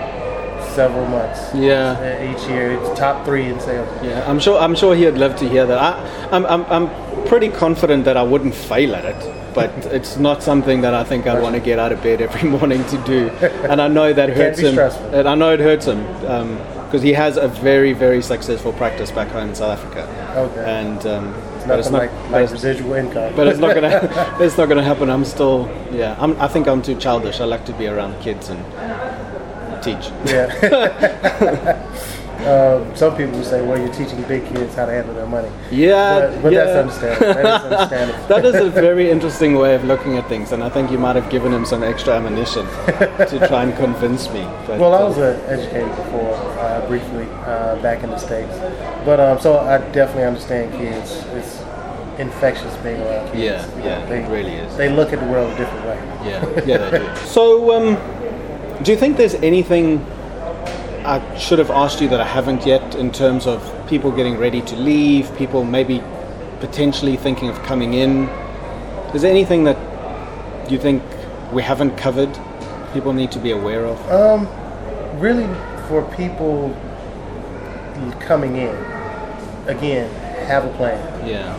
several 0.76 1.06
months. 1.06 1.54
Yeah. 1.54 1.92
Uh, 1.98 2.32
Each 2.34 2.46
year, 2.50 2.78
top 2.96 3.24
three 3.26 3.46
in 3.46 3.60
sales. 3.62 3.88
Yeah, 4.04 4.30
I'm 4.30 4.40
sure. 4.40 4.60
I'm 4.60 4.76
sure 4.76 4.94
he'd 4.96 5.12
love 5.12 5.36
to 5.38 5.48
hear 5.48 5.66
that. 5.66 5.78
I, 5.78 6.30
I'm, 6.36 6.46
I'm, 6.48 6.66
I'm 6.66 7.26
pretty 7.28 7.48
confident 7.50 8.04
that 8.06 8.18
I 8.18 8.24
wouldn't 8.24 8.54
fail 8.56 8.94
at 8.96 9.06
it, 9.06 9.16
but 9.56 9.70
it's 9.88 10.18
not 10.18 10.44
something 10.44 10.82
that 10.82 10.94
I 10.94 11.04
think 11.04 11.26
I 11.28 11.40
want 11.40 11.56
to 11.56 11.62
get 11.62 11.80
out 11.80 11.92
of 11.92 12.04
bed 12.04 12.22
every 12.22 12.50
morning 12.58 12.84
to 12.86 12.98
do. 13.06 13.30
And 13.70 13.82
I 13.82 13.88
know 13.88 14.12
that 14.14 14.30
hurts 14.30 14.60
him. 14.60 14.74
stressful. 14.74 15.16
And 15.16 15.28
I 15.28 15.34
know 15.36 15.54
it 15.54 15.60
hurts 15.62 15.86
him 15.86 16.04
because 16.86 17.02
he 17.02 17.14
has 17.14 17.38
a 17.38 17.48
very, 17.48 17.94
very 17.94 18.22
successful 18.22 18.74
practice 18.74 19.12
back 19.12 19.30
home 19.30 19.50
in 19.50 19.56
South 19.56 19.80
Africa. 19.80 20.04
Okay. 20.38 20.64
And 20.80 21.06
um, 21.08 21.34
It's 21.56 21.66
but 21.66 21.80
it's 21.80 21.90
not. 21.90 21.98
like, 22.02 22.12
but 22.30 22.42
it's- 22.44 22.52
residual 22.52 22.94
income. 22.94 23.34
but 23.36 23.48
it's 23.48 23.60
not 23.60 23.74
gonna. 23.74 24.38
it's 24.40 24.58
not 24.58 24.68
gonna 24.70 24.84
happen. 24.84 25.10
I'm 25.10 25.26
still. 25.26 25.68
Yeah. 25.92 26.16
I'm, 26.20 26.40
I 26.40 26.48
think 26.48 26.68
I'm 26.68 26.82
too 26.82 26.96
childish. 26.96 27.40
I 27.40 27.46
like 27.46 27.66
to 27.66 27.74
be 27.74 27.88
around 27.88 28.22
kids 28.22 28.50
and 28.50 28.62
teach. 29.84 30.12
yeah. 30.26 31.82
Um, 32.46 32.96
some 32.96 33.16
people 33.18 33.34
would 33.34 33.46
say, 33.46 33.66
well, 33.66 33.78
you're 33.78 33.94
teaching 33.94 34.22
big 34.24 34.46
kids 34.46 34.76
how 34.76 34.86
to 34.86 34.92
handle 34.92 35.16
their 35.16 35.26
money. 35.26 35.50
Yeah. 35.72 36.20
But, 36.20 36.44
but 36.44 36.54
yeah. 36.54 36.66
that's 36.66 36.78
understandable. 36.78 37.34
That 37.34 37.46
is 37.46 37.64
understandable. 37.72 38.28
that 38.28 38.46
is 38.46 38.56
a 38.56 38.70
very 38.70 39.10
interesting 39.10 39.56
way 39.56 39.76
of 39.76 39.84
looking 39.84 40.18
at 40.18 40.28
things, 40.30 40.52
and 40.52 40.64
I 40.64 40.70
think 40.70 40.92
you 40.92 40.98
might 40.98 41.16
have 41.16 41.30
given 41.30 41.52
him 41.52 41.66
some 41.66 41.84
extra 41.84 42.14
ammunition 42.14 42.66
to 42.66 43.46
try 43.48 43.64
and 43.64 43.76
convince 43.76 44.30
me. 44.30 44.44
But, 44.68 44.80
Well, 44.80 44.94
I 44.94 44.98
uh, 45.00 45.08
was 45.08 45.18
an 45.18 45.40
educator 45.50 45.88
before, 45.88 46.34
uh, 46.60 46.86
briefly, 46.88 47.28
uh, 47.46 47.82
back 47.82 48.04
in 48.04 48.10
the 48.10 48.18
States. 48.18 48.54
But 49.06 49.20
um, 49.20 49.40
so 49.40 49.58
I 49.60 49.78
definitely 49.92 50.26
understand 50.26 50.72
kids. 50.74 51.24
It's 51.34 51.62
infectious 52.20 52.76
being 52.78 53.02
around 53.02 53.32
kids. 53.32 53.44
Yeah, 53.44 53.84
yeah, 53.84 54.06
they, 54.06 54.24
it 54.24 54.30
really 54.30 54.54
is. 54.54 54.78
They 54.78 54.90
look 54.90 55.14
at 55.14 55.20
the 55.20 55.26
world 55.26 55.52
a 55.52 55.58
different 55.58 55.86
way. 55.86 55.98
yeah, 56.30 56.64
yeah, 56.66 56.90
they 56.90 57.00
do. 57.00 57.16
So, 57.26 57.72
um, 57.74 58.84
do 58.84 58.92
you 58.92 58.98
think 58.98 59.18
there's 59.18 59.36
anything 59.36 60.06
I 61.06 61.38
should 61.38 61.60
have 61.60 61.70
asked 61.70 62.02
you 62.02 62.10
that 62.10 62.20
I 62.20 62.26
haven't 62.26 62.66
yet 62.66 62.96
in 62.96 63.12
terms 63.12 63.46
of 63.46 63.62
people 63.88 64.12
getting 64.12 64.38
ready 64.38 64.62
to 64.62 64.76
leave, 64.76 65.34
people 65.38 65.64
maybe 65.64 66.02
potentially 66.60 67.16
thinking 67.16 67.50
of 67.50 67.62
coming 67.64 67.94
in? 67.94 68.28
Is 69.14 69.22
there 69.22 69.32
anything 69.32 69.66
that 69.66 69.78
you 70.72 70.80
think 70.80 71.04
we 71.52 71.62
haven't 71.62 71.96
covered? 71.96 72.36
People 72.94 73.14
need 73.14 73.32
to 73.34 73.40
be 73.40 73.52
aware 73.52 73.86
of. 73.86 73.98
Um, 74.12 74.48
really, 75.20 75.48
for 75.88 76.02
people 76.16 76.76
coming 78.20 78.56
in, 78.56 78.76
again, 79.68 80.10
have 80.48 80.66
a 80.66 80.74
plan 80.76 81.28
yeah, 81.28 81.56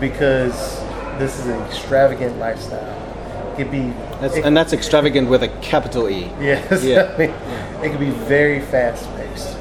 because 0.00 0.80
this 1.18 1.38
is 1.38 1.46
an 1.46 1.60
extravagant 1.62 2.38
lifestyle. 2.38 2.93
It 3.54 3.62
could 3.62 3.70
be, 3.70 3.92
that's, 4.20 4.36
it- 4.36 4.44
and 4.44 4.56
that's 4.56 4.72
extravagant 4.72 5.28
with 5.28 5.42
a 5.44 5.48
capital 5.60 6.08
E. 6.08 6.24
yes, 6.40 6.82
Yeah. 6.82 7.12
I 7.14 7.18
mean, 7.18 7.30
it 7.84 7.90
could 7.90 8.00
be 8.00 8.10
very 8.10 8.60
fast 8.60 9.08
paced. 9.16 9.56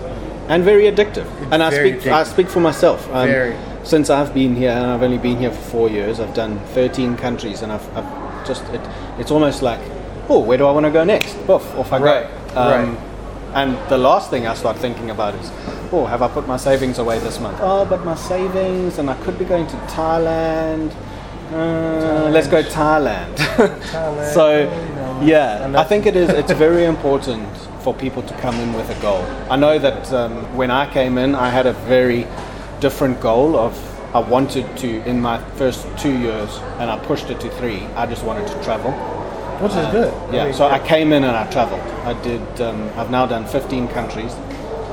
and 0.48 0.64
very 0.64 0.84
addictive. 0.86 1.28
and 1.52 1.62
I 1.62 1.70
speak, 1.70 2.08
I 2.08 2.24
speak 2.24 2.48
for 2.50 2.60
myself. 2.60 3.08
Um, 3.14 3.28
Very. 3.28 3.56
Since 3.84 4.10
I've 4.10 4.34
been 4.34 4.56
here, 4.56 4.72
and 4.72 4.86
I've 4.86 5.04
only 5.04 5.18
been 5.18 5.38
here 5.38 5.52
for 5.52 5.62
four 5.70 5.90
years, 5.90 6.20
I've 6.22 6.34
done 6.34 6.58
13 6.68 7.18
countries, 7.18 7.62
and 7.64 7.72
I've, 7.72 7.98
I've 7.98 8.48
just 8.48 8.64
it, 8.70 8.80
it's 9.20 9.30
almost 9.30 9.62
like, 9.62 9.80
oh, 10.30 10.40
where 10.40 10.58
do 10.58 10.66
I 10.66 10.72
want 10.72 10.86
to 10.86 10.92
go 10.92 11.04
next? 11.04 11.36
Off, 11.50 11.76
off 11.78 11.92
I 11.92 11.98
Right, 12.00 12.28
go. 12.54 12.62
Um, 12.62 12.96
right. 12.96 13.04
And 13.56 13.90
the 13.90 13.98
last 13.98 14.30
thing 14.30 14.48
I 14.48 14.54
start 14.56 14.78
thinking 14.78 15.10
about 15.12 15.36
is, 15.36 15.52
oh, 15.92 16.06
have 16.06 16.22
I 16.22 16.28
put 16.30 16.48
my 16.48 16.56
savings 16.58 16.98
away 16.98 17.20
this 17.20 17.40
month? 17.42 17.58
Oh, 17.62 17.86
but 17.86 18.04
my 18.06 18.16
savings, 18.16 18.98
and 19.00 19.10
I 19.10 19.16
could 19.24 19.38
be 19.38 19.46
going 19.46 19.68
to 19.68 19.76
Thailand. 19.94 20.92
Uh, 21.52 22.30
let's 22.32 22.48
go 22.48 22.64
Thailand. 22.64 23.36
Thailand, 23.36 24.34
so, 24.34 24.64
yeah, 25.24 25.72
I 25.78 25.84
think 25.84 26.06
it 26.06 26.16
is. 26.16 26.30
It's 26.30 26.52
very 26.52 26.86
important 26.86 27.48
for 27.82 27.94
people 27.94 28.24
to 28.24 28.34
come 28.36 28.56
in 28.56 28.74
with 28.74 28.90
a 28.90 29.02
goal. 29.02 29.22
I 29.50 29.56
know 29.56 29.78
that 29.78 30.12
um, 30.14 30.56
when 30.56 30.72
I 30.72 30.92
came 30.92 31.18
in, 31.18 31.36
I 31.36 31.50
had 31.50 31.66
a 31.68 31.74
very 31.74 32.26
different 32.80 33.20
goal 33.22 33.56
of 33.58 33.78
I 34.16 34.20
wanted 34.20 34.78
to 34.78 35.04
in 35.06 35.20
my 35.22 35.44
first 35.56 35.86
two 35.98 36.16
years, 36.18 36.58
and 36.80 36.90
I 36.90 36.98
pushed 37.06 37.30
it 37.30 37.40
to 37.42 37.50
three. 37.52 37.82
I 37.96 38.06
just 38.06 38.24
wanted 38.24 38.48
to 38.48 38.64
travel. 38.64 38.92
Which 39.60 39.72
is 39.74 39.88
good. 39.92 40.14
Uh, 40.14 40.32
Yeah, 40.32 40.42
I 40.42 40.46
mean, 40.46 40.54
so 40.54 40.68
I 40.68 40.80
came 40.80 41.12
in 41.14 41.24
and 41.24 41.36
I 41.36 41.50
traveled. 41.52 41.82
I 42.06 42.14
did. 42.22 42.62
Um, 42.62 42.90
I've 42.96 43.12
now 43.12 43.26
done 43.26 43.46
15 43.46 43.88
countries, 43.90 44.34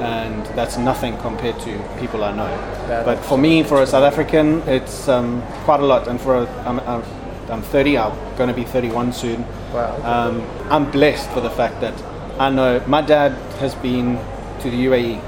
and 0.00 0.46
that's 0.56 0.78
nothing 0.78 1.16
compared 1.18 1.58
to 1.60 1.78
people 2.00 2.24
I 2.24 2.32
know. 2.32 2.48
That 2.88 3.04
but 3.04 3.18
for 3.18 3.36
me, 3.36 3.62
for 3.62 3.82
a 3.82 3.86
South 3.86 4.04
African, 4.04 4.60
it's 4.68 5.08
um, 5.08 5.42
quite 5.64 5.80
a 5.80 5.86
lot. 5.86 6.08
And 6.08 6.20
for 6.20 6.36
a, 6.36 6.46
I'm, 6.64 6.80
I'm, 6.80 7.02
I'm 7.50 7.62
30. 7.62 7.98
I'm 7.98 8.36
going 8.36 8.48
to 8.48 8.54
be 8.54 8.64
31 8.64 9.12
soon. 9.12 9.42
Wow. 9.72 10.00
Um, 10.02 10.42
I'm 10.70 10.90
blessed 10.90 11.28
for 11.30 11.40
the 11.40 11.50
fact 11.50 11.80
that 11.80 11.94
I 12.40 12.48
know 12.50 12.82
my 12.86 13.02
dad 13.02 13.32
has 13.60 13.74
been 13.76 14.16
to 14.60 14.70
the 14.70 14.86
UAE, 14.86 15.18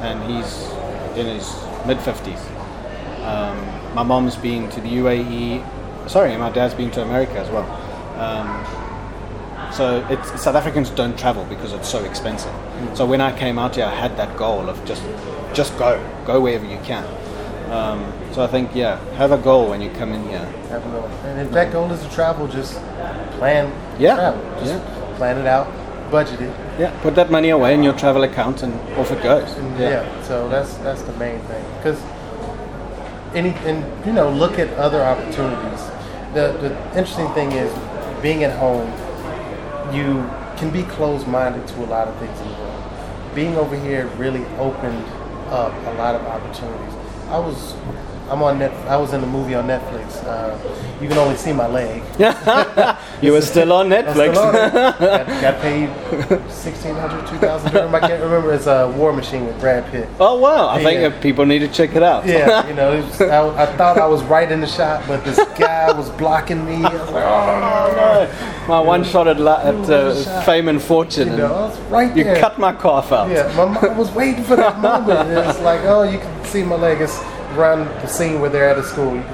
and 0.00 0.30
he's 0.30 0.70
in 1.16 1.26
his 1.26 1.46
mid 1.86 1.98
50s. 1.98 2.40
Um, 3.24 3.94
my 3.94 4.02
mom's 4.02 4.36
been 4.36 4.68
to 4.70 4.80
the 4.80 4.88
UAE. 4.88 6.08
Sorry, 6.08 6.36
my 6.36 6.50
dad's 6.50 6.74
been 6.74 6.90
to 6.92 7.02
America 7.02 7.38
as 7.38 7.48
well. 7.50 7.68
Um, 8.18 9.72
so 9.72 10.04
it's, 10.10 10.42
South 10.42 10.56
Africans 10.56 10.90
don't 10.90 11.16
travel 11.18 11.44
because 11.44 11.72
it's 11.72 11.88
so 11.88 12.04
expensive. 12.04 12.52
So 12.94 13.06
when 13.06 13.20
I 13.20 13.36
came 13.36 13.58
out 13.58 13.76
here, 13.76 13.84
I 13.86 13.94
had 13.94 14.16
that 14.16 14.36
goal 14.36 14.68
of 14.68 14.82
just 14.84 15.02
just 15.54 15.76
go, 15.78 15.98
go 16.26 16.40
wherever 16.40 16.64
you 16.64 16.78
can. 16.84 17.04
Um, 17.70 18.12
so 18.32 18.42
I 18.42 18.46
think 18.46 18.74
yeah, 18.74 18.98
have 19.14 19.32
a 19.32 19.38
goal 19.38 19.68
when 19.70 19.80
you 19.80 19.90
come 19.90 20.12
in 20.12 20.22
here. 20.28 20.44
Have 20.68 20.84
a 20.86 20.90
goal. 20.90 21.06
And 21.24 21.40
if 21.40 21.50
that 21.52 21.72
goal 21.72 21.90
is 21.92 22.02
to 22.02 22.10
travel, 22.10 22.48
just 22.48 22.74
plan 23.38 23.72
Yeah, 23.98 24.14
travel. 24.16 24.42
Just 24.60 24.74
yeah. 24.74 25.16
plan 25.16 25.38
it 25.38 25.46
out, 25.46 25.66
budget 26.10 26.40
it. 26.40 26.54
Yeah, 26.78 26.90
put 27.02 27.14
that 27.14 27.30
money 27.30 27.50
away 27.50 27.74
in 27.74 27.82
your 27.82 27.94
travel 27.94 28.22
account 28.24 28.62
and 28.62 28.72
off 28.98 29.10
it 29.10 29.22
goes. 29.22 29.52
And 29.52 29.78
yeah. 29.78 30.22
so 30.22 30.48
that's 30.48 30.74
that's 30.78 31.02
the 31.02 31.12
main 31.16 31.40
thing. 31.42 31.64
Because 31.76 32.00
any 33.34 33.50
and 33.68 33.84
you 34.06 34.12
know 34.12 34.30
look 34.30 34.58
at 34.58 34.68
other 34.74 35.02
opportunities. 35.02 35.80
The 36.34 36.52
the 36.60 36.70
interesting 36.98 37.28
thing 37.34 37.52
is 37.52 37.72
being 38.22 38.44
at 38.44 38.56
home, 38.58 38.88
you 39.94 40.28
can 40.56 40.70
be 40.70 40.82
closed 40.82 41.26
minded 41.26 41.66
to 41.68 41.84
a 41.84 41.86
lot 41.86 42.08
of 42.08 42.16
things 42.18 42.38
in 42.40 42.48
the 42.48 42.54
world. 42.54 42.69
Being 43.34 43.56
over 43.56 43.76
here 43.76 44.06
really 44.18 44.44
opened 44.58 45.04
up 45.50 45.72
a 45.86 45.94
lot 45.94 46.14
of 46.16 46.22
opportunities. 46.22 46.94
I 47.28 47.38
was 47.38 47.74
I'm 48.30 48.42
on 48.44 48.58
Net, 48.60 48.70
I 48.88 48.96
was 48.96 49.12
in 49.12 49.20
the 49.20 49.26
movie 49.26 49.54
on 49.54 49.66
Netflix. 49.66 50.24
Uh, 50.24 50.56
you 51.02 51.08
can 51.08 51.18
only 51.18 51.36
see 51.36 51.52
my 51.52 51.66
leg. 51.66 52.02
You 53.22 53.32
were 53.32 53.42
still 53.42 53.70
on 53.74 53.88
Netflix. 53.90 54.30
still 54.34 54.46
on 54.46 54.52
got, 54.72 55.26
got 55.42 55.60
paid 55.60 55.88
1600 56.48 57.26
2000 57.26 57.72
dirham. 57.72 57.94
I 57.94 58.00
can't 58.00 58.22
remember. 58.22 58.52
It's 58.54 58.66
a 58.66 58.88
War 58.96 59.12
Machine 59.12 59.44
with 59.46 59.58
Brad 59.60 59.90
Pitt. 59.90 60.08
oh 60.18 60.38
wow! 60.38 60.68
I 60.68 60.82
think 60.82 61.00
Yeah. 61.00 61.08
uh, 61.08 61.20
people 61.20 61.44
need 61.44 61.58
to 61.58 61.68
check 61.68 61.94
it 61.96 62.02
out. 62.02 62.26
Yeah, 62.26 62.66
you 62.66 62.74
know, 62.74 62.96
was, 63.02 63.20
I, 63.20 63.62
I 63.64 63.66
thought 63.76 63.98
I 63.98 64.06
was 64.06 64.22
right 64.24 64.50
in 64.50 64.60
the 64.60 64.66
shot, 64.66 65.04
but 65.06 65.22
this 65.24 65.36
guy 65.58 65.92
was 65.92 66.08
blocking 66.10 66.64
me. 66.64 66.76
I 66.84 66.92
was 66.94 67.10
like, 67.10 67.24
oh, 67.24 67.92
no. 67.96 68.68
My 68.68 68.80
one 68.80 69.04
shot 69.04 69.28
at, 69.28 69.38
la- 69.38 69.60
at 69.62 69.90
uh, 69.90 70.42
fame 70.44 70.68
and 70.68 70.80
fortune. 70.80 71.28
you 71.28 71.32
and 71.34 71.42
know, 71.42 71.86
right 71.90 72.16
you 72.16 72.24
cut 72.24 72.58
my 72.58 72.72
calf 72.72 73.12
out. 73.12 73.28
Yeah, 73.30 73.52
my 73.56 73.66
mom 73.66 73.98
was 73.98 74.10
waiting 74.12 74.44
for 74.44 74.56
that 74.56 74.78
moment. 74.80 75.28
It's 75.30 75.60
like, 75.60 75.80
oh, 75.84 76.04
you 76.04 76.18
can 76.18 76.44
see 76.46 76.62
my 76.62 76.76
leg. 76.76 77.00
It's 77.02 77.18
around 77.56 77.86
the 78.02 78.06
scene 78.06 78.40
where 78.40 78.50
they're 78.50 78.68
at 78.68 78.78
a 78.78 78.82
school. 78.82 79.16
You 79.16 79.24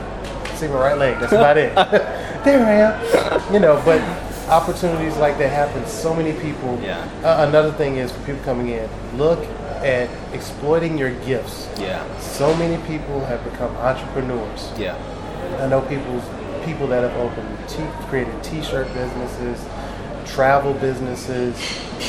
see 0.56 0.68
my 0.68 0.74
right 0.74 0.98
leg. 0.98 1.20
That's 1.20 1.32
about 1.32 1.58
it. 1.58 1.74
there 2.44 2.64
I 2.64 2.72
am. 2.72 3.54
You 3.54 3.60
know, 3.60 3.80
but 3.84 4.00
opportunities 4.48 5.16
like 5.16 5.38
that 5.38 5.50
happen. 5.50 5.86
So 5.86 6.14
many 6.14 6.32
people. 6.40 6.78
Yeah. 6.80 7.02
Uh, 7.22 7.46
another 7.48 7.72
thing 7.72 7.96
is 7.96 8.12
for 8.12 8.20
people 8.20 8.42
coming 8.44 8.68
in, 8.68 8.88
look 9.16 9.42
at 9.82 10.08
exploiting 10.32 10.96
your 10.96 11.10
gifts. 11.24 11.68
Yeah. 11.78 12.04
So 12.18 12.54
many 12.56 12.82
people 12.86 13.24
have 13.26 13.42
become 13.44 13.74
entrepreneurs. 13.76 14.72
Yeah. 14.78 14.96
I 15.60 15.68
know 15.68 15.80
people 15.82 16.22
people 16.64 16.88
that 16.88 17.08
have 17.08 17.16
opened 17.18 17.68
t- 17.68 18.08
created 18.08 18.42
T-shirt 18.42 18.92
businesses, 18.92 19.64
travel 20.26 20.74
businesses. 20.74 21.56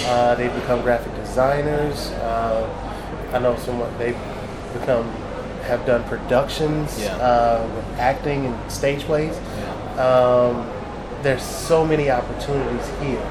Uh, 0.05 0.36
they've 0.36 0.53
become 0.53 0.82
graphic 0.82 1.14
designers. 1.16 2.10
Uh, 2.12 3.32
I 3.34 3.39
know 3.39 3.55
someone 3.58 3.95
they've 3.97 4.18
become 4.74 5.05
have 5.68 5.86
done 5.86 6.03
productions 6.05 6.99
Yeah. 6.99 7.15
uh, 7.18 7.68
with 7.76 7.99
acting 7.99 8.45
and 8.45 8.72
stage 8.72 9.01
plays. 9.03 9.36
Um, 9.99 10.65
there's 11.24 11.41
so 11.43 11.86
many 11.86 12.09
opportunities 12.09 12.88
here. 13.01 13.22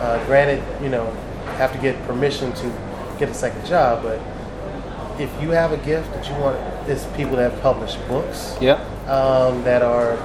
Uh, 0.00 0.24
granted, 0.26 0.62
you 0.82 0.88
know, 0.88 1.10
have 1.58 1.72
to 1.72 1.78
get 1.78 1.94
permission 2.06 2.52
to 2.52 2.72
get 3.18 3.28
a 3.28 3.34
second 3.34 3.64
job, 3.66 4.02
but 4.02 4.20
if 5.20 5.30
you 5.40 5.50
have 5.50 5.72
a 5.72 5.76
gift 5.78 6.12
that 6.14 6.26
you 6.28 6.34
want, 6.36 6.56
there's 6.86 7.04
people 7.16 7.36
that 7.36 7.50
have 7.52 7.60
published 7.62 7.98
books 8.08 8.56
Yeah. 8.60 8.74
um, 9.08 9.62
that 9.64 9.82
are 9.82 10.16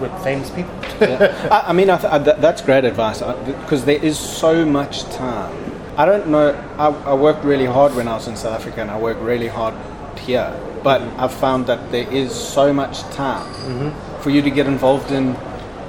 with 0.00 0.12
famous 0.22 0.48
people. 0.50 0.72
yeah. 1.00 1.48
I, 1.50 1.70
I 1.70 1.72
mean, 1.72 1.90
I 1.90 1.98
th- 1.98 2.12
I, 2.12 2.18
th- 2.22 2.36
that's 2.38 2.62
great 2.62 2.84
advice 2.84 3.20
because 3.62 3.84
there 3.84 4.02
is 4.02 4.18
so 4.18 4.64
much 4.64 5.04
time. 5.10 5.54
I 5.96 6.04
don't 6.06 6.28
know. 6.28 6.50
I, 6.78 6.86
I 7.10 7.14
worked 7.14 7.44
really 7.44 7.66
hard 7.66 7.94
when 7.94 8.06
I 8.08 8.14
was 8.14 8.28
in 8.28 8.36
South 8.36 8.54
Africa, 8.54 8.80
and 8.82 8.90
I 8.90 8.98
work 8.98 9.18
really 9.20 9.48
hard 9.48 9.74
here. 10.20 10.54
But 10.82 11.02
I've 11.18 11.34
found 11.34 11.66
that 11.66 11.90
there 11.90 12.08
is 12.12 12.32
so 12.32 12.72
much 12.72 13.02
time 13.14 13.92
for 14.20 14.30
you 14.30 14.42
to 14.42 14.50
get 14.50 14.66
involved 14.66 15.10
in 15.10 15.36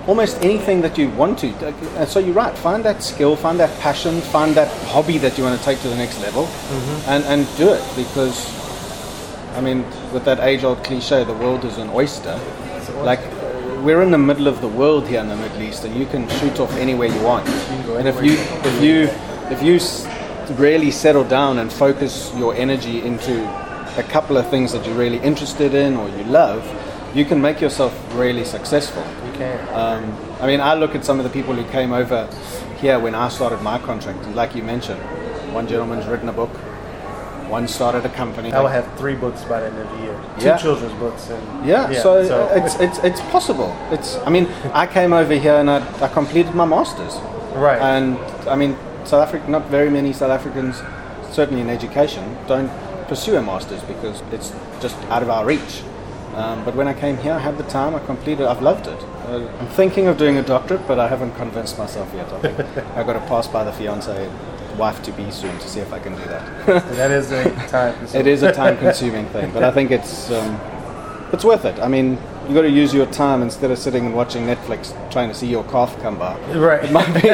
almost 0.08 0.42
anything 0.42 0.82
that 0.82 0.98
you 0.98 1.10
want 1.10 1.38
to. 1.40 1.48
And 1.48 1.98
uh, 1.98 2.06
so 2.06 2.20
you're 2.20 2.34
right. 2.34 2.58
Find 2.58 2.84
that 2.84 3.04
skill, 3.04 3.36
find 3.36 3.60
that 3.60 3.80
passion, 3.80 4.22
find 4.22 4.56
that 4.56 4.68
hobby 4.88 5.18
that 5.20 5.38
you 5.38 5.44
want 5.44 5.60
to 5.60 5.64
take 5.64 5.80
to 5.82 5.88
the 5.90 5.96
next 5.96 6.20
level, 6.22 6.48
and 7.08 7.24
and 7.26 7.48
do 7.58 7.70
it 7.70 7.84
because. 7.96 8.58
I 9.56 9.62
mean, 9.62 9.84
with 10.14 10.24
that 10.26 10.40
age-old 10.40 10.84
cliche, 10.84 11.24
the 11.26 11.34
world 11.34 11.66
is 11.66 11.80
an 11.80 11.90
oyster. 11.90 12.40
Like, 13.04 13.20
we're 13.84 14.02
in 14.04 14.12
the 14.12 14.18
middle 14.18 14.48
of 14.48 14.62
the 14.62 14.68
world 14.68 15.08
here 15.08 15.20
in 15.20 15.28
the 15.28 15.36
Middle 15.36 15.62
East, 15.64 15.84
and 15.86 15.96
you 15.96 16.06
can 16.06 16.30
shoot 16.30 16.60
off 16.60 16.72
anywhere 16.78 17.10
you 17.10 17.22
want. 17.24 17.48
And 17.98 18.08
if 18.08 18.24
you 18.24 18.34
you 18.34 18.38
if 18.64 18.82
you 18.84 19.10
if 19.50 19.62
you 19.64 20.56
really 20.56 20.92
settle 20.92 21.24
down 21.24 21.58
and 21.60 21.74
focus 21.74 22.32
your 22.38 22.54
energy 22.56 23.02
into 23.02 23.44
a 24.00 24.04
couple 24.04 24.38
of 24.38 24.50
things 24.50 24.72
that 24.72 24.86
you're 24.86 24.96
really 24.96 25.20
interested 25.20 25.74
in 25.74 25.96
or 25.98 26.10
you 26.10 26.24
love, 26.26 26.64
you 27.16 27.26
can 27.26 27.42
make 27.42 27.60
yourself 27.62 27.94
really 28.16 28.46
successful. 28.46 29.04
You 29.28 29.34
can. 29.34 29.60
Um, 29.74 30.18
I 30.40 30.48
mean, 30.48 30.62
I 30.62 30.74
look 30.74 30.96
at 30.96 31.04
some 31.06 31.20
of 31.20 31.24
the 31.26 31.30
people 31.32 31.54
who 31.54 31.64
came 31.72 31.92
over 31.92 32.28
here 32.80 32.98
when 33.00 33.14
I 33.14 33.30
started 33.30 33.62
my 33.62 33.78
contract, 33.80 34.26
and 34.26 34.36
like 34.36 34.56
you 34.56 34.64
mentioned, 34.64 35.02
one 35.54 35.68
gentleman's 35.68 36.06
written 36.08 36.30
a 36.30 36.34
book, 36.34 36.52
one 37.50 37.68
started 37.68 38.06
a 38.06 38.10
company. 38.10 38.54
I 38.54 38.62
will 38.62 38.68
have 38.70 38.88
three 38.98 39.16
books 39.16 39.44
by 39.44 39.60
the 39.60 39.68
end 39.68 39.78
of 39.80 39.90
the 39.92 40.04
year. 40.04 40.22
Two 40.40 40.46
Yeah. 40.46 40.58
children's 40.58 40.94
books 40.94 41.30
and 41.30 41.66
Yeah, 41.68 41.92
so, 41.94 42.12
uh, 42.20 42.54
it's, 42.56 42.76
it's 42.80 43.00
it's 43.00 43.22
possible. 43.32 43.76
It's 43.92 44.18
I 44.28 44.30
mean 44.30 44.48
I 44.72 44.86
came 44.86 45.14
over 45.14 45.34
here 45.34 45.56
and 45.56 45.70
I, 45.70 45.78
I 46.00 46.08
completed 46.10 46.54
my 46.54 46.66
masters. 46.66 47.16
right. 47.56 47.82
And 47.82 48.18
I 48.48 48.56
mean 48.56 48.78
South 49.04 49.24
Africa, 49.28 49.50
not 49.50 49.66
very 49.72 49.90
many 49.90 50.14
South 50.14 50.30
Africans, 50.30 50.84
certainly 51.32 51.62
in 51.62 51.70
education, 51.70 52.24
don't 52.48 52.70
pursue 53.10 53.36
a 53.36 53.42
masters 53.42 53.82
because 53.84 54.22
it's 54.32 54.54
just 54.80 54.96
out 55.10 55.24
of 55.24 55.30
our 55.30 55.46
reach. 55.46 55.84
Um, 56.36 56.64
but 56.64 56.76
when 56.76 56.88
I 56.88 56.94
came 56.94 57.18
here, 57.18 57.34
I 57.34 57.40
had 57.40 57.58
the 57.58 57.64
time. 57.64 57.96
I 57.96 58.00
completed. 58.00 58.46
I've 58.46 58.62
loved 58.62 58.88
it. 58.88 59.04
Uh, 59.28 59.50
I'm 59.60 59.68
thinking 59.68 60.08
of 60.08 60.18
doing 60.18 60.38
a 60.38 60.44
doctorate, 60.44 60.88
but 60.88 61.00
I 61.00 61.08
haven't 61.08 61.36
convinced 61.36 61.78
myself 61.78 62.10
yet. 62.14 62.32
I 62.32 62.40
think 62.40 62.60
I've 62.96 63.08
got 63.08 63.14
to 63.14 63.28
pass 63.28 63.48
by 63.48 63.64
the 63.64 63.74
fiance, 63.74 64.32
wife 64.78 65.02
to 65.04 65.12
be 65.12 65.30
soon 65.32 65.58
to 65.58 65.68
see 65.68 65.80
if 65.80 65.92
I 65.92 66.00
can 66.00 66.16
do 66.16 66.24
that. 66.26 66.66
that 66.96 67.12
is 67.12 67.32
a 67.32 67.44
time. 67.68 68.08
it 68.14 68.28
is 68.28 68.44
a 68.44 68.52
time-consuming 68.52 69.26
thing, 69.28 69.52
but 69.52 69.64
I 69.64 69.72
think 69.72 69.92
it's 69.92 70.32
um, 70.32 70.60
it's 71.34 71.44
worth 71.44 71.66
it. 71.66 71.80
I 71.80 71.88
mean, 71.88 72.18
you 72.50 72.56
got 72.56 72.64
to 72.64 72.70
use 72.70 72.96
your 72.96 73.06
time 73.06 73.44
instead 73.44 73.70
of 73.70 73.78
sitting 73.78 74.08
and 74.08 74.16
watching 74.16 74.48
Netflix, 74.48 74.92
trying 75.12 75.30
to 75.30 75.36
see 75.36 75.46
your 75.46 75.64
cough 75.66 75.96
come 76.02 76.18
by. 76.18 76.36
Right. 76.58 76.84
It 76.84 76.92
might 76.92 77.14
be 77.14 77.22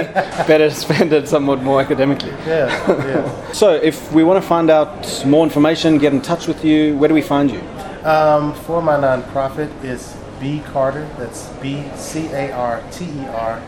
better 0.45 0.67
to 0.69 0.75
spend 0.75 1.13
it 1.13 1.29
somewhat 1.29 1.63
more 1.63 1.79
academically. 1.79 2.31
Yeah. 2.45 2.67
Yeah. 3.07 3.41
So, 3.55 3.73
if 3.73 4.11
we 4.11 4.25
want 4.25 4.43
to 4.43 4.47
find 4.47 4.69
out 4.69 5.25
more 5.25 5.45
information, 5.45 5.97
get 5.97 6.11
in 6.11 6.21
touch 6.21 6.45
with 6.45 6.65
you, 6.65 6.97
where 6.97 7.07
do 7.07 7.13
we 7.13 7.21
find 7.21 7.49
you? 7.49 7.61
Um, 8.03 8.53
for 8.53 8.81
my 8.81 8.97
nonprofit 8.97 9.71
is 9.81 10.13
B 10.41 10.61
Carter. 10.73 11.07
That's 11.17 11.47
B 11.61 11.85
C 11.95 12.27
A 12.27 12.51
R 12.51 12.83
T 12.91 13.05
E 13.05 13.25
R 13.27 13.59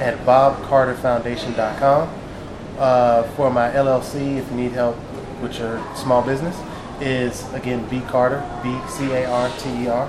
at 0.00 0.18
BobCarterFoundation.com. 0.24 2.08
Uh, 2.78 3.22
for 3.34 3.50
my 3.50 3.68
LLC, 3.70 4.38
if 4.38 4.50
you 4.50 4.56
need 4.56 4.72
help 4.72 4.96
with 5.42 5.58
your 5.58 5.82
small 5.94 6.22
business, 6.22 6.58
is 7.00 7.52
again 7.52 7.86
B 7.90 8.00
Carter 8.08 8.40
B 8.62 8.74
C 8.88 9.12
A 9.12 9.28
R 9.28 9.50
T 9.58 9.84
E 9.84 9.88
R 9.88 10.08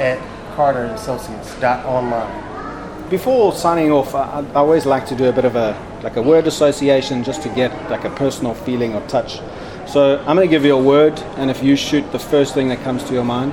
at 0.00 0.18
Carter 0.54 0.80
and 0.84 0.92
Associates 0.92 1.54
dot 1.60 1.84
online. 1.86 3.08
Before 3.10 3.52
signing 3.52 3.90
off, 3.92 4.14
I, 4.14 4.40
I 4.40 4.54
always 4.54 4.86
like 4.86 5.06
to 5.06 5.14
do 5.16 5.26
a 5.28 5.32
bit 5.32 5.44
of 5.44 5.56
a 5.56 5.74
like 6.02 6.16
a 6.16 6.22
word 6.22 6.46
association 6.46 7.22
just 7.22 7.42
to 7.42 7.48
get 7.50 7.70
like 7.90 8.04
a 8.04 8.10
personal 8.10 8.54
feeling 8.54 8.94
or 8.94 9.06
touch. 9.08 9.40
So 9.86 10.18
I'm 10.20 10.36
going 10.36 10.48
to 10.48 10.50
give 10.50 10.64
you 10.64 10.74
a 10.76 10.82
word, 10.82 11.18
and 11.36 11.50
if 11.50 11.62
you 11.62 11.76
shoot 11.76 12.10
the 12.12 12.18
first 12.18 12.54
thing 12.54 12.68
that 12.68 12.80
comes 12.82 13.04
to 13.04 13.12
your 13.12 13.24
mind, 13.24 13.52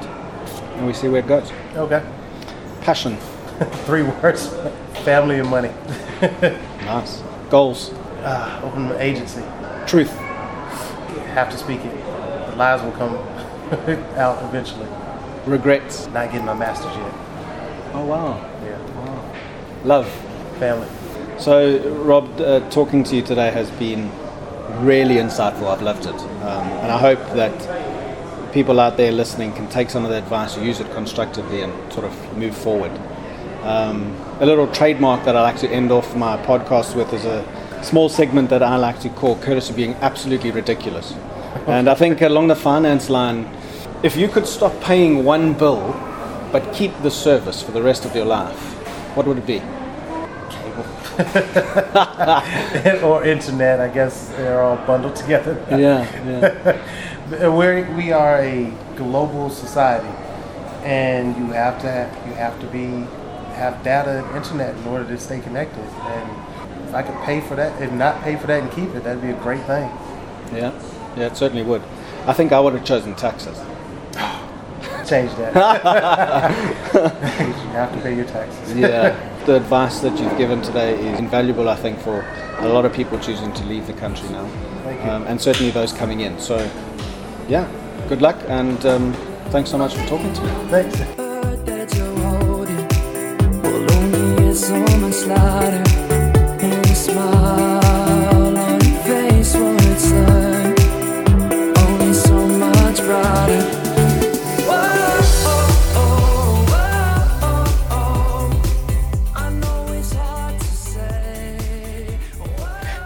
and 0.78 0.88
we 0.88 0.94
see 0.94 1.08
where 1.10 1.20
it 1.20 1.28
goes. 1.28 1.52
Okay. 1.76 2.02
Passion, 2.82 3.18
Three 3.86 4.04
words: 4.04 4.48
family 5.04 5.40
and 5.40 5.50
money. 5.50 5.72
nice. 6.86 7.22
Goals, 7.50 7.92
Uh, 8.24 8.62
open 8.64 8.92
an 8.92 9.02
agency. 9.02 9.44
truth, 9.88 10.12
Have 11.34 11.50
to 11.52 11.58
speak 11.58 11.82
it. 11.84 11.92
The 12.52 12.56
lies 12.56 12.82
will 12.82 12.92
come 12.94 13.16
out 14.18 14.42
eventually. 14.44 14.88
Regrets. 15.46 16.08
Not 16.08 16.32
getting 16.32 16.46
my 16.46 16.54
master's 16.54 16.96
yet. 16.96 17.14
Oh 17.94 18.06
wow, 18.06 18.40
Yeah. 18.64 18.78
love. 19.86 20.08
Family. 20.60 20.88
So, 21.38 21.80
Rob, 22.04 22.40
uh, 22.42 22.60
talking 22.70 23.04
to 23.06 23.16
you 23.16 23.22
today 23.22 23.50
has 23.52 23.70
been 23.72 24.12
really 24.82 25.16
insightful. 25.16 25.68
I've 25.72 25.82
loved 25.82 26.06
it. 26.06 26.14
Um, 26.14 26.68
and 26.84 26.92
I 26.92 26.98
hope 26.98 27.20
that 27.36 28.54
people 28.54 28.80
out 28.80 28.98
there 28.98 29.12
listening 29.12 29.54
can 29.54 29.68
take 29.70 29.90
some 29.90 30.04
of 30.04 30.12
the 30.12 30.18
advice, 30.18 30.58
use 30.58 30.80
it 30.82 30.92
constructively, 30.94 31.62
and 31.62 31.72
sort 31.94 32.06
of 32.06 32.38
move 32.38 32.56
forward. 32.56 32.92
Um, 33.64 34.16
a 34.40 34.46
little 34.46 34.68
trademark 34.68 35.24
that 35.26 35.36
I 35.36 35.42
like 35.42 35.58
to 35.60 35.70
end 35.70 35.92
off 35.92 36.16
my 36.16 36.38
podcast 36.46 36.96
with 36.96 37.14
is 37.14 37.26
a 37.26 37.44
small 37.84 38.10
segment 38.10 38.50
that 38.50 38.62
I 38.64 38.76
like 38.76 39.00
to 39.02 39.10
call 39.10 39.38
Courtesy 39.38 39.74
Being 39.74 39.96
Absolutely 39.96 40.52
Ridiculous. 40.52 41.14
and 41.68 41.90
I 41.90 41.96
think 41.96 42.22
along 42.22 42.48
the 42.50 42.56
finance 42.56 43.10
line, 43.10 43.46
if 44.02 44.16
you 44.16 44.28
could 44.28 44.48
stop 44.48 44.80
paying 44.82 45.24
one 45.26 45.54
bill 45.54 45.96
but 46.52 46.74
keep 46.74 46.92
the 47.04 47.12
service 47.12 47.62
for 47.62 47.72
the 47.72 47.82
rest 47.82 48.06
of 48.06 48.16
your 48.16 48.26
life, 48.26 48.58
what 49.16 49.28
would 49.28 49.38
it 49.38 49.46
be? 49.46 49.60
Cable. 50.50 50.86
or 53.06 53.24
internet, 53.24 53.80
I 53.80 53.90
guess 53.90 54.30
they're 54.30 54.62
all 54.62 54.78
bundled 54.88 55.16
together. 55.16 55.64
Yeah, 55.70 56.08
yeah. 56.26 57.50
We're, 57.50 57.86
we 57.96 58.12
are 58.12 58.40
a 58.40 58.74
global 58.96 59.50
society, 59.50 60.08
and 60.84 61.36
you 61.38 61.52
have 61.52 61.80
to 61.82 61.92
have, 61.92 62.28
you 62.28 62.34
have 62.34 62.60
to 62.62 62.68
be 62.68 63.06
have 63.54 63.84
data 63.84 64.24
and 64.24 64.38
internet 64.38 64.76
in 64.76 64.88
order 64.88 65.06
to 65.06 65.18
stay 65.18 65.42
connected. 65.42 65.84
And 65.84 66.88
if 66.88 66.96
I 66.96 67.04
could 67.04 67.20
pay 67.26 67.42
for 67.42 67.56
that 67.56 67.80
and 67.82 68.00
not 68.00 68.24
pay 68.24 68.38
for 68.38 68.48
that 68.48 68.64
and 68.64 68.72
keep 68.72 68.96
it, 68.96 69.04
that'd 69.04 69.22
be 69.22 69.30
a 69.30 69.42
great 69.42 69.64
thing. 69.66 69.92
Yeah, 70.54 70.72
yeah, 71.18 71.28
it 71.28 71.38
certainly 71.38 71.64
would. 71.64 71.84
I 72.26 72.34
think 72.34 72.54
I 72.54 72.60
would 72.60 72.74
have 72.74 72.86
chosen 72.86 73.14
taxes. 73.16 73.60
Change 75.10 75.32
that. 75.38 75.54
you 76.94 77.70
have 77.72 77.92
to 77.94 78.02
pay 78.02 78.16
your 78.16 78.26
taxes. 78.26 78.76
Yeah, 78.76 79.46
the 79.46 79.56
advice 79.56 80.02
that 80.02 80.20
you've 80.20 80.38
given 80.38 80.62
today 80.62 80.94
is 81.12 81.18
invaluable, 81.18 81.68
I 81.68 81.76
think, 81.76 82.00
for 82.00 82.22
a 82.60 82.68
lot 82.68 82.86
of 82.86 82.94
people 82.94 83.18
choosing 83.20 83.52
to 83.54 83.64
leave 83.66 83.88
the 83.88 83.94
country 83.94 84.30
now, 84.30 84.46
Thank 84.84 85.04
you. 85.04 85.10
um, 85.10 85.24
and 85.26 85.42
certainly 85.42 85.72
those 85.72 85.94
coming 85.94 86.20
in. 86.20 86.38
So, 86.40 86.58
yeah, 87.48 87.68
good 88.08 88.22
luck, 88.22 88.38
and 88.48 88.86
um, 88.86 89.14
thanks 89.50 89.72
so 89.72 89.80
much 89.80 89.96
for 89.96 90.06
talking 90.08 90.32
to 90.32 90.44
me. 90.44 90.50
Thanks. 90.70 91.29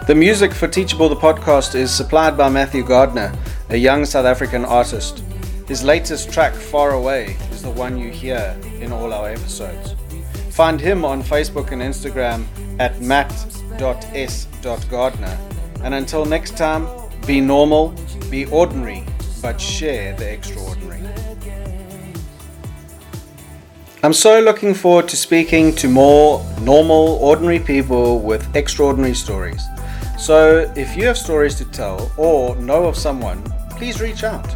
The 0.06 0.14
music 0.14 0.52
for 0.52 0.68
Teachable 0.68 1.08
the 1.08 1.16
podcast 1.16 1.74
is 1.74 1.90
supplied 1.90 2.36
by 2.36 2.50
Matthew 2.50 2.84
Gardner, 2.84 3.32
a 3.70 3.76
young 3.78 4.04
South 4.04 4.26
African 4.26 4.62
artist. 4.62 5.24
His 5.66 5.82
latest 5.82 6.30
track, 6.30 6.52
Far 6.52 6.90
Away, 6.90 7.38
is 7.50 7.62
the 7.62 7.70
one 7.70 7.96
you 7.96 8.10
hear 8.10 8.54
in 8.80 8.92
all 8.92 9.14
our 9.14 9.30
episodes. 9.30 9.94
Find 10.50 10.78
him 10.78 11.06
on 11.06 11.22
Facebook 11.22 11.72
and 11.72 11.80
Instagram 11.80 12.44
at 12.78 13.00
matt.s.gardner. 13.00 13.48
And 15.82 15.94
until 15.94 16.26
next 16.26 16.58
time, 16.58 16.86
be 17.26 17.40
normal, 17.40 17.94
be 18.30 18.44
ordinary, 18.44 19.06
but 19.40 19.58
share 19.58 20.14
the 20.16 20.30
extraordinary. 20.30 21.00
I'm 24.02 24.12
so 24.12 24.38
looking 24.38 24.74
forward 24.74 25.08
to 25.08 25.16
speaking 25.16 25.74
to 25.76 25.88
more 25.88 26.44
normal, 26.60 27.16
ordinary 27.22 27.58
people 27.58 28.20
with 28.20 28.54
extraordinary 28.54 29.14
stories. 29.14 29.62
So, 30.18 30.72
if 30.76 30.96
you 30.96 31.06
have 31.06 31.18
stories 31.18 31.56
to 31.56 31.64
tell 31.64 32.10
or 32.16 32.56
know 32.56 32.84
of 32.84 32.96
someone, 32.96 33.42
please 33.70 34.00
reach 34.00 34.24
out. 34.24 34.46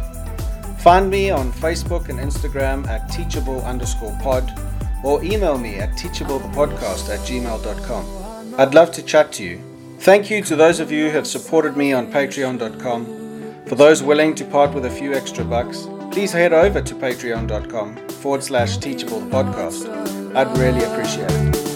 Find 0.79 1.09
me 1.09 1.29
on 1.29 1.51
Facebook 1.51 2.07
and 2.09 2.19
Instagram 2.19 2.87
at 2.87 3.09
teachable 3.11 3.61
underscore 3.63 4.17
pod 4.21 4.49
or 5.03 5.23
email 5.23 5.57
me 5.57 5.75
at 5.75 5.91
teachablepodcast 5.91 7.09
at 7.09 7.19
gmail.com. 7.19 8.55
I'd 8.57 8.73
love 8.73 8.91
to 8.93 9.03
chat 9.03 9.31
to 9.33 9.43
you. 9.43 9.61
Thank 9.99 10.29
you 10.29 10.41
to 10.43 10.55
those 10.55 10.79
of 10.79 10.91
you 10.91 11.05
who 11.07 11.11
have 11.11 11.27
supported 11.27 11.75
me 11.75 11.91
on 11.93 12.11
patreon.com. 12.11 13.65
For 13.65 13.75
those 13.75 14.01
willing 14.01 14.33
to 14.35 14.45
part 14.45 14.73
with 14.73 14.85
a 14.85 14.89
few 14.89 15.13
extra 15.13 15.43
bucks, 15.43 15.87
please 16.11 16.31
head 16.31 16.53
over 16.53 16.81
to 16.81 16.95
patreon.com 16.95 17.95
forward 18.07 18.43
slash 18.43 18.77
teachable 18.77 19.21
podcast. 19.21 20.35
I'd 20.35 20.57
really 20.57 20.83
appreciate 20.83 21.29
it. 21.29 21.68